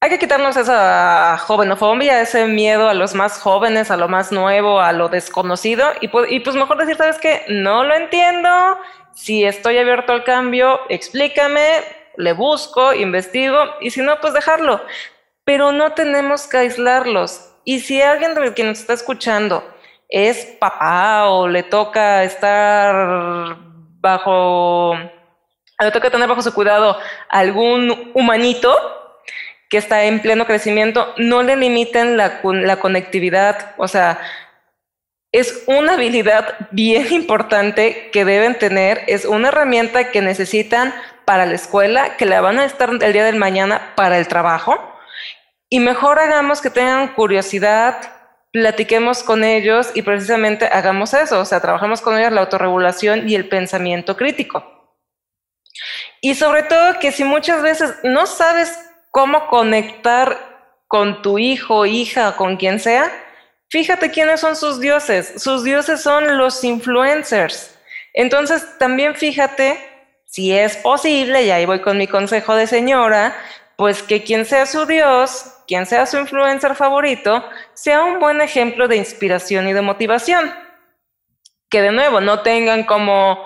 hay 0.00 0.10
que 0.10 0.18
quitarnos 0.18 0.58
esa 0.58 1.38
jovenofobia, 1.38 2.20
ese 2.20 2.44
miedo 2.48 2.90
a 2.90 2.94
los 2.94 3.14
más 3.14 3.40
jóvenes, 3.40 3.90
a 3.90 3.96
lo 3.96 4.06
más 4.06 4.30
nuevo, 4.30 4.80
a 4.82 4.92
lo 4.92 5.08
desconocido, 5.08 5.90
y 6.02 6.08
pues, 6.08 6.30
y 6.30 6.40
pues 6.40 6.54
mejor 6.54 6.76
decir, 6.76 6.96
¿sabes 6.96 7.18
qué? 7.18 7.44
No 7.48 7.82
lo 7.82 7.94
entiendo, 7.94 8.78
si 9.14 9.46
estoy 9.46 9.78
abierto 9.78 10.12
al 10.12 10.24
cambio, 10.24 10.80
explícame, 10.90 11.66
le 12.18 12.34
busco, 12.34 12.92
investigo, 12.92 13.58
y 13.80 13.90
si 13.90 14.02
no, 14.02 14.20
pues 14.20 14.34
dejarlo 14.34 14.82
pero 15.44 15.72
no 15.72 15.92
tenemos 15.92 16.46
que 16.46 16.58
aislarlos. 16.58 17.50
Y 17.64 17.80
si 17.80 18.00
alguien 18.02 18.34
de 18.34 18.52
quien 18.52 18.68
nos 18.68 18.80
está 18.80 18.92
escuchando 18.92 19.64
es 20.08 20.44
papá 20.58 21.28
o 21.28 21.48
le 21.48 21.62
toca 21.62 22.24
estar 22.24 23.56
bajo, 24.00 24.94
le 25.80 25.90
toca 25.90 26.10
tener 26.10 26.28
bajo 26.28 26.42
su 26.42 26.52
cuidado 26.52 26.98
algún 27.28 28.12
humanito 28.14 28.76
que 29.70 29.78
está 29.78 30.04
en 30.04 30.20
pleno 30.20 30.46
crecimiento, 30.46 31.14
no 31.16 31.42
le 31.42 31.56
limiten 31.56 32.16
la, 32.16 32.40
conectividad, 32.80 33.74
o 33.76 33.88
sea, 33.88 34.20
es 35.32 35.64
una 35.66 35.94
habilidad 35.94 36.68
bien 36.70 37.12
importante 37.12 38.10
que 38.12 38.24
deben 38.24 38.56
tener, 38.56 39.02
es 39.08 39.24
una 39.24 39.48
herramienta 39.48 40.10
que 40.12 40.20
necesitan 40.20 40.94
para 41.24 41.46
la 41.46 41.54
escuela, 41.54 42.16
que 42.16 42.26
la 42.26 42.40
van 42.40 42.58
a 42.58 42.66
estar 42.66 42.90
el 42.90 43.12
día 43.12 43.24
del 43.24 43.36
mañana 43.36 43.94
para 43.96 44.18
el 44.18 44.28
trabajo 44.28 44.93
y 45.74 45.80
mejor 45.80 46.20
hagamos 46.20 46.60
que 46.60 46.70
tengan 46.70 47.14
curiosidad, 47.14 47.96
platiquemos 48.52 49.24
con 49.24 49.42
ellos 49.42 49.90
y 49.92 50.02
precisamente 50.02 50.66
hagamos 50.66 51.12
eso, 51.14 51.40
o 51.40 51.44
sea, 51.44 51.58
trabajamos 51.58 52.00
con 52.00 52.16
ellos 52.16 52.30
la 52.30 52.42
autorregulación 52.42 53.28
y 53.28 53.34
el 53.34 53.48
pensamiento 53.48 54.16
crítico. 54.16 54.62
Y 56.20 56.36
sobre 56.36 56.62
todo 56.62 57.00
que 57.00 57.10
si 57.10 57.24
muchas 57.24 57.60
veces 57.60 57.92
no 58.04 58.26
sabes 58.26 58.78
cómo 59.10 59.48
conectar 59.48 60.38
con 60.86 61.22
tu 61.22 61.40
hijo, 61.40 61.86
hija, 61.86 62.36
con 62.36 62.56
quien 62.56 62.78
sea, 62.78 63.10
fíjate 63.68 64.12
quiénes 64.12 64.38
son 64.38 64.54
sus 64.54 64.78
dioses. 64.78 65.42
Sus 65.42 65.64
dioses 65.64 66.00
son 66.00 66.38
los 66.38 66.62
influencers. 66.62 67.76
Entonces, 68.12 68.64
también 68.78 69.16
fíjate 69.16 69.76
si 70.24 70.52
es 70.52 70.76
posible, 70.76 71.42
y 71.42 71.50
ahí 71.50 71.66
voy 71.66 71.80
con 71.80 71.98
mi 71.98 72.06
consejo 72.06 72.54
de 72.54 72.68
señora, 72.68 73.36
pues 73.74 74.04
que 74.04 74.22
quien 74.22 74.44
sea 74.46 74.66
su 74.66 74.86
Dios, 74.86 75.50
quien 75.66 75.86
sea 75.86 76.06
su 76.06 76.18
influencer 76.18 76.74
favorito, 76.74 77.44
sea 77.72 78.02
un 78.04 78.18
buen 78.18 78.40
ejemplo 78.40 78.88
de 78.88 78.96
inspiración 78.96 79.68
y 79.68 79.72
de 79.72 79.82
motivación. 79.82 80.52
Que 81.70 81.82
de 81.82 81.92
nuevo 81.92 82.20
no 82.20 82.40
tengan 82.40 82.84
como, 82.84 83.38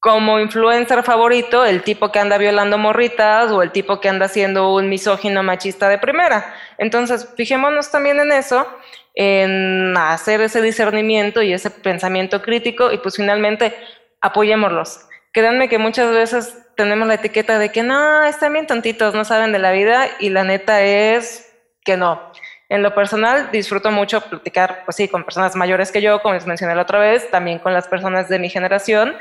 como 0.00 0.38
influencer 0.38 1.02
favorito 1.02 1.64
el 1.64 1.82
tipo 1.82 2.12
que 2.12 2.18
anda 2.18 2.38
violando 2.38 2.78
morritas 2.78 3.50
o 3.50 3.62
el 3.62 3.72
tipo 3.72 4.00
que 4.00 4.08
anda 4.08 4.28
siendo 4.28 4.74
un 4.74 4.88
misógino 4.88 5.42
machista 5.42 5.88
de 5.88 5.98
primera. 5.98 6.54
Entonces, 6.76 7.28
fijémonos 7.36 7.90
también 7.90 8.20
en 8.20 8.32
eso, 8.32 8.66
en 9.14 9.96
hacer 9.96 10.40
ese 10.40 10.62
discernimiento 10.62 11.42
y 11.42 11.52
ese 11.52 11.70
pensamiento 11.70 12.42
crítico 12.42 12.92
y 12.92 12.98
pues 12.98 13.16
finalmente 13.16 13.74
apoyémoslos. 14.20 15.00
Créanme 15.32 15.68
que 15.68 15.78
muchas 15.78 16.12
veces 16.12 16.67
tenemos 16.78 17.08
la 17.08 17.14
etiqueta 17.14 17.58
de 17.58 17.72
que 17.72 17.82
no, 17.82 18.22
están 18.22 18.52
bien 18.52 18.68
tontitos, 18.68 19.12
no 19.12 19.24
saben 19.24 19.50
de 19.50 19.58
la 19.58 19.72
vida 19.72 20.06
y 20.20 20.28
la 20.30 20.44
neta 20.44 20.80
es 20.80 21.52
que 21.84 21.96
no. 21.96 22.30
En 22.68 22.84
lo 22.84 22.94
personal 22.94 23.50
disfruto 23.50 23.90
mucho 23.90 24.20
platicar, 24.20 24.82
pues 24.84 24.96
sí, 24.96 25.08
con 25.08 25.24
personas 25.24 25.56
mayores 25.56 25.90
que 25.90 26.00
yo, 26.00 26.22
como 26.22 26.34
les 26.34 26.46
mencioné 26.46 26.76
la 26.76 26.82
otra 26.82 27.00
vez, 27.00 27.28
también 27.32 27.58
con 27.58 27.72
las 27.72 27.88
personas 27.88 28.28
de 28.28 28.38
mi 28.38 28.48
generación. 28.48 29.16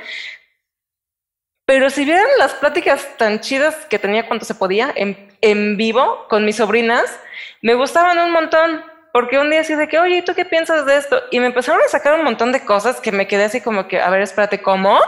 Pero 1.65 1.89
si 1.89 2.05
vieran 2.05 2.27
las 2.37 2.53
pláticas 2.53 3.17
tan 3.17 3.39
chidas 3.39 3.75
que 3.89 3.97
tenía 3.97 4.27
cuando 4.27 4.45
se 4.45 4.53
podía 4.53 4.93
en, 4.95 5.35
en 5.41 5.77
vivo 5.77 6.27
con 6.29 6.45
mis 6.45 6.57
sobrinas, 6.57 7.19
me 7.63 7.73
gustaban 7.73 8.19
un 8.19 8.31
montón, 8.31 8.83
porque 9.11 9.39
un 9.39 9.49
día 9.49 9.61
así 9.61 9.73
de 9.73 9.87
que, 9.87 9.97
oye, 9.97 10.17
¿y 10.17 10.21
tú 10.21 10.35
qué 10.35 10.45
piensas 10.45 10.85
de 10.85 10.95
esto? 10.95 11.23
Y 11.31 11.39
me 11.39 11.47
empezaron 11.47 11.81
a 11.81 11.89
sacar 11.89 12.13
un 12.13 12.23
montón 12.23 12.51
de 12.51 12.63
cosas 12.63 13.01
que 13.01 13.11
me 13.11 13.27
quedé 13.27 13.45
así 13.45 13.61
como 13.61 13.87
que, 13.87 13.99
a 13.99 14.11
ver, 14.11 14.21
espérate, 14.21 14.61
¿cómo? 14.61 14.99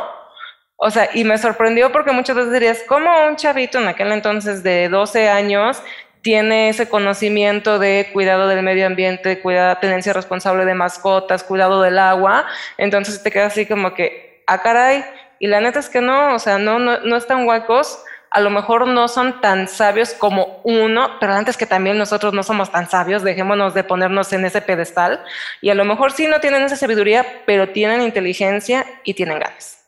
O 0.81 0.89
sea, 0.91 1.09
y 1.13 1.25
me 1.25 1.37
sorprendió 1.37 1.91
porque 1.91 2.13
muchas 2.13 2.37
veces 2.37 2.53
dirías, 2.53 2.83
¿cómo 2.87 3.09
un 3.27 3.35
chavito 3.35 3.79
en 3.79 3.89
aquel 3.89 4.13
entonces 4.13 4.63
de 4.63 4.87
12 4.87 5.27
años 5.27 5.83
tiene 6.21 6.69
ese 6.69 6.87
conocimiento 6.87 7.79
de 7.79 8.09
cuidado 8.13 8.47
del 8.47 8.63
medio 8.63 8.87
ambiente, 8.87 9.41
cuidado, 9.41 9.77
tenencia 9.81 10.13
responsable 10.13 10.63
de 10.63 10.75
mascotas, 10.75 11.43
cuidado 11.43 11.81
del 11.81 11.99
agua? 11.99 12.45
Entonces 12.77 13.21
te 13.21 13.29
quedas 13.29 13.51
así 13.51 13.65
como 13.65 13.93
que, 13.93 14.41
ah, 14.47 14.61
caray. 14.61 15.03
Y 15.39 15.47
la 15.47 15.59
neta 15.59 15.79
es 15.79 15.89
que 15.89 15.99
no, 15.99 16.33
o 16.33 16.39
sea, 16.39 16.57
no, 16.59 16.79
no, 16.79 17.01
no 17.01 17.17
están 17.17 17.45
huecos. 17.45 18.01
A 18.31 18.39
lo 18.39 18.49
mejor 18.49 18.87
no 18.87 19.09
son 19.09 19.41
tan 19.41 19.67
sabios 19.67 20.13
como 20.13 20.61
uno, 20.63 21.17
pero 21.19 21.33
antes 21.33 21.57
que 21.57 21.65
también 21.65 21.97
nosotros 21.97 22.31
no 22.31 22.41
somos 22.41 22.71
tan 22.71 22.89
sabios, 22.89 23.21
dejémonos 23.21 23.73
de 23.73 23.83
ponernos 23.83 24.31
en 24.31 24.45
ese 24.45 24.61
pedestal. 24.61 25.21
Y 25.59 25.71
a 25.71 25.75
lo 25.75 25.83
mejor 25.83 26.13
sí 26.13 26.27
no 26.27 26.39
tienen 26.39 26.61
esa 26.61 26.77
sabiduría, 26.77 27.25
pero 27.45 27.67
tienen 27.67 28.01
inteligencia 28.01 28.85
y 29.03 29.13
tienen 29.13 29.39
ganas. 29.39 29.78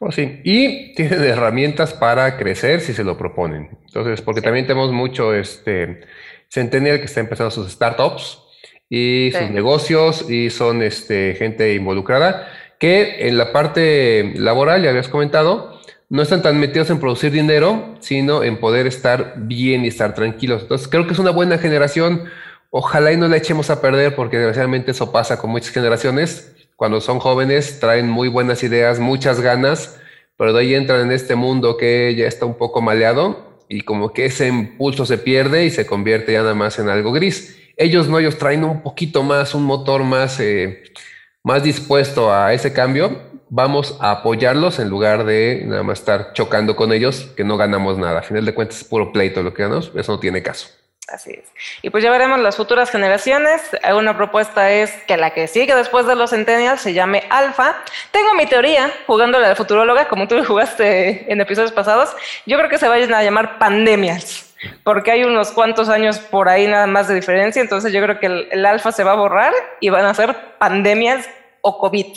Oh, 0.00 0.10
sí. 0.10 0.40
Y 0.44 0.94
tienen 0.94 1.22
herramientas 1.22 1.94
para 1.94 2.36
crecer 2.36 2.80
si 2.80 2.92
se 2.92 3.04
lo 3.04 3.16
proponen. 3.16 3.78
Entonces, 3.86 4.20
porque 4.20 4.42
también 4.42 4.66
tenemos 4.66 4.92
mucho 4.92 5.34
este 5.34 6.00
Centennial 6.48 6.98
que 6.98 7.06
está 7.06 7.20
empezando 7.20 7.50
sus 7.50 7.70
startups 7.72 8.40
y 8.88 9.32
sus 9.32 9.50
negocios 9.50 10.28
y 10.28 10.50
son 10.50 10.82
este, 10.82 11.34
gente 11.34 11.74
involucrada 11.74 12.48
que 12.78 13.28
en 13.28 13.38
la 13.38 13.52
parte 13.52 14.34
laboral, 14.36 14.82
ya 14.82 14.90
habías 14.90 15.08
comentado, 15.08 15.80
no 16.10 16.22
están 16.22 16.42
tan 16.42 16.58
metidos 16.60 16.90
en 16.90 17.00
producir 17.00 17.32
dinero, 17.32 17.94
sino 18.00 18.42
en 18.42 18.58
poder 18.58 18.86
estar 18.86 19.34
bien 19.36 19.84
y 19.84 19.88
estar 19.88 20.14
tranquilos. 20.14 20.62
Entonces, 20.62 20.88
creo 20.88 21.06
que 21.06 21.12
es 21.12 21.18
una 21.18 21.30
buena 21.30 21.58
generación. 21.58 22.24
Ojalá 22.70 23.12
y 23.12 23.16
no 23.16 23.28
la 23.28 23.36
echemos 23.36 23.70
a 23.70 23.80
perder 23.80 24.14
porque 24.14 24.36
desgraciadamente 24.36 24.90
eso 24.90 25.12
pasa 25.12 25.38
con 25.38 25.50
muchas 25.50 25.70
generaciones 25.70 26.54
cuando 26.76 27.00
son 27.00 27.18
jóvenes 27.18 27.80
traen 27.80 28.08
muy 28.08 28.28
buenas 28.28 28.62
ideas, 28.62 28.98
muchas 28.98 29.40
ganas, 29.40 30.00
pero 30.36 30.52
de 30.52 30.60
ahí 30.60 30.74
entran 30.74 31.00
en 31.02 31.12
este 31.12 31.34
mundo 31.34 31.76
que 31.76 32.14
ya 32.16 32.26
está 32.26 32.46
un 32.46 32.54
poco 32.54 32.80
maleado 32.80 33.62
y 33.68 33.82
como 33.82 34.12
que 34.12 34.26
ese 34.26 34.48
impulso 34.48 35.06
se 35.06 35.18
pierde 35.18 35.64
y 35.64 35.70
se 35.70 35.86
convierte 35.86 36.32
ya 36.32 36.42
nada 36.42 36.54
más 36.54 36.78
en 36.78 36.88
algo 36.88 37.12
gris. 37.12 37.56
Ellos 37.76 38.08
no, 38.08 38.18
ellos 38.18 38.38
traen 38.38 38.64
un 38.64 38.82
poquito 38.82 39.22
más, 39.22 39.54
un 39.54 39.64
motor 39.64 40.04
más, 40.04 40.38
eh, 40.40 40.84
más 41.42 41.62
dispuesto 41.62 42.32
a 42.32 42.52
ese 42.52 42.72
cambio. 42.72 43.22
Vamos 43.50 43.96
a 44.00 44.10
apoyarlos 44.10 44.78
en 44.78 44.88
lugar 44.88 45.24
de 45.24 45.62
nada 45.66 45.82
más 45.82 46.00
estar 46.00 46.32
chocando 46.32 46.76
con 46.76 46.92
ellos, 46.92 47.30
que 47.36 47.44
no 47.44 47.56
ganamos 47.56 47.98
nada. 47.98 48.20
A 48.20 48.22
final 48.22 48.44
de 48.44 48.54
cuentas 48.54 48.78
es 48.78 48.84
puro 48.84 49.12
pleito 49.12 49.42
lo 49.42 49.54
que 49.54 49.62
ganamos, 49.62 49.92
eso 49.94 50.12
no 50.12 50.20
tiene 50.20 50.42
caso. 50.42 50.68
Así 51.08 51.32
es. 51.32 51.44
Y 51.82 51.90
pues 51.90 52.02
ya 52.02 52.10
veremos 52.10 52.38
las 52.38 52.56
futuras 52.56 52.90
generaciones. 52.90 53.60
Una 53.94 54.16
propuesta 54.16 54.70
es 54.72 54.90
que 55.06 55.18
la 55.18 55.34
que 55.34 55.48
sigue 55.48 55.74
después 55.74 56.06
de 56.06 56.14
los 56.14 56.30
Centennials 56.30 56.80
se 56.80 56.94
llame 56.94 57.24
Alfa. 57.28 57.76
Tengo 58.10 58.34
mi 58.34 58.46
teoría, 58.46 58.90
jugándole 59.06 59.44
a 59.44 59.50
la 59.50 59.56
futuróloga, 59.56 60.08
como 60.08 60.26
tú 60.28 60.42
jugaste 60.44 61.30
en 61.30 61.40
episodios 61.42 61.72
pasados. 61.72 62.16
Yo 62.46 62.56
creo 62.56 62.70
que 62.70 62.78
se 62.78 62.88
vayan 62.88 63.12
a 63.12 63.22
llamar 63.22 63.58
pandemias, 63.58 64.54
porque 64.82 65.10
hay 65.10 65.24
unos 65.24 65.50
cuantos 65.50 65.90
años 65.90 66.18
por 66.18 66.48
ahí 66.48 66.66
nada 66.66 66.86
más 66.86 67.06
de 67.06 67.14
diferencia. 67.14 67.60
Entonces 67.60 67.92
yo 67.92 68.02
creo 68.02 68.18
que 68.18 68.48
el, 68.50 68.64
Alfa 68.64 68.90
se 68.90 69.04
va 69.04 69.12
a 69.12 69.16
borrar 69.16 69.52
y 69.80 69.90
van 69.90 70.06
a 70.06 70.14
ser 70.14 70.56
pandemias 70.58 71.28
o 71.60 71.78
COVID. 71.78 72.16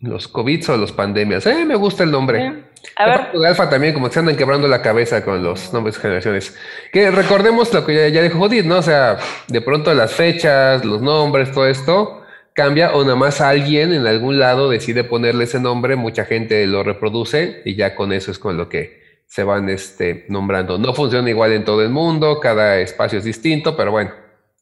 Los 0.00 0.28
COVID 0.28 0.70
o 0.70 0.76
los 0.76 0.92
pandemias. 0.92 1.46
Eh, 1.46 1.64
me 1.64 1.76
gusta 1.76 2.02
el 2.02 2.10
nombre. 2.10 2.64
A 2.96 3.06
ver. 3.06 3.46
alfa 3.46 3.68
también, 3.68 3.94
como 3.94 4.08
que 4.08 4.14
se 4.14 4.20
andan 4.20 4.36
quebrando 4.36 4.68
la 4.68 4.82
cabeza 4.82 5.24
con 5.24 5.42
los 5.42 5.72
nombres 5.72 5.96
de 5.96 6.02
generaciones. 6.02 6.56
Que 6.92 7.10
recordemos 7.10 7.72
lo 7.72 7.84
que 7.84 8.12
ya, 8.12 8.22
dijo 8.22 8.38
Judith, 8.38 8.64
¿no? 8.64 8.78
O 8.78 8.82
sea, 8.82 9.18
de 9.48 9.60
pronto 9.60 9.92
las 9.94 10.12
fechas, 10.12 10.84
los 10.84 11.00
nombres, 11.00 11.50
todo 11.52 11.66
esto 11.66 12.20
cambia 12.54 12.92
o 12.94 13.02
nada 13.02 13.16
más 13.16 13.40
alguien 13.40 13.92
en 13.92 14.06
algún 14.06 14.38
lado 14.38 14.70
decide 14.70 15.02
ponerle 15.02 15.44
ese 15.44 15.58
nombre, 15.58 15.96
mucha 15.96 16.24
gente 16.24 16.64
lo 16.68 16.84
reproduce 16.84 17.62
y 17.64 17.74
ya 17.74 17.96
con 17.96 18.12
eso 18.12 18.30
es 18.30 18.38
con 18.38 18.56
lo 18.56 18.68
que 18.68 19.02
se 19.26 19.42
van 19.42 19.68
este, 19.68 20.24
nombrando. 20.28 20.78
No 20.78 20.94
funciona 20.94 21.28
igual 21.28 21.52
en 21.52 21.64
todo 21.64 21.82
el 21.82 21.90
mundo, 21.90 22.38
cada 22.38 22.78
espacio 22.78 23.18
es 23.18 23.24
distinto, 23.24 23.76
pero 23.76 23.90
bueno, 23.90 24.12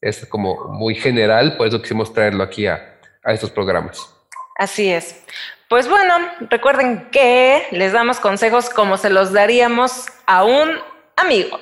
es 0.01 0.25
como 0.25 0.69
muy 0.69 0.95
general, 0.95 1.55
por 1.55 1.67
eso 1.67 1.81
quisimos 1.81 2.11
traerlo 2.11 2.43
aquí 2.43 2.65
a, 2.65 2.99
a 3.23 3.33
estos 3.33 3.51
programas. 3.51 4.09
Así 4.57 4.89
es. 4.91 5.23
Pues 5.73 5.89
bueno, 5.89 6.13
recuerden 6.51 7.07
que 7.11 7.63
les 7.71 7.93
damos 7.93 8.19
consejos 8.19 8.69
como 8.69 8.95
se 8.95 9.09
los 9.09 9.33
daríamos 9.33 10.05
a 10.27 10.43
un 10.43 10.69
amigo. 11.17 11.59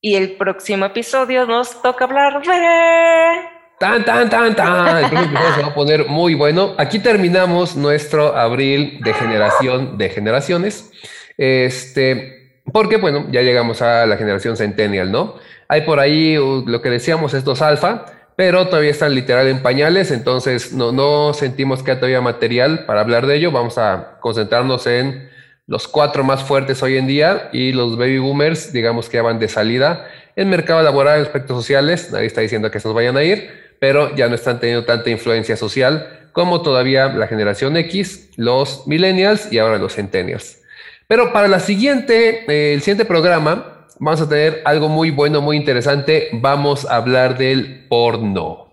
Y 0.00 0.14
el 0.14 0.38
próximo 0.38 0.86
episodio 0.86 1.44
nos 1.44 1.82
toca 1.82 2.06
hablar 2.06 2.40
de... 2.40 3.48
Tan, 3.78 4.02
tan, 4.02 4.30
tan, 4.30 4.56
tan. 4.56 4.96
El 4.96 5.10
próximo 5.10 5.24
episodio 5.24 5.54
se 5.56 5.60
va 5.60 5.68
a 5.68 5.74
poner 5.74 6.06
muy 6.06 6.32
bueno. 6.32 6.74
Aquí 6.78 7.00
terminamos 7.00 7.76
nuestro 7.76 8.34
abril 8.34 8.98
de 9.02 9.12
generación 9.12 9.98
de 9.98 10.08
generaciones. 10.08 10.90
Este, 11.36 12.62
porque 12.72 12.96
bueno, 12.96 13.26
ya 13.30 13.42
llegamos 13.42 13.82
a 13.82 14.06
la 14.06 14.16
generación 14.16 14.56
centennial, 14.56 15.12
¿no? 15.12 15.34
Hay 15.68 15.82
por 15.82 16.00
ahí 16.00 16.38
uh, 16.38 16.64
lo 16.66 16.80
que 16.80 16.88
decíamos, 16.88 17.34
estos 17.34 17.60
alfa 17.60 18.06
pero 18.38 18.68
todavía 18.68 18.92
están 18.92 19.16
literal 19.16 19.48
en 19.48 19.62
pañales, 19.62 20.12
entonces 20.12 20.72
no, 20.72 21.34
sentimos 21.34 21.82
que 21.82 21.90
hay 21.90 21.96
todavía 21.96 22.20
material 22.20 22.84
para 22.86 23.00
hablar 23.00 23.26
de 23.26 23.34
ello. 23.34 23.50
Vamos 23.50 23.78
a 23.78 24.18
concentrarnos 24.20 24.86
en 24.86 25.28
los 25.66 25.88
cuatro 25.88 26.22
más 26.22 26.44
fuertes 26.44 26.80
hoy 26.84 26.98
en 26.98 27.08
día 27.08 27.48
y 27.52 27.72
los 27.72 27.96
baby 27.98 28.20
boomers, 28.20 28.72
digamos 28.72 29.08
que 29.08 29.16
ya 29.16 29.24
van 29.24 29.40
de 29.40 29.48
salida 29.48 30.06
en 30.36 30.50
mercado 30.50 30.80
laboral, 30.84 31.18
en 31.18 31.26
aspectos 31.26 31.56
sociales. 31.56 32.12
Nadie 32.12 32.26
está 32.26 32.40
diciendo 32.40 32.70
que 32.70 32.78
se 32.78 32.86
nos 32.86 32.94
vayan 32.94 33.16
a 33.16 33.24
ir, 33.24 33.50
pero 33.80 34.14
ya 34.14 34.28
no 34.28 34.36
están 34.36 34.60
teniendo 34.60 34.84
tanta 34.84 35.10
influencia 35.10 35.56
social 35.56 36.28
como 36.30 36.62
todavía 36.62 37.08
la 37.08 37.26
generación 37.26 37.76
X, 37.76 38.30
los 38.36 38.86
millennials 38.86 39.52
y 39.52 39.58
ahora 39.58 39.78
los 39.78 39.96
centennials. 39.96 40.62
Pero 41.08 41.32
para 41.32 41.48
la 41.48 41.58
siguiente, 41.58 42.44
eh, 42.46 42.72
el 42.72 42.82
siguiente 42.82 43.04
programa, 43.04 43.77
vamos 43.98 44.20
a 44.20 44.28
tener 44.28 44.62
algo 44.64 44.88
muy 44.88 45.10
bueno, 45.10 45.40
muy 45.40 45.56
interesante. 45.56 46.28
Vamos 46.32 46.86
a 46.86 46.96
hablar 46.96 47.36
del 47.36 47.86
porno. 47.88 48.68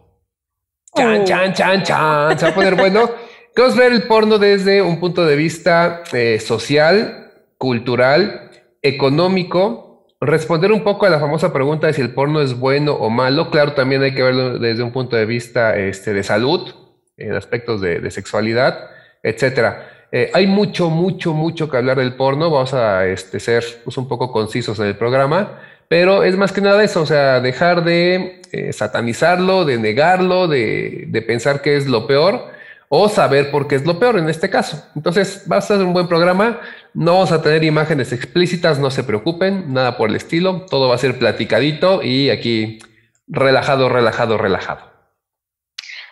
Chan, 0.95 1.21
oh. 1.21 1.25
chan, 1.25 1.53
chan, 1.53 1.83
chan. 1.83 2.39
Se 2.39 2.45
va 2.45 2.51
a 2.51 2.55
poner 2.55 2.75
bueno. 2.75 3.09
Vamos 3.57 3.77
a 3.77 3.79
ver 3.79 3.93
el 3.93 4.03
porno 4.03 4.37
desde 4.37 4.81
un 4.81 4.99
punto 4.99 5.25
de 5.25 5.37
vista 5.37 6.03
eh, 6.11 6.41
social, 6.41 7.31
cultural, 7.57 8.51
económico. 8.81 10.07
Responder 10.19 10.73
un 10.73 10.83
poco 10.83 11.05
a 11.05 11.09
la 11.09 11.21
famosa 11.21 11.53
pregunta 11.53 11.87
de 11.87 11.93
si 11.93 12.01
el 12.01 12.13
porno 12.13 12.41
es 12.41 12.59
bueno 12.59 12.93
o 12.93 13.09
malo. 13.09 13.49
Claro, 13.51 13.71
también 13.71 14.03
hay 14.03 14.13
que 14.13 14.23
verlo 14.23 14.59
desde 14.59 14.83
un 14.83 14.91
punto 14.91 15.15
de 15.15 15.25
vista 15.25 15.77
este, 15.77 16.13
de 16.13 16.23
salud, 16.23 16.69
en 17.15 17.33
aspectos 17.33 17.79
de, 17.79 18.01
de 18.01 18.11
sexualidad, 18.11 18.89
etcétera. 19.23 19.94
Eh, 20.11 20.31
hay 20.33 20.47
mucho, 20.47 20.89
mucho, 20.89 21.33
mucho 21.33 21.69
que 21.69 21.77
hablar 21.77 21.97
del 21.97 22.15
porno. 22.15 22.49
Vamos 22.49 22.73
a 22.73 23.05
este, 23.05 23.39
ser 23.39 23.63
pues, 23.83 23.97
un 23.97 24.07
poco 24.07 24.31
concisos 24.31 24.79
en 24.79 24.85
el 24.85 24.97
programa. 24.97 25.59
Pero 25.87 26.23
es 26.23 26.35
más 26.35 26.51
que 26.51 26.61
nada 26.61 26.83
eso, 26.83 27.01
o 27.01 27.05
sea, 27.05 27.39
dejar 27.41 27.83
de 27.83 28.41
eh, 28.51 28.73
satanizarlo, 28.73 29.65
de 29.65 29.77
negarlo, 29.77 30.47
de, 30.47 31.05
de, 31.07 31.21
pensar 31.21 31.61
que 31.61 31.77
es 31.77 31.85
lo 31.85 32.07
peor 32.07 32.55
o 32.89 33.07
saber 33.07 33.51
por 33.51 33.67
qué 33.67 33.75
es 33.75 33.85
lo 33.85 33.99
peor 33.99 34.17
en 34.17 34.29
este 34.29 34.49
caso. 34.49 34.83
Entonces, 34.95 35.45
va 35.51 35.57
a 35.57 35.61
ser 35.61 35.77
un 35.79 35.93
buen 35.93 36.07
programa. 36.07 36.59
No 36.93 37.13
vamos 37.13 37.31
a 37.31 37.41
tener 37.41 37.63
imágenes 37.63 38.11
explícitas, 38.13 38.79
no 38.79 38.89
se 38.89 39.03
preocupen, 39.03 39.73
nada 39.73 39.97
por 39.97 40.09
el 40.09 40.15
estilo. 40.15 40.65
Todo 40.69 40.89
va 40.89 40.95
a 40.95 40.99
ser 40.99 41.19
platicadito 41.19 42.01
y 42.01 42.29
aquí 42.29 42.79
relajado, 43.27 43.89
relajado, 43.89 44.37
relajado. 44.37 44.91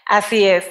Así 0.06 0.46
es. 0.46 0.66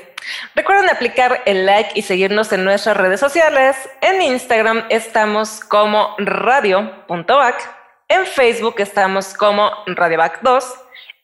Recuerden 0.54 0.90
aplicar 0.90 1.42
el 1.46 1.66
like 1.66 1.90
y 1.94 2.02
seguirnos 2.02 2.52
en 2.52 2.64
nuestras 2.64 2.96
redes 2.96 3.20
sociales. 3.20 3.76
En 4.00 4.20
Instagram 4.22 4.84
estamos 4.88 5.60
como 5.60 6.14
radio.back. 6.18 7.76
En 8.08 8.26
Facebook 8.26 8.74
estamos 8.78 9.34
como 9.34 9.70
radioback2. 9.86 10.64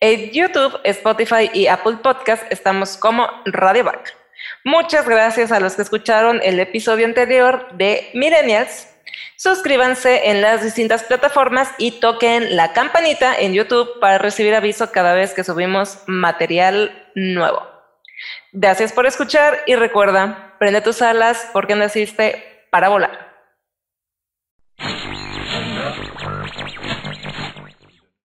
En 0.00 0.30
YouTube, 0.30 0.78
Spotify 0.84 1.50
y 1.52 1.66
Apple 1.66 1.98
Podcast 2.02 2.44
estamos 2.50 2.96
como 2.96 3.28
radioback. 3.46 4.14
Muchas 4.64 5.08
gracias 5.08 5.52
a 5.52 5.60
los 5.60 5.74
que 5.74 5.82
escucharon 5.82 6.40
el 6.42 6.60
episodio 6.60 7.04
anterior 7.04 7.66
de 7.72 8.08
Millennials. 8.14 8.88
Suscríbanse 9.36 10.30
en 10.30 10.40
las 10.40 10.62
distintas 10.62 11.04
plataformas 11.04 11.70
y 11.78 11.92
toquen 12.00 12.56
la 12.56 12.72
campanita 12.72 13.36
en 13.38 13.54
YouTube 13.54 14.00
para 14.00 14.18
recibir 14.18 14.54
aviso 14.54 14.90
cada 14.90 15.14
vez 15.14 15.34
que 15.34 15.44
subimos 15.44 16.00
material 16.06 17.10
nuevo. 17.14 17.67
Gracias 18.52 18.92
por 18.92 19.06
escuchar 19.06 19.58
y 19.66 19.74
recuerda, 19.74 20.54
prende 20.58 20.80
tus 20.80 21.02
alas 21.02 21.48
porque 21.52 21.74
naciste 21.74 22.66
para 22.70 22.88
volar. 22.88 23.27